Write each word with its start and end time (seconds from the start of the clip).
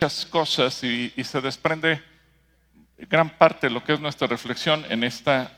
muchas 0.00 0.24
cosas 0.24 0.82
y, 0.82 1.12
se 1.22 1.42
desprende 1.42 2.02
gran 2.96 3.28
parte 3.28 3.66
de 3.66 3.74
lo 3.74 3.84
que 3.84 3.92
es 3.92 4.00
nuestra 4.00 4.26
reflexión 4.26 4.82
en 4.88 5.04
esta 5.04 5.52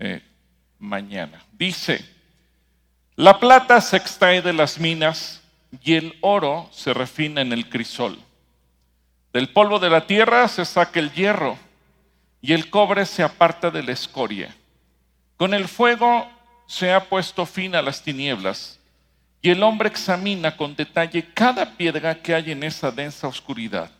eh, 0.00 0.20
mañana. 0.80 1.40
Dice, 1.52 2.04
la 3.14 3.38
plata 3.38 3.80
se 3.80 3.96
extrae 3.96 4.42
de 4.42 4.52
las 4.52 4.80
minas 4.80 5.42
y 5.80 5.94
el 5.94 6.18
oro 6.22 6.68
se 6.72 6.92
refina 6.92 7.40
en 7.40 7.52
el 7.52 7.68
crisol. 7.68 8.18
Del 9.32 9.48
polvo 9.50 9.78
de 9.78 9.90
la 9.90 10.08
tierra 10.08 10.48
se 10.48 10.64
saca 10.64 10.98
el 10.98 11.12
hierro 11.12 11.56
y 12.40 12.54
el 12.54 12.68
cobre 12.68 13.06
se 13.06 13.22
aparta 13.22 13.70
de 13.70 13.84
la 13.84 13.92
escoria. 13.92 14.56
Con 15.36 15.54
el 15.54 15.68
fuego 15.68 16.28
se 16.66 16.92
ha 16.92 17.08
puesto 17.08 17.46
fin 17.46 17.76
a 17.76 17.82
las 17.82 18.02
tinieblas 18.02 18.80
y 19.42 19.50
el 19.50 19.62
hombre 19.64 19.88
examina 19.88 20.56
con 20.56 20.76
detalle 20.76 21.26
cada 21.34 21.76
piedra 21.76 22.14
que 22.14 22.32
hay 22.32 22.52
en 22.52 22.62
esa 22.62 22.92
densa 22.92 23.26
oscuridad. 23.26 23.90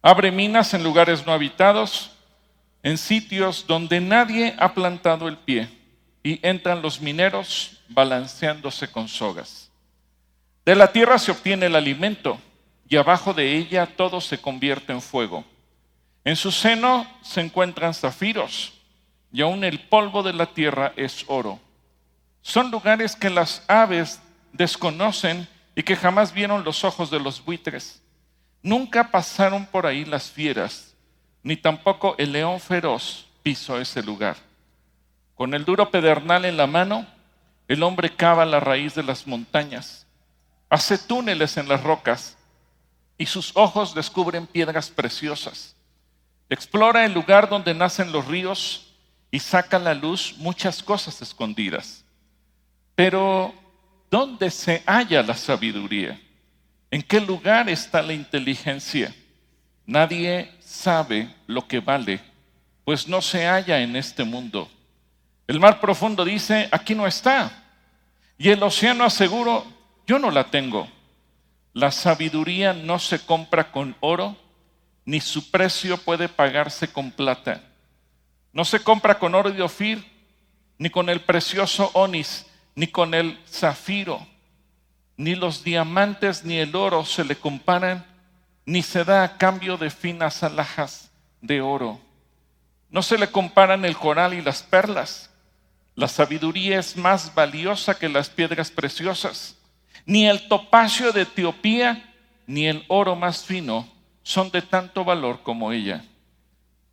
Abre 0.00 0.32
minas 0.32 0.72
en 0.72 0.82
lugares 0.82 1.24
no 1.26 1.32
habitados, 1.32 2.10
en 2.82 2.96
sitios 2.96 3.66
donde 3.66 4.00
nadie 4.00 4.54
ha 4.58 4.72
plantado 4.72 5.28
el 5.28 5.36
pie, 5.36 5.68
y 6.22 6.40
entran 6.46 6.80
los 6.80 6.98
mineros 7.02 7.82
balanceándose 7.90 8.90
con 8.90 9.06
sogas. 9.06 9.70
De 10.64 10.74
la 10.74 10.90
tierra 10.90 11.18
se 11.18 11.30
obtiene 11.30 11.66
el 11.66 11.76
alimento, 11.76 12.38
y 12.88 12.96
abajo 12.96 13.34
de 13.34 13.56
ella 13.56 13.84
todo 13.84 14.20
se 14.22 14.40
convierte 14.40 14.92
en 14.92 15.02
fuego. 15.02 15.44
En 16.24 16.36
su 16.36 16.50
seno 16.50 17.06
se 17.22 17.42
encuentran 17.42 17.92
zafiros, 17.92 18.72
y 19.30 19.42
aún 19.42 19.62
el 19.62 19.80
polvo 19.80 20.22
de 20.22 20.32
la 20.32 20.46
tierra 20.46 20.94
es 20.96 21.24
oro. 21.26 21.60
Son 22.40 22.70
lugares 22.70 23.14
que 23.14 23.28
las 23.28 23.62
aves 23.68 24.20
desconocen 24.54 25.46
y 25.74 25.82
que 25.82 25.96
jamás 25.96 26.32
vieron 26.32 26.64
los 26.64 26.84
ojos 26.84 27.10
de 27.10 27.20
los 27.20 27.44
buitres. 27.44 28.00
Nunca 28.62 29.10
pasaron 29.10 29.66
por 29.66 29.84
ahí 29.84 30.04
las 30.04 30.30
fieras, 30.30 30.94
ni 31.42 31.56
tampoco 31.56 32.14
el 32.16 32.32
león 32.32 32.60
feroz 32.60 33.26
pisó 33.42 33.78
ese 33.78 34.02
lugar. 34.02 34.36
Con 35.34 35.52
el 35.52 35.64
duro 35.64 35.90
pedernal 35.90 36.44
en 36.44 36.56
la 36.56 36.66
mano, 36.66 37.06
el 37.68 37.82
hombre 37.82 38.14
cava 38.14 38.46
la 38.46 38.60
raíz 38.60 38.94
de 38.94 39.02
las 39.02 39.26
montañas, 39.26 40.06
hace 40.70 40.96
túneles 40.96 41.56
en 41.56 41.68
las 41.68 41.82
rocas 41.82 42.36
y 43.18 43.26
sus 43.26 43.52
ojos 43.54 43.94
descubren 43.94 44.46
piedras 44.46 44.88
preciosas. 44.88 45.74
Explora 46.48 47.04
el 47.04 47.12
lugar 47.12 47.48
donde 47.48 47.74
nacen 47.74 48.12
los 48.12 48.26
ríos 48.26 48.94
y 49.30 49.40
saca 49.40 49.78
a 49.78 49.80
la 49.80 49.94
luz 49.94 50.34
muchas 50.38 50.82
cosas 50.82 51.20
escondidas. 51.20 52.04
Pero 52.94 53.52
¿Dónde 54.10 54.50
se 54.50 54.82
halla 54.86 55.22
la 55.22 55.34
sabiduría? 55.34 56.20
¿En 56.90 57.02
qué 57.02 57.20
lugar 57.20 57.68
está 57.68 58.02
la 58.02 58.12
inteligencia? 58.12 59.14
Nadie 59.86 60.52
sabe 60.60 61.34
lo 61.46 61.66
que 61.66 61.80
vale, 61.80 62.20
pues 62.84 63.08
no 63.08 63.20
se 63.20 63.46
halla 63.46 63.80
en 63.80 63.96
este 63.96 64.24
mundo. 64.24 64.70
El 65.46 65.60
mar 65.60 65.80
profundo 65.80 66.24
dice, 66.24 66.68
aquí 66.70 66.94
no 66.94 67.06
está. 67.06 67.64
Y 68.38 68.50
el 68.50 68.62
océano 68.62 69.04
aseguro, 69.04 69.64
yo 70.06 70.18
no 70.18 70.30
la 70.30 70.44
tengo. 70.50 70.88
La 71.72 71.90
sabiduría 71.90 72.72
no 72.72 72.98
se 72.98 73.18
compra 73.18 73.70
con 73.72 73.96
oro, 74.00 74.36
ni 75.04 75.20
su 75.20 75.50
precio 75.50 75.98
puede 75.98 76.28
pagarse 76.28 76.88
con 76.88 77.10
plata. 77.10 77.60
No 78.52 78.64
se 78.64 78.80
compra 78.80 79.18
con 79.18 79.34
oro 79.34 79.50
de 79.50 79.62
Ofir, 79.62 80.04
ni 80.78 80.88
con 80.88 81.08
el 81.08 81.20
precioso 81.20 81.90
onis 81.94 82.46
ni 82.74 82.86
con 82.86 83.14
el 83.14 83.38
zafiro, 83.46 84.26
ni 85.16 85.34
los 85.34 85.62
diamantes 85.62 86.44
ni 86.44 86.58
el 86.58 86.74
oro 86.74 87.04
se 87.04 87.24
le 87.24 87.36
comparan, 87.36 88.04
ni 88.66 88.82
se 88.82 89.04
da 89.04 89.22
a 89.22 89.36
cambio 89.36 89.76
de 89.76 89.90
finas 89.90 90.42
alhajas 90.42 91.10
de 91.40 91.60
oro. 91.60 92.00
No 92.90 93.02
se 93.02 93.18
le 93.18 93.28
comparan 93.30 93.84
el 93.84 93.96
coral 93.96 94.34
y 94.34 94.42
las 94.42 94.62
perlas. 94.62 95.30
La 95.94 96.08
sabiduría 96.08 96.78
es 96.78 96.96
más 96.96 97.34
valiosa 97.34 97.98
que 97.98 98.08
las 98.08 98.28
piedras 98.28 98.70
preciosas. 98.70 99.56
Ni 100.06 100.26
el 100.26 100.48
topacio 100.48 101.12
de 101.12 101.22
Etiopía, 101.22 102.14
ni 102.46 102.66
el 102.66 102.84
oro 102.88 103.14
más 103.14 103.44
fino 103.44 103.88
son 104.22 104.50
de 104.50 104.62
tanto 104.62 105.04
valor 105.04 105.42
como 105.42 105.72
ella. 105.72 106.04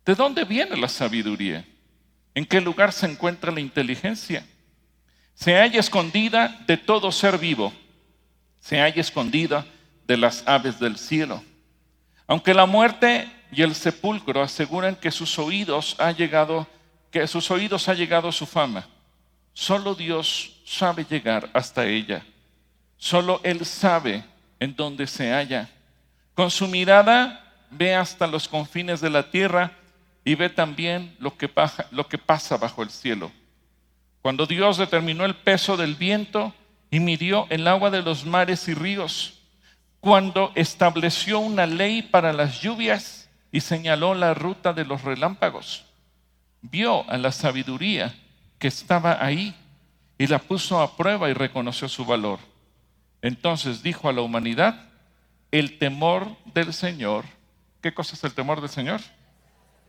¿De 0.04 0.14
dónde 0.14 0.44
viene 0.44 0.76
la 0.76 0.88
sabiduría? 0.88 1.64
¿En 2.34 2.46
qué 2.46 2.60
lugar 2.60 2.92
se 2.92 3.06
encuentra 3.06 3.52
la 3.52 3.60
inteligencia? 3.60 4.46
Se 5.34 5.56
halla 5.56 5.80
escondida 5.80 6.62
de 6.66 6.76
todo 6.76 7.10
ser 7.12 7.38
vivo, 7.38 7.72
se 8.60 8.80
halla 8.80 9.00
escondida 9.00 9.66
de 10.06 10.16
las 10.16 10.46
aves 10.46 10.78
del 10.78 10.96
cielo. 10.96 11.42
Aunque 12.26 12.54
la 12.54 12.66
muerte 12.66 13.30
y 13.50 13.62
el 13.62 13.74
sepulcro 13.74 14.42
aseguran 14.42 14.96
que 14.96 15.10
sus 15.10 15.38
oídos 15.38 15.96
ha 15.98 16.12
llegado, 16.12 16.66
que 17.10 17.26
sus 17.26 17.50
oídos 17.50 17.88
ha 17.88 17.94
llegado 17.94 18.30
su 18.32 18.46
fama, 18.46 18.88
solo 19.52 19.94
Dios 19.94 20.60
sabe 20.64 21.04
llegar 21.08 21.50
hasta 21.52 21.86
ella. 21.86 22.24
Solo 22.96 23.40
Él 23.42 23.66
sabe 23.66 24.24
en 24.60 24.76
dónde 24.76 25.08
se 25.08 25.32
halla. 25.32 25.68
Con 26.34 26.50
su 26.50 26.68
mirada 26.68 27.52
ve 27.68 27.94
hasta 27.96 28.26
los 28.26 28.46
confines 28.46 29.00
de 29.00 29.10
la 29.10 29.28
tierra 29.30 29.72
y 30.24 30.36
ve 30.36 30.48
también 30.48 31.16
lo 31.18 31.36
que 31.36 31.48
pasa 31.48 32.56
bajo 32.56 32.82
el 32.82 32.90
cielo. 32.90 33.32
Cuando 34.22 34.46
Dios 34.46 34.78
determinó 34.78 35.24
el 35.24 35.34
peso 35.34 35.76
del 35.76 35.96
viento 35.96 36.54
y 36.90 37.00
midió 37.00 37.48
el 37.50 37.66
agua 37.66 37.90
de 37.90 38.02
los 38.02 38.24
mares 38.24 38.68
y 38.68 38.74
ríos. 38.74 39.40
Cuando 39.98 40.52
estableció 40.54 41.40
una 41.40 41.66
ley 41.66 42.02
para 42.02 42.32
las 42.32 42.60
lluvias 42.60 43.28
y 43.50 43.60
señaló 43.60 44.14
la 44.14 44.32
ruta 44.32 44.72
de 44.72 44.84
los 44.84 45.02
relámpagos. 45.02 45.84
Vio 46.60 47.08
a 47.10 47.18
la 47.18 47.32
sabiduría 47.32 48.14
que 48.60 48.68
estaba 48.68 49.24
ahí 49.24 49.56
y 50.16 50.28
la 50.28 50.38
puso 50.38 50.80
a 50.80 50.96
prueba 50.96 51.28
y 51.28 51.32
reconoció 51.32 51.88
su 51.88 52.04
valor. 52.04 52.38
Entonces 53.22 53.82
dijo 53.82 54.08
a 54.08 54.12
la 54.12 54.20
humanidad, 54.20 54.88
el 55.50 55.78
temor 55.78 56.36
del 56.54 56.72
Señor, 56.72 57.24
¿qué 57.80 57.92
cosa 57.92 58.14
es 58.14 58.22
el 58.22 58.34
temor 58.34 58.60
del 58.60 58.70
Señor? 58.70 59.00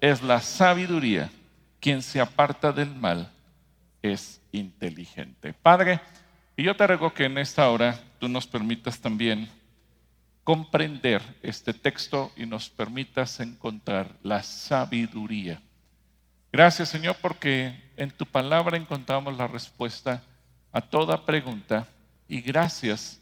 Es 0.02 0.24
la 0.24 0.42
sabiduría 0.42 1.30
quien 1.80 2.02
se 2.02 2.20
aparta 2.20 2.72
del 2.72 2.94
mal 2.96 3.33
es 4.04 4.42
inteligente. 4.52 5.54
Padre, 5.54 6.00
y 6.56 6.64
yo 6.64 6.76
te 6.76 6.86
ruego 6.86 7.14
que 7.14 7.26
en 7.26 7.40
esta 7.40 7.68
hora 7.70 8.00
tú 8.20 8.28
nos 8.28 8.46
permitas 8.46 9.00
también 9.00 9.50
comprender 10.44 11.22
este 11.42 11.74
texto 11.74 12.32
y 12.36 12.46
nos 12.46 12.70
permitas 12.70 13.40
encontrar 13.40 14.16
la 14.22 14.44
sabiduría. 14.44 15.62
Gracias 16.52 16.90
Señor 16.90 17.16
porque 17.22 17.74
en 17.98 18.12
tu 18.12 18.26
palabra 18.26 18.78
encontramos 18.78 19.36
la 19.38 19.48
respuesta 19.48 20.22
a 20.72 20.82
toda 20.82 21.26
pregunta 21.26 21.88
y 22.28 22.42
gracias 22.42 23.22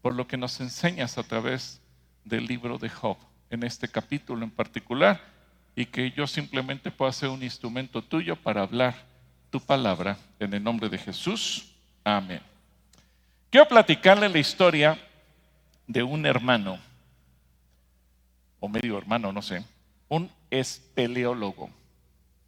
por 0.00 0.14
lo 0.14 0.26
que 0.26 0.36
nos 0.36 0.60
enseñas 0.60 1.18
a 1.18 1.22
través 1.22 1.80
del 2.24 2.46
libro 2.46 2.78
de 2.78 2.88
Job, 2.88 3.18
en 3.50 3.64
este 3.64 3.86
capítulo 3.86 4.44
en 4.44 4.50
particular, 4.50 5.20
y 5.76 5.86
que 5.86 6.10
yo 6.10 6.26
simplemente 6.26 6.90
pueda 6.90 7.12
ser 7.12 7.28
un 7.28 7.42
instrumento 7.42 8.02
tuyo 8.02 8.34
para 8.36 8.62
hablar 8.62 9.11
tu 9.52 9.60
palabra 9.60 10.16
en 10.40 10.54
el 10.54 10.64
nombre 10.64 10.88
de 10.88 10.96
Jesús. 10.96 11.68
Amén. 12.02 12.40
Quiero 13.50 13.68
platicarle 13.68 14.26
la 14.30 14.38
historia 14.38 14.98
de 15.86 16.02
un 16.02 16.24
hermano, 16.24 16.78
o 18.58 18.66
medio 18.66 18.96
hermano, 18.96 19.30
no 19.30 19.42
sé, 19.42 19.62
un 20.08 20.30
espeleólogo. 20.50 21.68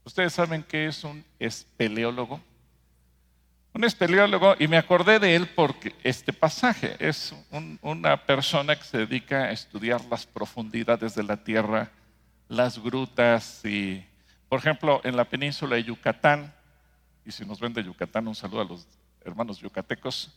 ¿Ustedes 0.03 0.33
saben 0.33 0.63
qué 0.63 0.87
es 0.87 1.05
un 1.05 1.23
espeleólogo? 1.39 2.41
Un 3.75 3.85
espeleólogo, 3.85 4.57
y 4.59 4.67
me 4.67 4.79
acordé 4.79 5.19
de 5.19 5.37
él 5.37 5.47
porque 5.55 5.95
este 6.05 6.33
pasaje 6.33 6.97
es 6.99 7.35
una 7.83 8.17
persona 8.25 8.77
que 8.77 8.85
se 8.85 8.99
dedica 8.99 9.45
a 9.45 9.51
estudiar 9.51 10.01
las 10.07 10.25
profundidades 10.25 11.15
de 11.15 11.23
la 11.23 11.37
tierra, 11.37 11.91
las 12.49 12.79
grutas 12.79 13.63
y, 13.63 14.03
por 14.49 14.61
ejemplo, 14.61 15.03
en 15.05 15.17
la 15.19 15.27
península 15.27 15.77
de 15.77 15.85
Yucatán, 15.85 16.55
y 17.25 17.33
si 17.33 17.45
nos 17.45 17.61
ven 17.61 17.73
de 17.73 17.83
Yucatán, 17.83 18.29
un 18.29 18.35
saludo 18.35 18.61
a 18.61 18.65
los 18.65 18.87
hermanos 19.25 19.59
yucatecos. 19.59 20.31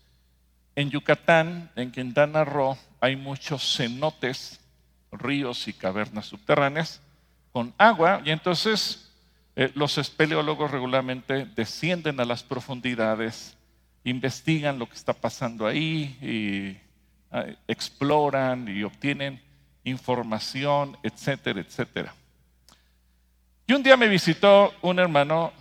En 0.75 0.89
Yucatán, 0.89 1.69
en 1.75 1.91
Quintana 1.91 2.45
Roo, 2.45 2.77
hay 3.01 3.15
muchos 3.15 3.75
cenotes, 3.75 4.59
ríos 5.11 5.67
y 5.67 5.73
cavernas 5.73 6.27
subterráneas 6.27 7.01
con 7.51 7.73
agua, 7.77 8.21
y 8.23 8.31
entonces 8.31 9.11
eh, 9.55 9.71
los 9.73 9.97
espeleólogos 9.97 10.69
regularmente 10.71 11.45
descienden 11.45 12.19
a 12.19 12.25
las 12.25 12.43
profundidades, 12.43 13.57
investigan 14.03 14.79
lo 14.79 14.87
que 14.87 14.95
está 14.95 15.13
pasando 15.13 15.65
ahí, 15.65 16.17
eh, 16.21 16.81
exploran 17.67 18.67
y 18.67 18.83
obtienen 18.83 19.41
información, 19.83 20.97
etcétera, 21.03 21.59
etcétera. 21.59 22.13
Y 23.65 23.73
un 23.73 23.83
día 23.83 23.97
me 23.97 24.07
visitó 24.07 24.73
un 24.81 24.99
hermano 24.99 25.51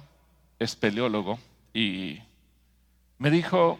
espeleólogo, 0.58 1.38
y 1.75 2.20
me 3.19 3.31
dijo, 3.31 3.79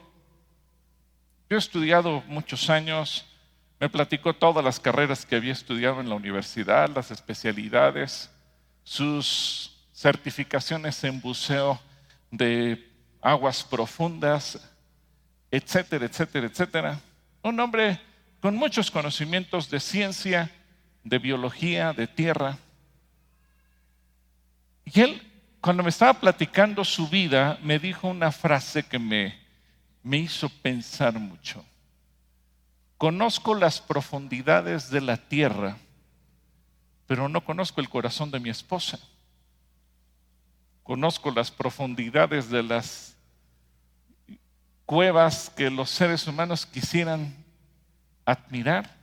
yo 1.49 1.57
he 1.57 1.59
estudiado 1.59 2.23
muchos 2.27 2.69
años 2.71 3.25
Me 3.79 3.91
platicó 3.91 4.33
todas 4.33 4.65
las 4.65 4.81
carreras 4.81 5.27
que 5.27 5.37
había 5.37 5.53
estudiado 5.53 6.01
en 6.01 6.09
la 6.09 6.15
universidad, 6.15 6.89
las 6.89 7.11
especialidades, 7.11 8.31
sus 8.85 9.77
certificaciones 9.93 11.05
en 11.05 11.21
buceo 11.21 11.79
de 12.31 12.91
aguas 13.21 13.63
profundas, 13.63 14.59
etcétera, 15.51 16.07
etcétera, 16.07 16.47
etcétera. 16.47 17.01
Un 17.43 17.61
hombre 17.61 18.01
con 18.41 18.57
muchos 18.57 18.91
conocimientos 18.91 19.69
de 19.69 19.79
ciencia, 19.79 20.51
de 21.05 21.19
biología, 21.19 21.93
de 21.93 22.07
tierra. 22.07 22.57
Y 24.87 25.01
él, 25.01 25.23
cuando 25.67 25.83
me 25.83 25.89
estaba 25.89 26.15
platicando 26.15 26.85
su 26.85 27.09
vida, 27.09 27.59
me 27.61 27.81
dijo 27.81 28.07
una 28.07 28.31
frase 28.31 28.85
que 28.85 29.01
me, 29.01 29.37
me 30.01 30.17
hizo 30.19 30.49
pensar 30.49 31.19
mucho. 31.19 31.65
Conozco 32.97 33.53
las 33.53 33.81
profundidades 33.81 34.91
de 34.91 35.01
la 35.01 35.17
tierra, 35.17 35.77
pero 37.09 37.29
no 37.29 37.45
conozco 37.45 37.81
el 37.81 37.89
corazón 37.89 38.31
de 38.31 38.39
mi 38.39 38.49
esposa. 38.49 39.01
Conozco 40.85 41.33
las 41.33 41.51
profundidades 41.51 42.49
de 42.49 42.63
las 42.63 43.17
cuevas 44.85 45.51
que 45.51 45.69
los 45.69 45.91
seres 45.91 46.29
humanos 46.29 46.65
quisieran 46.65 47.35
admirar, 48.25 48.95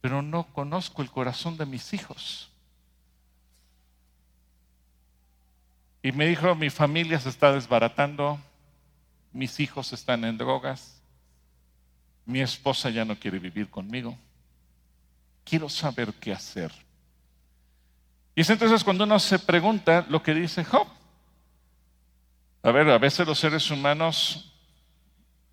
pero 0.00 0.22
no 0.22 0.44
conozco 0.44 1.02
el 1.02 1.10
corazón 1.10 1.58
de 1.58 1.66
mis 1.66 1.92
hijos. 1.92 2.49
Y 6.02 6.12
me 6.12 6.26
dijo, 6.26 6.54
mi 6.54 6.70
familia 6.70 7.18
se 7.20 7.28
está 7.28 7.52
desbaratando, 7.52 8.40
mis 9.32 9.60
hijos 9.60 9.92
están 9.92 10.24
en 10.24 10.38
drogas, 10.38 11.02
mi 12.24 12.40
esposa 12.40 12.90
ya 12.90 13.04
no 13.04 13.18
quiere 13.18 13.38
vivir 13.38 13.68
conmigo, 13.68 14.16
quiero 15.44 15.68
saber 15.68 16.12
qué 16.14 16.32
hacer. 16.32 16.72
Y 18.34 18.40
es 18.40 18.50
entonces 18.50 18.82
cuando 18.82 19.04
uno 19.04 19.18
se 19.18 19.38
pregunta 19.38 20.06
lo 20.08 20.22
que 20.22 20.32
dice 20.32 20.64
Job. 20.64 20.86
A 22.62 22.70
ver, 22.70 22.88
a 22.88 22.98
veces 22.98 23.26
los 23.26 23.38
seres 23.38 23.70
humanos, 23.70 24.52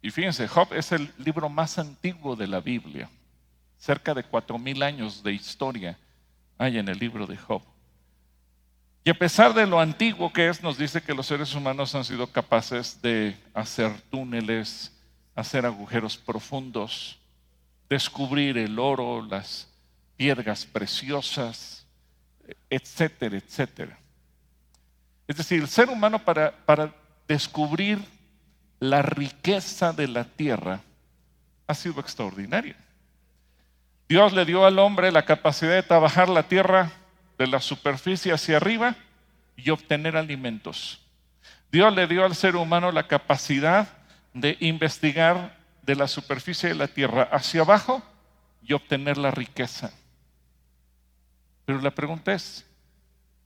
y 0.01 0.11
fíjense, 0.11 0.47
Job 0.47 0.73
es 0.73 0.91
el 0.91 1.11
libro 1.17 1.49
más 1.49 1.77
antiguo 1.77 2.35
de 2.35 2.47
la 2.47 2.61
Biblia, 2.61 3.09
cerca 3.77 4.13
de 4.13 4.23
cuatro 4.23 4.57
mil 4.57 4.83
años 4.83 5.23
de 5.23 5.33
historia 5.33 5.97
hay 6.57 6.77
en 6.77 6.87
el 6.87 6.97
libro 6.97 7.27
de 7.27 7.37
Job. 7.37 7.61
Y 9.07 9.09
a 9.09 9.13
pesar 9.13 9.53
de 9.53 9.65
lo 9.65 9.79
antiguo 9.79 10.33
que 10.33 10.49
es, 10.49 10.61
nos 10.61 10.77
dice 10.77 11.01
que 11.01 11.13
los 11.13 11.27
seres 11.27 11.55
humanos 11.55 11.95
han 11.95 12.03
sido 12.03 12.27
capaces 12.27 13.01
de 13.01 13.37
hacer 13.53 14.01
túneles, 14.09 14.91
hacer 15.33 15.65
agujeros 15.65 16.17
profundos, 16.17 17.17
descubrir 17.89 18.57
el 18.57 18.77
oro, 18.77 19.21
las 19.21 19.69
piedras 20.17 20.65
preciosas, 20.65 21.87
etcétera, 22.69 23.37
etcétera. 23.37 23.97
Es 25.25 25.37
decir, 25.37 25.61
el 25.61 25.69
ser 25.69 25.89
humano 25.89 26.19
para, 26.19 26.51
para 26.65 26.93
descubrir 27.29 28.03
la 28.77 29.01
riqueza 29.03 29.93
de 29.93 30.09
la 30.09 30.25
tierra 30.25 30.81
ha 31.65 31.73
sido 31.75 32.01
extraordinario. 32.01 32.75
Dios 34.09 34.33
le 34.33 34.43
dio 34.43 34.65
al 34.65 34.77
hombre 34.79 35.13
la 35.13 35.23
capacidad 35.23 35.75
de 35.75 35.83
trabajar 35.83 36.27
la 36.27 36.43
tierra 36.43 36.91
de 37.37 37.47
la 37.47 37.59
superficie 37.59 38.33
hacia 38.33 38.57
arriba 38.57 38.95
y 39.55 39.69
obtener 39.69 40.17
alimentos. 40.17 41.01
Dios 41.71 41.93
le 41.93 42.07
dio 42.07 42.25
al 42.25 42.35
ser 42.35 42.55
humano 42.55 42.91
la 42.91 43.07
capacidad 43.07 43.87
de 44.33 44.57
investigar 44.59 45.57
de 45.81 45.95
la 45.95 46.07
superficie 46.07 46.69
de 46.69 46.75
la 46.75 46.87
tierra 46.87 47.23
hacia 47.31 47.61
abajo 47.61 48.01
y 48.61 48.73
obtener 48.73 49.17
la 49.17 49.31
riqueza. 49.31 49.91
Pero 51.65 51.81
la 51.81 51.91
pregunta 51.91 52.33
es, 52.33 52.65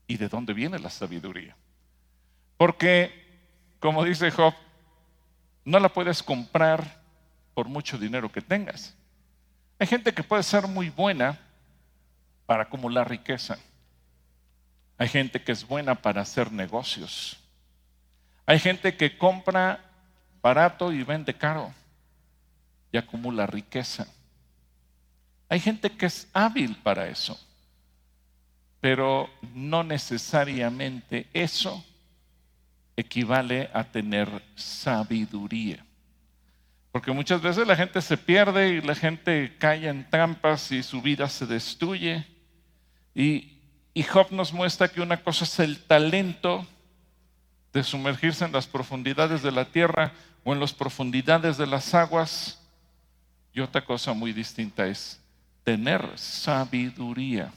¿y 0.08 0.18
de 0.18 0.28
dónde 0.28 0.54
viene 0.54 0.78
la 0.80 0.90
sabiduría? 0.90 1.56
Porque, 2.58 3.12
como 3.80 4.04
dice 4.04 4.30
Job, 4.30 4.54
no 5.66 5.80
la 5.80 5.90
puedes 5.90 6.22
comprar 6.22 7.02
por 7.54 7.68
mucho 7.68 7.98
dinero 7.98 8.32
que 8.32 8.42
tengas. 8.42 8.96
Hay 9.80 9.88
gente 9.88 10.14
que 10.14 10.24
puede 10.24 10.44
ser 10.44 10.68
muy 10.68 10.90
buena 10.90 11.40
para 12.46 12.64
acumular 12.64 13.10
riqueza. 13.10 13.58
Hay 15.02 15.08
gente 15.08 15.42
que 15.42 15.52
es 15.52 15.68
buena 15.68 15.96
para 15.96 16.22
hacer 16.22 16.52
negocios. 16.52 17.36
Hay 18.46 18.60
gente 18.60 18.96
que 18.96 19.18
compra 19.18 19.84
barato 20.44 20.94
y 20.94 21.02
vende 21.02 21.34
caro 21.34 21.74
y 22.92 22.98
acumula 22.98 23.48
riqueza. 23.48 24.06
Hay 25.50 25.60
gente 25.60 25.90
que 25.90 26.06
es 26.06 26.28
hábil 26.34 26.76
para 26.84 27.08
eso, 27.08 27.36
pero 28.80 29.28
no 29.56 29.84
necesariamente 29.84 31.26
eso 31.34 31.84
equivale 32.96 33.72
a 33.74 33.84
tener 33.84 34.30
sabiduría. 34.54 35.84
Porque 36.92 37.12
muchas 37.12 37.42
veces 37.42 37.66
la 37.66 37.76
gente 37.76 38.04
se 38.04 38.18
pierde 38.18 38.70
y 38.70 38.82
la 38.82 38.94
gente 38.94 39.56
cae 39.58 39.88
en 39.88 40.08
trampas 40.08 40.72
y 40.72 40.84
su 40.84 41.02
vida 41.02 41.28
se 41.28 41.48
destruye. 41.48 42.24
Y, 43.16 43.61
Job 43.96 44.32
nos 44.32 44.54
muestra 44.54 44.88
que 44.88 45.02
una 45.02 45.18
cosa 45.18 45.44
es 45.44 45.60
el 45.60 45.84
talento 45.84 46.66
de 47.74 47.84
sumergirse 47.84 48.46
en 48.46 48.52
las 48.52 48.68
profundidades 48.68 49.42
de 49.42 49.52
la 49.52 49.66
tierra 49.66 50.14
o 50.44 50.54
en 50.54 50.60
las 50.60 50.74
profundidades 50.74 51.58
de 51.58 51.68
las 51.68 51.94
aguas. 51.94 52.60
Y 53.54 53.60
otra 53.60 53.84
cosa 53.84 54.14
muy 54.14 54.32
distinta 54.32 54.88
es 54.88 55.20
tener 55.64 56.08
sabiduría. 56.16 57.52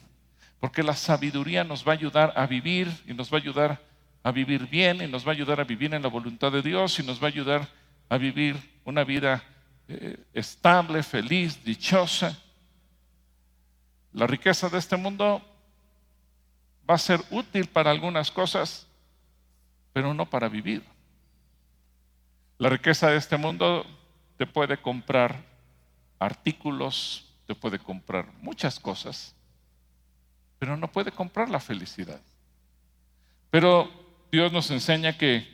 Porque 0.59 0.83
la 0.83 0.95
sabiduría 0.95 1.63
nos 1.63 1.87
va 1.87 1.93
a 1.93 1.97
ayudar 1.97 2.33
a 2.37 2.47
vivir 2.47 2.91
y 3.07 3.15
nos 3.15 3.33
va 3.33 3.39
a 3.39 3.41
ayudar 3.41 3.81
a 4.23 4.33
vivir 4.33 4.67
bien 4.67 5.03
y 5.03 5.07
nos 5.07 5.25
va 5.25 5.31
a 5.31 5.35
ayudar 5.35 5.61
a 5.61 5.65
vivir 5.65 5.95
en 5.95 6.03
la 6.03 6.09
voluntad 6.09 6.51
de 6.51 6.63
Dios 6.63 6.99
y 6.99 7.03
nos 7.03 7.23
va 7.23 7.27
a 7.27 7.29
ayudar 7.29 7.69
a 8.09 8.17
vivir 8.17 8.57
una 8.85 9.05
vida 9.05 9.43
eh, 9.87 10.17
estable, 10.33 11.03
feliz, 11.03 11.63
dichosa. 11.63 12.37
La 14.13 14.27
riqueza 14.27 14.69
de 14.69 14.79
este 14.79 14.97
mundo 14.97 15.43
va 16.89 16.95
a 16.95 16.99
ser 16.99 17.21
útil 17.31 17.67
para 17.67 17.91
algunas 17.91 18.31
cosas, 18.31 18.87
pero 19.93 20.13
no 20.15 20.27
para 20.27 20.49
vivir. 20.49 20.83
La 22.59 22.69
riqueza 22.69 23.11
de 23.11 23.17
este 23.17 23.37
mundo 23.37 23.85
te 24.37 24.47
puede 24.47 24.77
comprar 24.77 25.43
artículos, 26.19 27.27
te 27.47 27.55
puede 27.55 27.79
comprar 27.79 28.33
muchas 28.41 28.79
cosas, 28.79 29.35
pero 30.59 30.77
no 30.77 30.91
puede 30.91 31.13
comprar 31.13 31.49
la 31.49 31.61
felicidad. 31.61 32.21
Pero 33.51 33.91
Dios 34.31 34.53
nos 34.53 34.71
enseña 34.71 35.17
que 35.17 35.47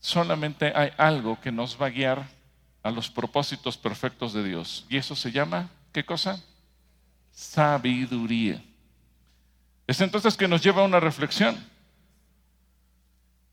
solamente 0.00 0.72
hay 0.74 0.90
algo 0.96 1.40
que 1.40 1.52
nos 1.52 1.80
va 1.80 1.86
a 1.86 1.90
guiar 1.90 2.28
a 2.82 2.90
los 2.90 3.10
propósitos 3.10 3.76
perfectos 3.76 4.32
de 4.32 4.44
Dios. 4.44 4.86
Y 4.88 4.96
eso 4.96 5.14
se 5.14 5.30
llama, 5.30 5.70
¿qué 5.92 6.04
cosa? 6.04 6.42
Sabiduría. 7.32 8.62
Es 9.88 10.02
entonces 10.02 10.36
que 10.36 10.46
nos 10.46 10.62
lleva 10.62 10.82
a 10.82 10.84
una 10.84 11.00
reflexión 11.00 11.56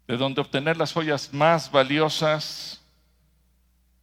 de 0.06 0.18
donde 0.18 0.42
obtener 0.42 0.76
las 0.76 0.92
joyas 0.92 1.34
más 1.34 1.72
valiosas, 1.72 2.82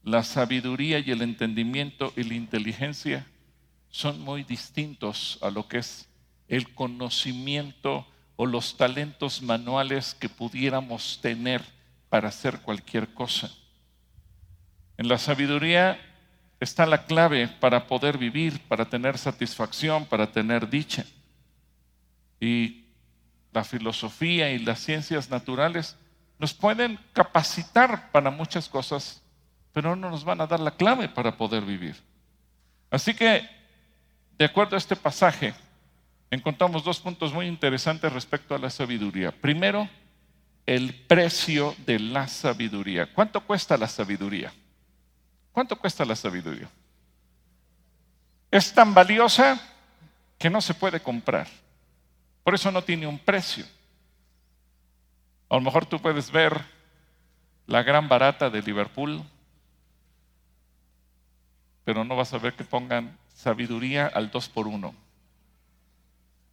la 0.03 0.23
sabiduría 0.25 0.99
y 0.99 1.11
el 1.11 1.21
entendimiento 1.21 2.11
y 2.17 2.25
la 2.25 2.33
inteligencia 2.33 3.27
son 3.91 4.19
muy 4.23 4.45
distintos 4.45 5.39
a 5.43 5.51
lo 5.51 5.69
que 5.69 5.79
es 5.79 6.09
el 6.49 6.73
conocimiento 6.75 8.07
o 8.37 8.47
los 8.47 8.79
talentos 8.79 9.43
manuales 9.43 10.15
que 10.15 10.31
pudiéramos 10.31 11.21
tener 11.21 11.63
para 12.09 12.29
hacer 12.29 12.61
cualquier 12.63 13.13
cosa. 13.13 13.51
En 14.97 15.07
la 15.07 15.19
sabiduría 15.19 16.01
está 16.61 16.87
la 16.87 17.05
clave 17.05 17.47
para 17.47 17.87
poder 17.87 18.17
vivir, 18.17 18.59
para 18.69 18.87
tener 18.87 19.19
satisfacción, 19.19 20.07
para 20.07 20.33
tener 20.33 20.71
dicha. 20.71 21.05
Y 22.43 22.87
la 23.53 23.63
filosofía 23.63 24.51
y 24.51 24.59
las 24.59 24.81
ciencias 24.81 25.31
naturales 25.31 25.97
nos 26.41 26.53
pueden 26.53 26.99
capacitar 27.13 28.11
para 28.11 28.33
muchas 28.33 28.69
cosas, 28.69 29.23
pero 29.73 29.95
no 29.95 30.11
nos 30.11 30.25
van 30.25 30.41
a 30.41 30.49
dar 30.49 30.59
la 30.59 30.73
clave 30.73 31.09
para 31.09 31.37
poder 31.37 31.63
vivir. 31.63 31.95
Así 32.91 33.15
que, 33.15 33.49
de 34.37 34.45
acuerdo 34.45 34.75
a 34.75 34.79
este 34.79 34.97
pasaje, 34.97 35.55
encontramos 36.33 36.83
dos 36.83 36.99
puntos 36.99 37.33
muy 37.33 37.47
interesantes 37.47 38.13
respecto 38.13 38.57
a 38.57 38.59
la 38.59 38.71
sabiduría. 38.71 39.31
Primero, 39.31 39.89
el 40.67 40.93
precio 41.07 41.77
de 41.87 42.01
la 42.01 42.27
sabiduría. 42.27 43.07
¿Cuánto 43.15 43.41
cuesta 43.41 43.77
la 43.77 43.87
sabiduría? 43.87 44.53
¿Cuánto 45.53 45.77
cuesta 45.77 46.05
la 46.05 46.17
sabiduría? 46.17 46.69
Es 48.51 48.75
tan 48.75 48.93
valiosa 48.93 49.61
que 50.37 50.51
no 50.51 50.61
se 50.61 50.75
puede 50.75 50.99
comprar. 50.99 51.62
Por 52.45 52.55
eso 52.55 52.71
no 52.71 52.83
tiene 52.83 53.07
un 53.07 53.19
precio. 53.19 53.65
A 55.49 55.57
lo 55.57 55.61
mejor 55.61 55.87
tú 55.87 56.01
puedes 56.01 56.31
ver 56.31 56.61
la 57.67 57.83
gran 57.83 58.09
barata 58.09 58.51
de 58.51 58.63
Liverpool 58.63 59.23
pero 61.85 62.05
no 62.05 62.17
vas 62.17 62.33
a 62.33 62.39
ver 62.39 62.55
que 62.55 62.65
pongan 62.65 63.17
sabiduría 63.35 64.07
al 64.07 64.31
dos 64.31 64.49
por 64.49 64.67
uno. 64.67 64.95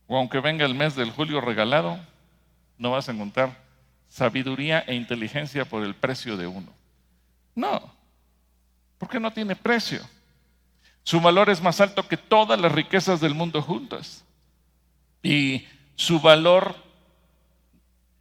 O 0.07 0.17
aunque 0.17 0.39
venga 0.39 0.65
el 0.65 0.73
mes 0.73 0.95
del 0.95 1.11
julio 1.11 1.39
regalado, 1.39 1.99
no 2.77 2.91
vas 2.91 3.09
a 3.09 3.11
encontrar 3.11 3.55
sabiduría 4.07 4.79
e 4.87 4.95
inteligencia 4.95 5.65
por 5.65 5.83
el 5.83 5.93
precio 5.93 6.35
de 6.35 6.47
uno. 6.47 6.73
No, 7.53 7.93
porque 8.97 9.19
no 9.19 9.31
tiene 9.31 9.55
precio. 9.55 10.01
Su 11.03 11.21
valor 11.21 11.49
es 11.49 11.61
más 11.61 11.79
alto 11.79 12.07
que 12.07 12.17
todas 12.17 12.59
las 12.59 12.71
riquezas 12.71 13.19
del 13.19 13.35
mundo 13.35 13.61
juntas. 13.61 14.23
Y 15.21 15.67
su 15.99 16.17
valor 16.17 16.77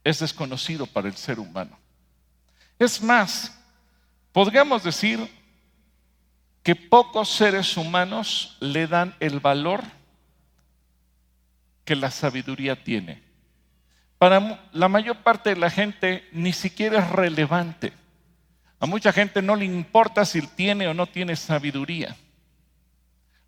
es 0.03 0.19
desconocido 0.19 0.85
para 0.85 1.07
el 1.07 1.15
ser 1.15 1.39
humano. 1.39 1.79
Es 2.77 3.01
más, 3.01 3.57
podríamos 4.33 4.83
decir 4.83 5.31
que 6.65 6.75
pocos 6.75 7.29
seres 7.29 7.77
humanos 7.77 8.57
le 8.59 8.89
dan 8.89 9.15
el 9.21 9.39
valor 9.39 9.85
que 11.85 11.95
la 11.95 12.11
sabiduría 12.11 12.83
tiene. 12.83 13.23
Para 14.19 14.61
la 14.73 14.89
mayor 14.89 15.19
parte 15.19 15.51
de 15.51 15.61
la 15.61 15.71
gente 15.71 16.29
ni 16.33 16.53
siquiera 16.53 16.99
es 16.99 17.09
relevante. 17.11 17.93
A 18.81 18.87
mucha 18.87 19.13
gente 19.13 19.41
no 19.41 19.55
le 19.55 19.67
importa 19.67 20.25
si 20.25 20.43
tiene 20.43 20.89
o 20.89 20.95
no 20.95 21.07
tiene 21.07 21.37
sabiduría. 21.37 22.17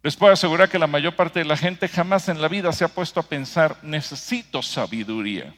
Les 0.03 0.17
puedo 0.17 0.33
asegurar 0.33 0.69
que 0.69 0.79
la 0.79 0.87
mayor 0.87 1.15
parte 1.15 1.41
de 1.41 1.45
la 1.45 1.57
gente 1.57 1.87
jamás 1.87 2.29
en 2.29 2.41
la 2.41 2.49
vida 2.49 2.73
se 2.73 2.85
ha 2.85 2.89
puesto 2.89 3.21
a 3.21 3.23
pensar, 3.23 3.77
necesito 3.83 4.63
sabiduría. 4.63 5.55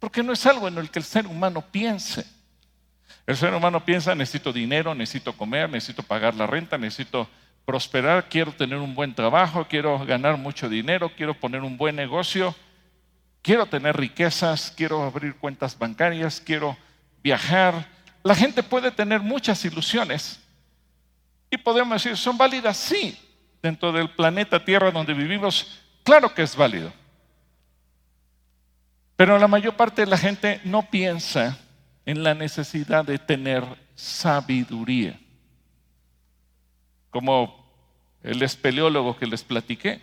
Porque 0.00 0.22
no 0.22 0.32
es 0.32 0.44
algo 0.46 0.66
en 0.66 0.78
el 0.78 0.90
que 0.90 0.98
el 0.98 1.04
ser 1.04 1.26
humano 1.26 1.64
piense. 1.70 2.26
El 3.26 3.36
ser 3.36 3.54
humano 3.54 3.84
piensa, 3.84 4.14
necesito 4.14 4.52
dinero, 4.52 4.94
necesito 4.94 5.32
comer, 5.32 5.70
necesito 5.70 6.02
pagar 6.02 6.34
la 6.34 6.46
renta, 6.46 6.76
necesito 6.76 7.28
prosperar, 7.64 8.28
quiero 8.28 8.52
tener 8.52 8.78
un 8.78 8.94
buen 8.94 9.14
trabajo, 9.14 9.66
quiero 9.68 10.04
ganar 10.04 10.36
mucho 10.36 10.68
dinero, 10.68 11.12
quiero 11.14 11.34
poner 11.34 11.62
un 11.62 11.76
buen 11.76 11.94
negocio, 11.94 12.54
quiero 13.42 13.66
tener 13.66 13.96
riquezas, 13.96 14.72
quiero 14.74 15.04
abrir 15.04 15.36
cuentas 15.36 15.78
bancarias, 15.78 16.40
quiero 16.40 16.76
viajar. 17.22 17.86
La 18.24 18.34
gente 18.34 18.62
puede 18.62 18.90
tener 18.90 19.20
muchas 19.20 19.64
ilusiones 19.64 20.40
y 21.50 21.56
podemos 21.56 22.02
decir, 22.02 22.16
¿son 22.16 22.36
válidas? 22.36 22.76
Sí, 22.76 23.18
dentro 23.62 23.92
del 23.92 24.10
planeta 24.10 24.64
Tierra 24.64 24.90
donde 24.90 25.14
vivimos, 25.14 25.80
claro 26.04 26.32
que 26.34 26.42
es 26.42 26.54
válido. 26.54 26.92
Pero 29.16 29.38
la 29.38 29.48
mayor 29.48 29.74
parte 29.74 30.02
de 30.02 30.10
la 30.10 30.18
gente 30.18 30.60
no 30.64 30.88
piensa 30.88 31.58
en 32.06 32.22
la 32.22 32.34
necesidad 32.34 33.04
de 33.04 33.18
tener 33.18 33.64
sabiduría. 33.94 35.18
Como 37.10 37.58
el 38.22 38.42
espeleólogo 38.42 39.16
que 39.16 39.26
les 39.26 39.42
platiqué. 39.42 40.00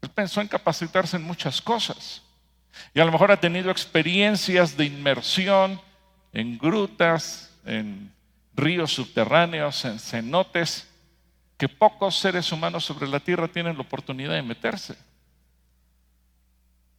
Él 0.00 0.10
pensó 0.10 0.40
en 0.40 0.48
capacitarse 0.48 1.16
en 1.16 1.24
muchas 1.24 1.60
cosas. 1.60 2.22
Y 2.92 3.00
a 3.00 3.04
lo 3.04 3.10
mejor 3.10 3.32
ha 3.32 3.40
tenido 3.40 3.70
experiencias 3.70 4.76
de 4.76 4.84
inmersión 4.84 5.80
en 6.32 6.56
grutas, 6.56 7.52
en 7.64 8.13
ríos 8.54 8.92
subterráneos, 8.92 9.84
en 9.84 9.98
cenotes, 9.98 10.88
que 11.56 11.68
pocos 11.68 12.18
seres 12.18 12.50
humanos 12.52 12.84
sobre 12.84 13.08
la 13.08 13.20
tierra 13.20 13.48
tienen 13.48 13.76
la 13.76 13.82
oportunidad 13.82 14.34
de 14.34 14.42
meterse. 14.42 14.96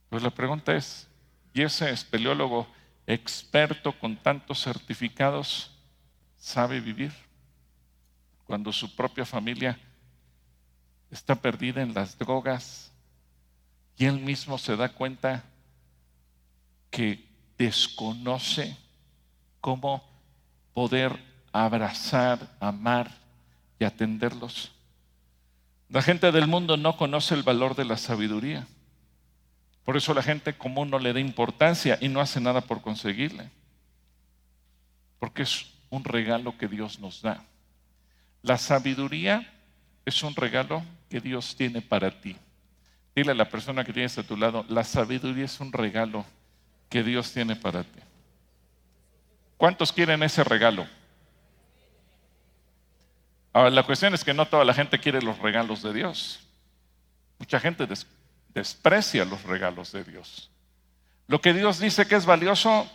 Pues 0.10 0.24
la 0.24 0.30
pregunta 0.30 0.76
es, 0.76 1.08
¿y 1.54 1.62
ese 1.62 1.90
espeleólogo 1.90 2.68
experto 3.08 3.98
con 3.98 4.16
tantos 4.16 4.64
certificados 4.64 5.72
sabe 6.38 6.80
vivir? 6.80 7.12
Cuando 8.46 8.72
su 8.72 8.96
propia 8.96 9.26
familia 9.26 9.80
está 11.12 11.36
perdida 11.36 11.82
en 11.82 11.94
las 11.94 12.18
drogas 12.18 12.92
y 13.98 14.06
él 14.06 14.20
mismo 14.20 14.58
se 14.58 14.76
da 14.76 14.90
cuenta 14.90 15.44
que 16.90 17.26
desconoce 17.58 18.78
cómo 19.62 20.04
poder 20.74 21.18
abrazar, 21.64 22.40
amar 22.60 23.10
y 23.80 23.86
atenderlos. 23.86 24.74
La 25.88 26.02
gente 26.02 26.34
del 26.34 26.48
mundo 26.48 26.76
no 26.76 26.98
conoce 26.98 27.34
el 27.34 27.44
valor 27.44 27.76
de 27.76 27.86
la 27.86 27.96
sabiduría. 27.96 28.68
Por 29.86 29.96
eso 29.96 30.14
la 30.14 30.22
gente 30.22 30.58
común 30.58 30.90
no 30.90 31.00
le 31.00 31.14
da 31.14 31.20
importancia 31.22 31.98
y 32.02 32.10
no 32.10 32.20
hace 32.20 32.42
nada 32.42 32.60
por 32.60 32.82
conseguirle. 32.82 33.50
Porque 35.18 35.44
es 35.44 35.68
un 35.90 36.04
regalo 36.04 36.58
que 36.58 36.68
Dios 36.68 37.00
nos 37.00 37.22
da. 37.22 37.42
La 38.42 38.58
sabiduría 38.58 39.50
es 40.04 40.24
un 40.24 40.36
regalo 40.36 40.84
que 41.10 41.22
Dios 41.22 41.56
tiene 41.56 41.82
para 41.82 42.12
ti. 42.20 42.36
Dile 43.16 43.32
a 43.32 43.36
la 43.36 43.48
persona 43.48 43.86
que 43.86 43.94
tienes 43.94 44.18
a 44.18 44.24
tu 44.24 44.36
lado, 44.36 44.66
la 44.68 44.84
sabiduría 44.84 45.46
es 45.46 45.62
un 45.62 45.72
regalo 45.72 46.26
que 46.90 47.02
Dios 47.02 47.32
tiene 47.32 47.56
para 47.56 47.84
ti. 47.84 48.00
¿Cuántos 49.56 49.94
quieren 49.94 50.22
ese 50.22 50.44
regalo? 50.44 50.86
Ahora, 53.56 53.70
la 53.70 53.84
cuestión 53.84 54.14
es 54.14 54.26
que 54.26 54.34
no 54.34 54.46
toda 54.46 54.66
la 54.66 54.74
gente 54.74 55.00
quiere 55.00 55.22
los 55.22 55.40
regalos 55.40 55.82
de 55.82 55.94
Dios. 55.94 56.42
Mucha 57.40 57.58
gente 57.58 57.88
desprecia 58.54 59.24
los 59.24 59.44
regalos 59.44 59.94
de 59.94 60.04
Dios. 60.04 60.52
Lo 61.28 61.40
que 61.40 61.54
Dios 61.54 61.80
dice 61.80 62.06
que 62.06 62.16
es 62.16 62.26
valioso, 62.26 62.86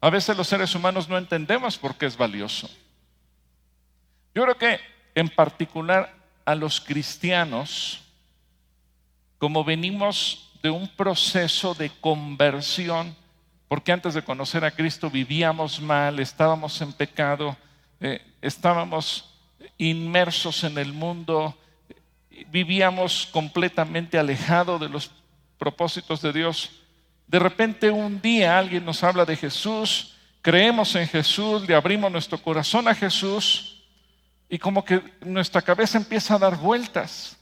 a 0.00 0.08
veces 0.08 0.34
los 0.34 0.48
seres 0.48 0.74
humanos 0.74 1.10
no 1.10 1.18
entendemos 1.18 1.76
por 1.76 1.94
qué 1.96 2.06
es 2.06 2.16
valioso. 2.16 2.70
Yo 4.34 4.44
creo 4.44 4.56
que 4.56 4.80
en 5.14 5.28
particular 5.28 6.10
a 6.46 6.54
los 6.54 6.80
cristianos, 6.80 8.00
como 9.36 9.62
venimos 9.62 10.54
de 10.62 10.70
un 10.70 10.88
proceso 10.88 11.74
de 11.74 11.90
conversión, 12.00 13.14
porque 13.68 13.92
antes 13.92 14.14
de 14.14 14.24
conocer 14.24 14.64
a 14.64 14.70
Cristo 14.70 15.10
vivíamos 15.10 15.82
mal, 15.82 16.18
estábamos 16.18 16.80
en 16.80 16.94
pecado, 16.94 17.54
eh, 18.00 18.24
estábamos 18.40 19.28
inmersos 19.78 20.64
en 20.64 20.78
el 20.78 20.92
mundo, 20.92 21.56
vivíamos 22.48 23.28
completamente 23.32 24.18
alejados 24.18 24.80
de 24.80 24.88
los 24.88 25.10
propósitos 25.58 26.22
de 26.22 26.32
Dios. 26.32 26.70
De 27.26 27.38
repente 27.38 27.90
un 27.90 28.20
día 28.20 28.58
alguien 28.58 28.84
nos 28.84 29.02
habla 29.02 29.24
de 29.24 29.36
Jesús, 29.36 30.16
creemos 30.42 30.94
en 30.96 31.08
Jesús, 31.08 31.66
le 31.68 31.74
abrimos 31.74 32.10
nuestro 32.10 32.38
corazón 32.38 32.88
a 32.88 32.94
Jesús 32.94 33.82
y 34.48 34.58
como 34.58 34.84
que 34.84 35.02
nuestra 35.24 35.62
cabeza 35.62 35.98
empieza 35.98 36.34
a 36.34 36.38
dar 36.38 36.56
vueltas. 36.56 37.38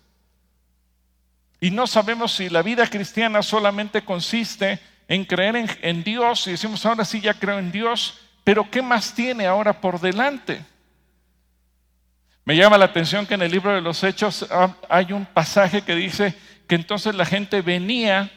Y 1.61 1.71
no 1.71 1.87
sabemos 1.87 2.33
si 2.33 2.49
la 2.49 2.63
vida 2.63 2.87
cristiana 2.87 3.43
solamente 3.43 4.03
consiste 4.03 4.79
en 5.09 5.25
creer 5.25 5.79
en, 5.83 6.05
Dios 6.05 6.47
y 6.47 6.53
decimos, 6.53 6.87
ahora 6.87 7.05
sí 7.05 7.21
ya 7.21 7.35
creo 7.35 7.59
en 7.59 7.73
Dios, 7.73 8.19
pero 8.45 8.71
¿qué 8.71 8.81
más 8.81 9.13
tiene 9.13 9.47
ahora 9.47 9.81
por 9.81 10.01
delante? 10.01 10.65
Me 12.51 12.57
llama 12.57 12.77
la 12.77 12.87
atención 12.87 13.27
que 13.27 13.35
en 13.35 13.43
el 13.43 13.53
libro 13.53 13.73
de 13.73 13.81
los 13.81 14.03
Hechos 14.03 14.45
hay 14.89 15.13
un 15.13 15.25
pasaje 15.25 15.83
que 15.83 15.95
dice 15.95 16.35
que 16.67 16.75
entonces 16.75 17.15
la 17.15 17.25
gente 17.25 17.63
venía 17.63 18.29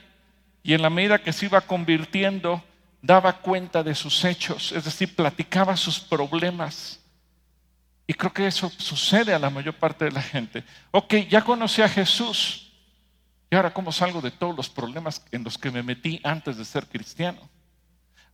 y 0.62 0.76
en 0.76 0.84
la 0.84 0.92
medida 0.92 1.18
que 1.18 1.34
se 1.34 1.48
iba 1.48 1.60
convirtiendo 1.62 2.64
daba 3.02 3.34
cuenta 3.34 3.82
de 3.82 3.96
sus 3.96 4.24
hechos, 4.24 4.72
es 4.72 4.84
decir, 4.84 5.16
platicaba 5.16 5.76
sus 5.76 6.00
problemas. 6.00 7.00
Y 8.06 8.14
creo 8.14 8.32
que 8.32 8.46
eso 8.46 8.72
sucede 8.78 9.34
a 9.34 9.40
la 9.40 9.50
mayor 9.50 9.74
parte 9.74 10.06
de 10.06 10.12
la 10.12 10.22
gente. 10.22 10.64
Ok, 10.92 11.16
ya 11.28 11.42
conocí 11.42 11.82
a 11.82 11.90
Jesús. 11.90 12.72
¿Y 13.50 13.56
ahora 13.56 13.74
cómo 13.74 13.92
salgo 13.92 14.22
de 14.22 14.30
todos 14.30 14.56
los 14.56 14.70
problemas 14.70 15.26
en 15.32 15.44
los 15.44 15.58
que 15.58 15.72
me 15.72 15.82
metí 15.82 16.22
antes 16.24 16.56
de 16.56 16.66
ser 16.66 16.86
cristiano? 16.86 17.50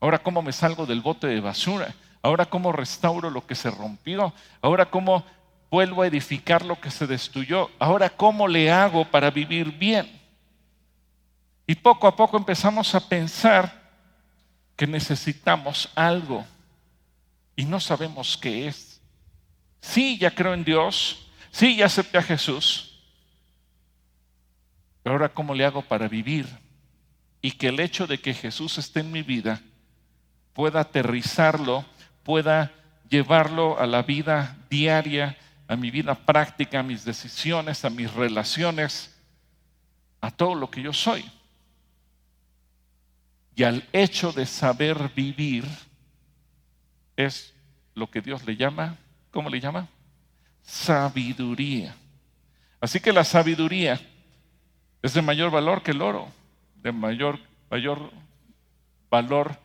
Ahora 0.01 0.19
cómo 0.19 0.41
me 0.41 0.51
salgo 0.51 0.85
del 0.85 0.99
bote 0.99 1.27
de 1.27 1.39
basura. 1.39 1.95
Ahora 2.21 2.45
cómo 2.45 2.73
restauro 2.73 3.29
lo 3.29 3.47
que 3.47 3.55
se 3.55 3.71
rompió. 3.71 4.33
Ahora 4.61 4.85
cómo 4.85 5.23
vuelvo 5.69 6.01
a 6.01 6.07
edificar 6.07 6.65
lo 6.65 6.79
que 6.79 6.91
se 6.91 7.07
destruyó. 7.07 7.69
Ahora, 7.79 8.09
¿cómo 8.09 8.47
le 8.47 8.71
hago 8.71 9.05
para 9.05 9.29
vivir 9.29 9.71
bien? 9.71 10.19
Y 11.67 11.75
poco 11.75 12.07
a 12.07 12.15
poco 12.15 12.37
empezamos 12.37 12.95
a 12.95 13.07
pensar 13.07 13.91
que 14.75 14.87
necesitamos 14.87 15.89
algo 15.93 16.45
y 17.55 17.65
no 17.65 17.79
sabemos 17.79 18.37
qué 18.37 18.67
es. 18.67 19.01
Sí, 19.81 20.17
ya 20.17 20.33
creo 20.33 20.53
en 20.53 20.63
Dios, 20.63 21.27
sí, 21.51 21.75
ya 21.75 21.85
acepté 21.85 22.17
a 22.17 22.23
Jesús, 22.23 23.01
pero 25.03 25.15
ahora 25.15 25.29
¿cómo 25.29 25.53
le 25.53 25.65
hago 25.65 25.81
para 25.81 26.07
vivir? 26.07 26.47
Y 27.41 27.51
que 27.51 27.67
el 27.67 27.79
hecho 27.79 28.07
de 28.07 28.19
que 28.19 28.33
Jesús 28.33 28.77
esté 28.77 29.01
en 29.01 29.11
mi 29.11 29.21
vida 29.21 29.61
pueda 30.53 30.81
aterrizarlo, 30.81 31.85
pueda 32.23 32.71
llevarlo 33.09 33.79
a 33.79 33.87
la 33.87 34.01
vida 34.01 34.57
diaria 34.69 35.37
a 35.69 35.75
mi 35.75 35.91
vida 35.91 36.15
práctica, 36.15 36.79
a 36.79 36.83
mis 36.83 37.05
decisiones, 37.05 37.85
a 37.85 37.91
mis 37.91 38.11
relaciones, 38.11 39.15
a 40.19 40.31
todo 40.31 40.55
lo 40.55 40.69
que 40.69 40.81
yo 40.81 40.91
soy. 40.91 41.23
Y 43.55 43.63
al 43.63 43.87
hecho 43.93 44.31
de 44.31 44.47
saber 44.47 45.11
vivir 45.15 45.63
es 47.15 47.53
lo 47.93 48.09
que 48.09 48.19
Dios 48.19 48.45
le 48.45 48.55
llama, 48.55 48.97
¿cómo 49.31 49.47
le 49.47 49.59
llama? 49.59 49.87
sabiduría. 50.63 51.95
Así 52.81 52.99
que 52.99 53.13
la 53.13 53.23
sabiduría 53.23 53.99
es 55.01 55.13
de 55.13 55.21
mayor 55.21 55.51
valor 55.51 55.83
que 55.83 55.91
el 55.91 56.01
oro, 56.01 56.29
de 56.75 56.91
mayor, 56.91 57.39
mayor 57.69 58.11
valor 59.09 59.55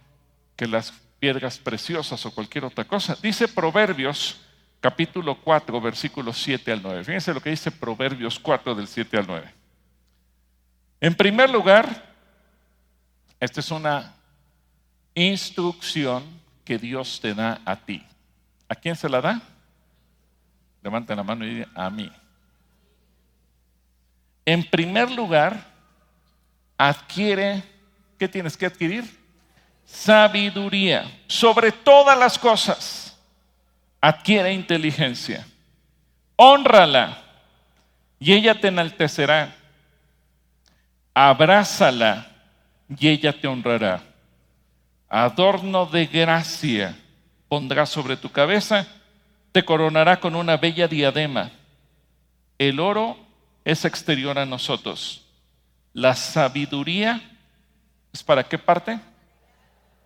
que 0.56 0.66
las 0.66 0.92
piedras 1.18 1.58
preciosas 1.58 2.24
o 2.26 2.34
cualquier 2.34 2.64
otra 2.64 2.84
cosa. 2.84 3.16
Dice 3.22 3.48
Proverbios 3.48 4.43
capítulo 4.84 5.34
4, 5.40 5.80
versículos 5.80 6.36
7 6.42 6.70
al 6.70 6.82
9. 6.82 7.04
Fíjense 7.04 7.32
lo 7.32 7.40
que 7.40 7.48
dice 7.48 7.70
Proverbios 7.70 8.38
4 8.38 8.74
del 8.74 8.86
7 8.86 9.16
al 9.16 9.26
9. 9.26 9.54
En 11.00 11.14
primer 11.14 11.48
lugar, 11.48 12.14
esta 13.40 13.60
es 13.60 13.70
una 13.70 14.14
instrucción 15.14 16.22
que 16.66 16.76
Dios 16.76 17.18
te 17.18 17.32
da 17.32 17.62
a 17.64 17.76
ti. 17.76 18.04
¿A 18.68 18.74
quién 18.74 18.94
se 18.94 19.08
la 19.08 19.22
da? 19.22 19.40
Levanten 20.82 21.16
la 21.16 21.22
mano 21.22 21.46
y 21.46 21.54
digan, 21.54 21.70
a 21.74 21.88
mí. 21.88 22.12
En 24.44 24.68
primer 24.68 25.10
lugar, 25.10 25.66
adquiere, 26.76 27.62
¿qué 28.18 28.28
tienes 28.28 28.54
que 28.54 28.66
adquirir? 28.66 29.04
Sabiduría 29.86 31.10
sobre 31.26 31.72
todas 31.72 32.18
las 32.18 32.38
cosas. 32.38 33.03
Adquiere 34.06 34.52
inteligencia. 34.52 35.46
Honrala 36.36 37.22
y 38.18 38.34
ella 38.34 38.60
te 38.60 38.68
enaltecerá. 38.68 39.56
Abrázala 41.14 42.26
y 42.98 43.08
ella 43.08 43.32
te 43.32 43.48
honrará. 43.48 44.02
Adorno 45.08 45.86
de 45.86 46.04
gracia 46.04 46.94
pondrá 47.48 47.86
sobre 47.86 48.18
tu 48.18 48.28
cabeza, 48.28 48.86
te 49.52 49.64
coronará 49.64 50.20
con 50.20 50.36
una 50.36 50.58
bella 50.58 50.86
diadema. 50.86 51.50
El 52.58 52.80
oro 52.80 53.16
es 53.64 53.86
exterior 53.86 54.38
a 54.38 54.44
nosotros. 54.44 55.24
La 55.94 56.14
sabiduría 56.14 57.22
es 58.12 58.22
para 58.22 58.44
qué 58.44 58.58
parte? 58.58 59.00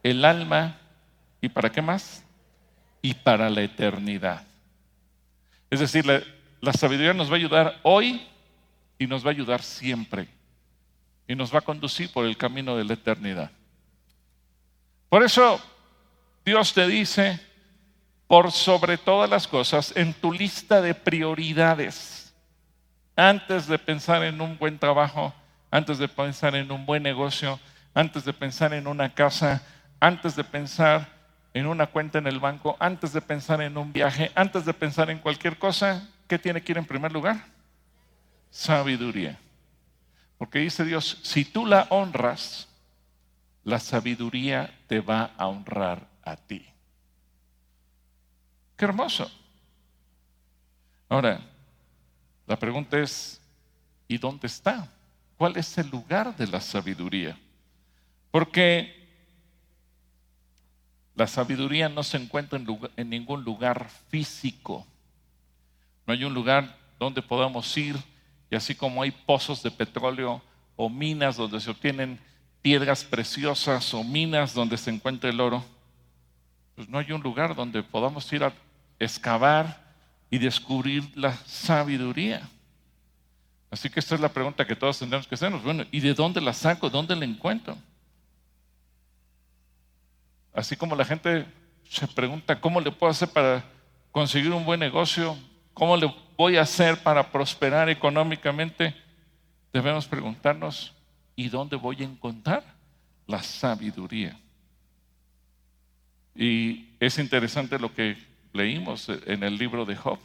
El 0.05 0.25
alma. 0.25 0.77
¿Y 1.41 1.49
para 1.49 1.73
qué 1.73 1.83
más? 1.83 2.23
Y 3.01 3.15
para 3.15 3.49
la 3.49 3.63
eternidad. 3.63 4.47
Es 5.71 5.81
decir, 5.81 6.05
la, 6.07 6.73
sabiduría 6.73 7.13
nos 7.13 7.29
va 7.31 7.35
a 7.35 7.37
ayudar 7.37 7.79
hoy 7.83 8.27
y 8.99 9.07
nos 9.07 9.25
va 9.25 9.29
a 9.29 9.33
ayudar 9.33 9.63
siempre. 9.63 10.29
Y 11.27 11.35
nos 11.35 11.55
va 11.55 11.59
a 11.59 11.63
conducir 11.63 12.11
por 12.11 12.25
el 12.25 12.37
camino 12.37 12.77
de 12.77 12.85
la 12.85 12.95
eternidad. 12.95 13.51
Por 15.09 15.23
eso 15.23 15.61
Dios 16.45 16.73
te 16.73 16.87
dice, 16.87 17.41
por 18.27 18.51
sobre 18.51 18.97
todas 18.97 19.29
las 19.29 19.47
cosas, 19.47 19.93
en 19.97 20.15
tu 20.15 20.33
lista 20.33 20.81
de 20.81 20.95
prioridades, 20.95 22.35
antes 23.15 23.67
de 23.67 23.79
pensar 23.79 24.23
en 24.25 24.41
un 24.41 24.57
buen 24.59 24.79
trabajo, 24.79 25.35
antes 25.71 25.99
de 25.99 26.09
pensar 26.09 26.55
en 26.55 26.71
un 26.71 26.87
buen 26.87 27.03
negocio, 27.03 27.61
antes 27.95 28.25
de 28.25 28.33
pensar 28.33 28.73
en 28.73 28.87
una 28.87 29.13
casa, 29.13 29.63
antes 30.01 30.37
de 30.37 30.45
pensar 30.45 31.18
en 31.55 31.67
una 31.67 31.87
cuenta 31.87 32.19
en 32.19 32.27
el 32.27 32.41
banco, 32.41 32.77
antes 32.79 33.13
de 33.13 33.21
pensar 33.21 33.61
en 33.63 33.77
un 33.77 33.93
viaje, 33.93 34.31
antes 34.35 34.65
de 34.65 34.75
pensar 34.75 35.11
en 35.11 35.19
cualquier 35.19 35.59
cosa, 35.59 36.09
¿qué 36.27 36.39
tiene 36.39 36.63
que 36.63 36.73
ir 36.73 36.79
en 36.79 36.85
primer 36.85 37.13
lugar? 37.13 37.45
Sabiduría. 38.51 39.39
Porque 40.37 40.61
dice 40.61 40.85
Dios, 40.85 41.19
si 41.23 41.45
tú 41.45 41.67
la 41.67 41.87
honras, 41.91 42.69
la 43.65 43.79
sabiduría 43.79 44.73
te 44.87 45.01
va 45.01 45.33
a 45.37 45.47
honrar 45.47 46.07
a 46.23 46.37
ti. 46.37 46.65
Qué 48.77 48.85
hermoso. 48.85 49.31
Ahora, 51.09 51.41
la 52.47 52.59
pregunta 52.59 52.99
es, 52.99 53.41
¿y 54.07 54.17
dónde 54.19 54.47
está? 54.47 54.89
¿Cuál 55.37 55.57
es 55.57 55.77
el 55.79 55.91
lugar 55.91 56.37
de 56.37 56.47
la 56.47 56.61
sabiduría? 56.61 57.39
Porque 58.31 58.98
la 61.19 61.27
sabiduría 61.27 61.89
no 61.89 62.05
se 62.05 62.17
encuentra 62.17 62.61
en, 62.97 63.11
ningún 63.11 63.43
lugar 63.43 63.91
físico. 64.09 64.87
No 66.07 66.13
hay 66.13 66.23
un 66.23 66.33
lugar 66.33 66.79
donde 66.97 67.21
podamos 67.23 67.77
ir 67.77 67.97
y 68.49 68.55
así 68.55 68.73
como 68.73 69.03
hay 69.03 69.11
pozos 69.11 69.61
de 69.65 69.73
petróleo 69.73 70.41
o 70.77 70.89
minas 70.89 71.37
donde 71.37 71.59
se 71.59 71.71
obtienen 71.71 72.21
piedras 72.63 73.03
preciosas 73.03 73.93
o 73.95 74.05
minas 74.05 74.55
donde 74.55 74.77
se 74.77 74.91
encuentra 74.91 75.29
el 75.29 75.41
oro, 75.41 75.65
pues 76.77 76.89
no 76.89 76.99
hay 76.99 77.11
un 77.11 77.21
lugar 77.21 77.57
donde 77.57 77.83
podamos 77.83 78.33
ir 78.33 78.45
a 78.45 78.53
excavar 79.01 79.93
y 80.31 80.39
descubrir 80.39 81.03
la 81.17 81.33
sabiduría. 81.47 82.49
Así 83.73 83.91
que 83.91 83.99
esta 83.99 84.15
es 84.15 84.21
la 84.21 84.33
pregunta 84.33 84.65
que 84.65 84.77
todos 84.77 85.01
tendremos 85.01 85.27
que 85.27 85.35
hacernos. 85.35 85.65
Bueno, 85.65 85.85
¿y 85.91 85.99
de 85.99 86.15
dónde 86.15 86.41
la 86.41 86.53
saco? 86.53 86.89
¿Dónde 86.89 87.17
la 87.17 87.25
encuentro? 87.25 87.77
Así 90.59 90.75
como 90.75 90.97
la 90.97 91.05
gente 91.05 91.47
se 91.89 92.09
pregunta, 92.09 92.61
¿cómo 92.61 92.81
le 92.81 92.91
puedo 92.91 93.13
hacer 93.13 93.29
para 93.29 93.65
conseguir 94.11 94.51
un 94.51 94.65
buen 94.65 94.81
negocio? 94.81 95.39
¿Cómo 95.73 95.97
le 95.97 96.13
voy 96.37 96.57
a 96.57 96.63
hacer 96.63 97.01
para 97.01 97.31
prosperar 97.31 97.89
económicamente? 97.89 98.93
Debemos 99.73 100.09
preguntarnos, 100.09 100.93
¿y 101.37 101.49
dónde 101.49 101.77
voy 101.77 101.99
a 102.01 102.07
encontrar 102.07 102.65
la 103.29 103.41
sabiduría? 103.41 104.37
Y 106.35 106.89
es 106.99 107.21
interesante 107.21 107.79
lo 107.79 107.95
que 107.95 108.17
leímos 108.53 109.09
en 109.27 109.45
el 109.45 109.57
libro 109.57 109.85
de 109.85 109.95
Job, 109.95 110.19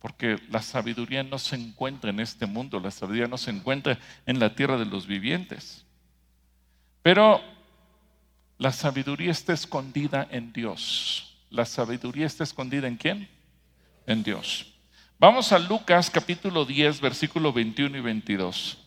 porque 0.00 0.40
la 0.50 0.60
sabiduría 0.60 1.22
no 1.22 1.38
se 1.38 1.54
encuentra 1.54 2.10
en 2.10 2.18
este 2.18 2.46
mundo, 2.46 2.80
la 2.80 2.90
sabiduría 2.90 3.28
no 3.28 3.38
se 3.38 3.52
encuentra 3.52 3.96
en 4.26 4.40
la 4.40 4.56
tierra 4.56 4.76
de 4.76 4.86
los 4.86 5.06
vivientes. 5.06 5.86
Pero 7.04 7.40
la 8.62 8.70
sabiduría 8.70 9.32
está 9.32 9.52
escondida 9.52 10.28
en 10.30 10.52
Dios. 10.52 11.34
¿La 11.50 11.64
sabiduría 11.64 12.26
está 12.26 12.44
escondida 12.44 12.86
en 12.86 12.94
quién? 12.94 13.28
En 14.06 14.22
Dios. 14.22 14.72
Vamos 15.18 15.50
a 15.50 15.58
Lucas 15.58 16.08
capítulo 16.08 16.64
10, 16.64 17.00
versículo 17.00 17.52
21 17.52 17.98
y 17.98 18.00
22. 18.00 18.78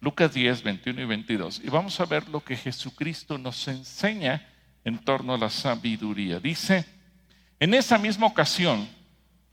Lucas 0.00 0.34
10, 0.34 0.64
21 0.64 1.02
y 1.02 1.04
22. 1.04 1.60
Y 1.62 1.70
vamos 1.70 2.00
a 2.00 2.06
ver 2.06 2.28
lo 2.28 2.42
que 2.42 2.56
Jesucristo 2.56 3.38
nos 3.38 3.68
enseña 3.68 4.48
en 4.82 4.98
torno 4.98 5.34
a 5.34 5.38
la 5.38 5.48
sabiduría. 5.48 6.40
Dice, 6.40 6.84
en 7.60 7.74
esa 7.74 7.98
misma 7.98 8.26
ocasión, 8.26 8.88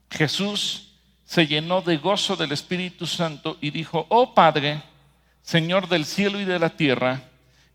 Jesús 0.10 0.96
se 1.24 1.46
llenó 1.46 1.84
de 1.84 1.98
gozo 1.98 2.36
del 2.36 2.52
Espíritu 2.52 3.06
Santo 3.06 3.60
y 3.62 3.70
dijo, 3.70 4.08
oh 4.10 4.34
Padre, 4.34 4.82
Señor 5.44 5.88
del 5.88 6.06
cielo 6.06 6.42
y 6.42 6.46
de 6.46 6.58
la 6.58 6.72
tierra, 6.72 7.22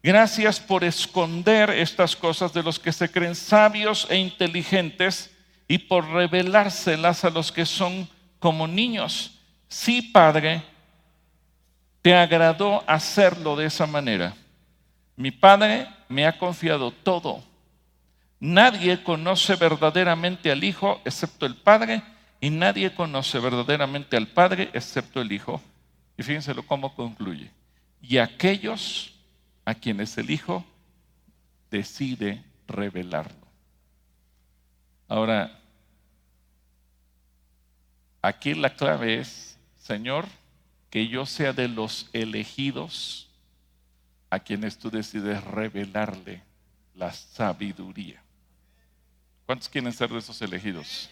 gracias 0.02 0.58
por 0.60 0.84
esconder 0.84 1.70
estas 1.70 2.16
cosas 2.16 2.52
de 2.52 2.62
los 2.62 2.78
que 2.78 2.92
se 2.92 3.10
creen 3.10 3.34
sabios 3.34 4.06
e 4.10 4.16
inteligentes 4.16 5.30
y 5.68 5.78
por 5.78 6.08
revelárselas 6.08 7.24
a 7.24 7.30
los 7.30 7.52
que 7.52 7.64
son 7.64 8.08
como 8.38 8.66
niños. 8.66 9.38
Sí, 9.68 10.02
Padre, 10.02 10.62
te 12.02 12.14
agradó 12.14 12.84
hacerlo 12.86 13.56
de 13.56 13.66
esa 13.66 13.86
manera. 13.86 14.34
Mi 15.16 15.30
Padre 15.30 15.86
me 16.08 16.26
ha 16.26 16.36
confiado 16.36 16.90
todo 16.90 17.42
Nadie 18.44 19.04
conoce 19.04 19.54
verdaderamente 19.54 20.50
al 20.50 20.64
Hijo 20.64 21.00
excepto 21.04 21.46
el 21.46 21.54
Padre 21.54 22.02
y 22.40 22.50
nadie 22.50 22.92
conoce 22.92 23.38
verdaderamente 23.38 24.16
al 24.16 24.26
Padre 24.26 24.68
excepto 24.72 25.20
el 25.20 25.30
Hijo. 25.30 25.62
Y 26.18 26.24
fíjense 26.24 26.52
cómo 26.66 26.92
concluye. 26.96 27.52
Y 28.00 28.18
aquellos 28.18 29.11
a 29.64 29.74
quienes 29.74 30.16
el 30.18 30.30
Hijo 30.30 30.64
decide 31.70 32.44
revelarlo. 32.66 33.46
Ahora, 35.08 35.60
aquí 38.20 38.54
la 38.54 38.74
clave 38.74 39.18
es, 39.18 39.58
Señor, 39.78 40.26
que 40.90 41.08
yo 41.08 41.26
sea 41.26 41.52
de 41.52 41.68
los 41.68 42.08
elegidos 42.12 43.30
a 44.30 44.38
quienes 44.38 44.78
tú 44.78 44.90
decides 44.90 45.42
revelarle 45.44 46.42
la 46.94 47.12
sabiduría. 47.12 48.22
¿Cuántos 49.46 49.68
quieren 49.68 49.92
ser 49.92 50.10
de 50.10 50.18
esos 50.18 50.40
elegidos? 50.40 51.10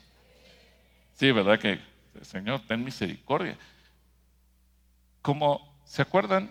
Sí, 1.15 1.31
¿verdad 1.31 1.59
que, 1.59 1.81
Señor, 2.23 2.61
ten 2.67 2.83
misericordia? 2.83 3.59
Como, 5.21 5.79
¿se 5.85 6.01
acuerdan? 6.01 6.51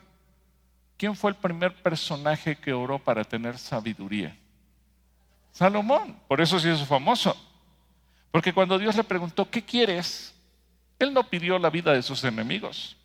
¿Quién 1.00 1.16
fue 1.16 1.32
el 1.32 1.38
primer 1.38 1.74
personaje 1.82 2.58
que 2.58 2.74
oró 2.74 3.00
para 3.00 3.24
tener 3.24 3.58
sabiduría? 3.58 4.36
Salomón, 5.54 6.20
por 6.28 6.42
eso 6.42 6.60
sí 6.60 6.68
es 6.68 6.86
famoso. 6.86 7.34
Porque 8.34 8.52
cuando 8.52 8.78
Dios 8.78 8.98
le 8.98 9.06
preguntó, 9.06 9.50
¿qué 9.50 9.64
quieres? 9.64 10.36
Él 11.00 11.14
no 11.14 11.24
pidió 11.24 11.58
la 11.58 11.70
vida 11.70 11.94
de 11.94 12.04
sus 12.04 12.22
enemigos. 12.26 12.98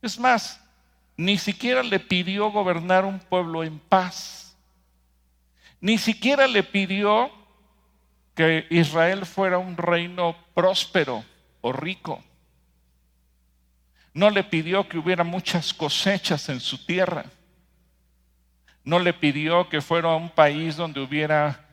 Es 0.00 0.20
más, 0.20 0.64
ni 1.16 1.36
siquiera 1.36 1.82
le 1.82 1.98
pidió 1.98 2.52
gobernar 2.52 3.04
un 3.04 3.18
pueblo 3.18 3.64
en 3.64 3.80
paz. 3.80 4.56
Ni 5.80 5.98
siquiera 5.98 6.46
le 6.46 6.62
pidió 6.62 7.28
que 8.36 8.68
Israel 8.70 9.26
fuera 9.26 9.58
un 9.58 9.76
reino 9.76 10.36
próspero, 10.54 11.24
o 11.60 11.72
rico. 11.72 12.22
No 14.18 14.30
le 14.30 14.42
pidió 14.42 14.88
que 14.88 14.98
hubiera 14.98 15.22
muchas 15.22 15.72
cosechas 15.72 16.48
en 16.48 16.58
su 16.58 16.84
tierra. 16.84 17.26
No 18.82 18.98
le 18.98 19.14
pidió 19.14 19.68
que 19.68 19.80
fuera 19.80 20.10
a 20.10 20.16
un 20.16 20.28
país 20.28 20.74
donde 20.74 20.98
hubiera 20.98 21.68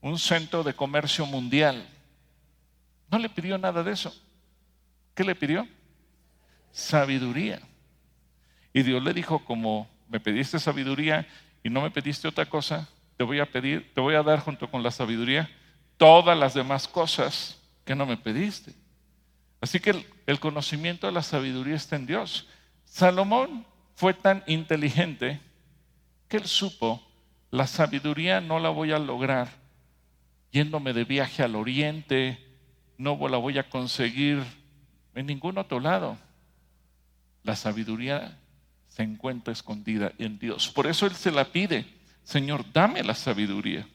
un 0.00 0.18
centro 0.18 0.64
de 0.64 0.74
comercio 0.74 1.24
mundial. 1.24 1.86
No 3.08 3.16
le 3.16 3.28
pidió 3.28 3.58
nada 3.58 3.84
de 3.84 3.92
eso. 3.92 4.12
¿Qué 5.14 5.22
le 5.22 5.36
pidió? 5.36 5.68
Sabiduría. 6.72 7.60
Y 8.72 8.82
Dios 8.82 9.00
le 9.00 9.14
dijo, 9.14 9.44
como 9.44 9.88
me 10.08 10.18
pediste 10.18 10.58
sabiduría 10.58 11.28
y 11.62 11.70
no 11.70 11.80
me 11.80 11.92
pediste 11.92 12.26
otra 12.26 12.44
cosa, 12.44 12.88
te 13.16 13.22
voy 13.22 13.38
a 13.38 13.46
pedir, 13.46 13.88
te 13.94 14.00
voy 14.00 14.16
a 14.16 14.24
dar 14.24 14.40
junto 14.40 14.68
con 14.68 14.82
la 14.82 14.90
sabiduría 14.90 15.48
todas 15.96 16.36
las 16.36 16.54
demás 16.54 16.88
cosas 16.88 17.56
que 17.84 17.94
no 17.94 18.04
me 18.04 18.16
pediste. 18.16 18.81
Así 19.62 19.78
que 19.78 20.04
el, 20.26 20.40
conocimiento 20.40 21.06
de 21.06 21.12
la 21.12 21.22
sabiduría 21.22 21.76
está 21.76 21.94
en 21.94 22.04
Dios. 22.04 22.48
Salomón 22.84 23.64
fue 23.94 24.12
tan 24.12 24.42
inteligente 24.48 25.40
que 26.26 26.38
él 26.38 26.46
supo, 26.46 27.00
la 27.52 27.68
sabiduría 27.68 28.40
no 28.40 28.58
la 28.58 28.70
voy 28.70 28.90
a 28.90 28.98
lograr 28.98 29.48
yéndome 30.50 30.92
de 30.92 31.04
viaje 31.04 31.44
al 31.44 31.54
oriente, 31.54 32.44
no 32.98 33.16
la 33.28 33.36
voy 33.36 33.56
a 33.56 33.70
conseguir 33.70 34.42
en 35.14 35.26
ningún 35.26 35.56
otro 35.56 35.78
lado. 35.78 36.18
La 37.44 37.54
sabiduría 37.54 38.36
se 38.88 39.04
encuentra 39.04 39.52
escondida 39.52 40.12
en 40.18 40.40
Dios. 40.40 40.70
Por 40.70 40.88
eso 40.88 41.06
Él 41.06 41.14
se 41.14 41.30
la 41.30 41.44
pide, 41.44 41.86
Señor, 42.24 42.64
dame 42.72 43.04
la 43.04 43.14
sabiduría. 43.14 43.86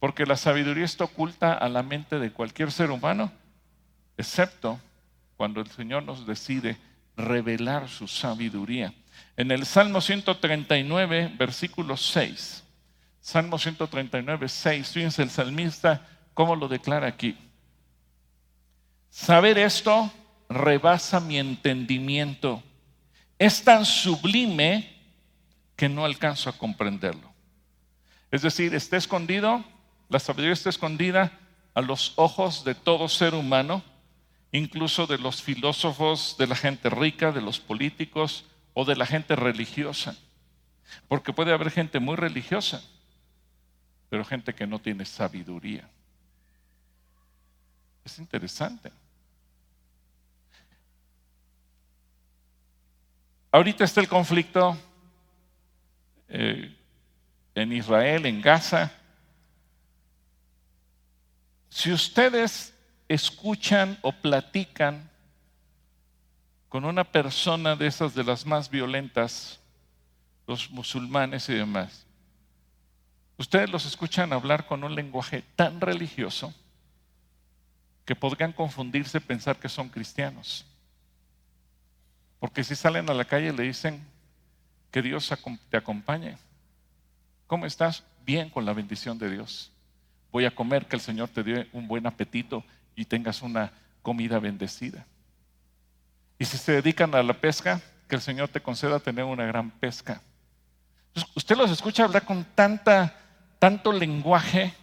Porque 0.00 0.26
la 0.26 0.36
sabiduría 0.36 0.84
está 0.84 1.04
oculta 1.04 1.54
a 1.54 1.68
la 1.68 1.84
mente 1.84 2.18
de 2.18 2.32
cualquier 2.32 2.72
ser 2.72 2.90
humano 2.90 3.30
excepto 4.16 4.80
cuando 5.36 5.60
el 5.60 5.70
Señor 5.70 6.02
nos 6.02 6.26
decide 6.26 6.76
revelar 7.16 7.88
su 7.88 8.08
sabiduría. 8.08 8.92
En 9.36 9.50
el 9.50 9.66
Salmo 9.66 10.00
139, 10.00 11.34
versículo 11.36 11.96
6, 11.96 12.64
Salmo 13.20 13.58
139, 13.58 14.48
6, 14.48 14.88
fíjense 14.88 15.22
el 15.22 15.30
salmista 15.30 16.06
cómo 16.34 16.56
lo 16.56 16.68
declara 16.68 17.06
aquí. 17.06 17.36
Saber 19.10 19.58
esto 19.58 20.10
rebasa 20.48 21.20
mi 21.20 21.38
entendimiento. 21.38 22.62
Es 23.38 23.62
tan 23.62 23.84
sublime 23.84 24.92
que 25.76 25.88
no 25.88 26.04
alcanzo 26.04 26.48
a 26.50 26.56
comprenderlo. 26.56 27.32
Es 28.30 28.42
decir, 28.42 28.74
está 28.74 28.96
escondido, 28.96 29.64
la 30.08 30.18
sabiduría 30.18 30.52
está 30.52 30.70
escondida 30.70 31.38
a 31.74 31.80
los 31.80 32.12
ojos 32.16 32.64
de 32.64 32.74
todo 32.74 33.08
ser 33.08 33.34
humano, 33.34 33.82
incluso 34.52 35.06
de 35.06 35.18
los 35.18 35.42
filósofos, 35.42 36.36
de 36.38 36.46
la 36.46 36.54
gente 36.54 36.90
rica, 36.90 37.32
de 37.32 37.40
los 37.40 37.58
políticos 37.58 38.44
o 38.74 38.84
de 38.84 38.96
la 38.96 39.06
gente 39.06 39.34
religiosa. 39.34 40.16
Porque 41.08 41.32
puede 41.32 41.52
haber 41.52 41.70
gente 41.70 41.98
muy 41.98 42.16
religiosa, 42.16 42.82
pero 44.10 44.24
gente 44.24 44.54
que 44.54 44.66
no 44.66 44.78
tiene 44.78 45.06
sabiduría. 45.06 45.88
Es 48.04 48.18
interesante. 48.18 48.92
Ahorita 53.50 53.84
está 53.84 54.00
el 54.00 54.08
conflicto 54.08 54.76
eh, 56.28 56.74
en 57.54 57.72
Israel, 57.72 58.26
en 58.26 58.40
Gaza. 58.40 58.92
Si 61.68 61.92
ustedes 61.92 62.74
escuchan 63.12 63.98
o 64.00 64.12
platican 64.12 65.10
con 66.68 66.86
una 66.86 67.04
persona 67.04 67.76
de 67.76 67.86
esas 67.86 68.14
de 68.14 68.24
las 68.24 68.46
más 68.46 68.70
violentas, 68.70 69.60
los 70.46 70.70
musulmanes 70.70 71.46
y 71.50 71.54
demás, 71.54 72.06
ustedes 73.36 73.68
los 73.68 73.84
escuchan 73.84 74.32
hablar 74.32 74.66
con 74.66 74.82
un 74.82 74.94
lenguaje 74.94 75.44
tan 75.56 75.80
religioso 75.80 76.54
que 78.06 78.16
podrían 78.16 78.52
confundirse 78.52 79.20
pensar 79.20 79.56
que 79.56 79.68
son 79.68 79.90
cristianos. 79.90 80.64
Porque 82.40 82.64
si 82.64 82.74
salen 82.74 83.08
a 83.10 83.14
la 83.14 83.26
calle 83.26 83.52
le 83.52 83.64
dicen 83.64 84.02
que 84.90 85.02
Dios 85.02 85.32
te 85.70 85.76
acompañe. 85.76 86.38
¿Cómo 87.46 87.66
estás? 87.66 88.04
Bien 88.24 88.48
con 88.48 88.64
la 88.64 88.72
bendición 88.72 89.18
de 89.18 89.30
Dios. 89.30 89.70
Voy 90.32 90.46
a 90.46 90.54
comer, 90.54 90.86
que 90.86 90.96
el 90.96 91.02
Señor 91.02 91.28
te 91.28 91.42
dé 91.42 91.68
un 91.72 91.86
buen 91.86 92.06
apetito 92.06 92.64
y 92.94 93.04
tengas 93.04 93.42
una 93.42 93.72
comida 94.02 94.38
bendecida. 94.38 95.06
Y 96.38 96.44
si 96.44 96.58
se 96.58 96.72
dedican 96.72 97.14
a 97.14 97.22
la 97.22 97.34
pesca, 97.34 97.80
que 98.08 98.16
el 98.16 98.22
Señor 98.22 98.48
te 98.48 98.60
conceda 98.60 98.98
tener 99.00 99.24
una 99.24 99.46
gran 99.46 99.70
pesca. 99.70 100.20
usted 101.34 101.56
los 101.56 101.70
escucha 101.70 102.04
hablar 102.04 102.24
con 102.24 102.44
tanta, 102.54 103.16
tanto 103.58 103.92
lenguaje 103.92 104.74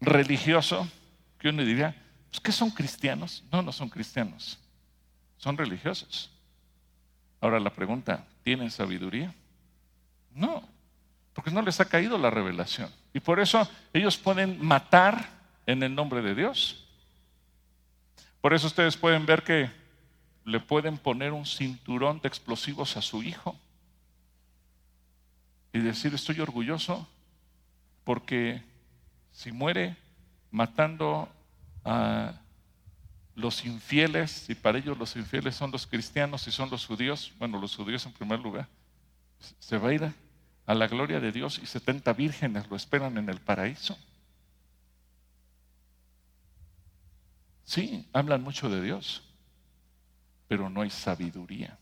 religioso 0.00 0.88
que 1.38 1.48
uno 1.48 1.64
diría, 1.64 1.94
pues 2.30 2.40
¿qué 2.40 2.52
son 2.52 2.70
cristianos? 2.70 3.44
No, 3.50 3.62
no 3.62 3.72
son 3.72 3.88
cristianos, 3.88 4.58
son 5.36 5.56
religiosos. 5.56 6.30
Ahora 7.40 7.58
la 7.58 7.70
pregunta, 7.70 8.24
¿tienen 8.44 8.70
sabiduría? 8.70 9.34
No, 10.34 10.62
porque 11.34 11.50
no 11.50 11.62
les 11.62 11.80
ha 11.80 11.84
caído 11.84 12.16
la 12.18 12.30
revelación. 12.30 12.90
Y 13.12 13.20
por 13.20 13.40
eso 13.40 13.68
ellos 13.92 14.16
pueden 14.16 14.64
matar 14.64 15.28
en 15.66 15.82
el 15.82 15.94
nombre 15.94 16.22
de 16.22 16.34
Dios. 16.34 16.81
Por 18.42 18.52
eso 18.52 18.66
ustedes 18.66 18.96
pueden 18.96 19.24
ver 19.24 19.44
que 19.44 19.70
le 20.44 20.58
pueden 20.58 20.98
poner 20.98 21.32
un 21.32 21.46
cinturón 21.46 22.20
de 22.20 22.28
explosivos 22.28 22.96
a 22.96 23.00
su 23.00 23.22
hijo 23.22 23.56
y 25.72 25.78
decir 25.78 26.12
estoy 26.12 26.40
orgulloso 26.40 27.08
porque 28.02 28.60
si 29.30 29.52
muere 29.52 29.96
matando 30.50 31.28
a 31.84 32.34
los 33.36 33.64
infieles, 33.64 34.50
y 34.50 34.56
para 34.56 34.78
ellos 34.78 34.98
los 34.98 35.14
infieles 35.14 35.54
son 35.54 35.70
los 35.70 35.86
cristianos 35.86 36.46
y 36.48 36.50
son 36.50 36.68
los 36.68 36.84
judíos, 36.84 37.32
bueno, 37.38 37.60
los 37.60 37.76
judíos 37.76 38.04
en 38.06 38.12
primer 38.12 38.40
lugar, 38.40 38.66
se 39.60 39.78
va 39.78 39.90
a 39.90 39.94
ir 39.94 40.12
a 40.66 40.74
la 40.74 40.88
gloria 40.88 41.20
de 41.20 41.30
Dios 41.30 41.60
y 41.62 41.66
70 41.66 42.12
vírgenes 42.12 42.68
lo 42.68 42.74
esperan 42.74 43.16
en 43.18 43.28
el 43.28 43.40
paraíso. 43.40 43.96
Sí, 47.64 48.06
hablan 48.12 48.42
mucho 48.42 48.68
de 48.68 48.82
Dios, 48.82 49.22
pero 50.48 50.68
no 50.68 50.82
hay 50.82 50.90
sabiduría. 50.90 51.78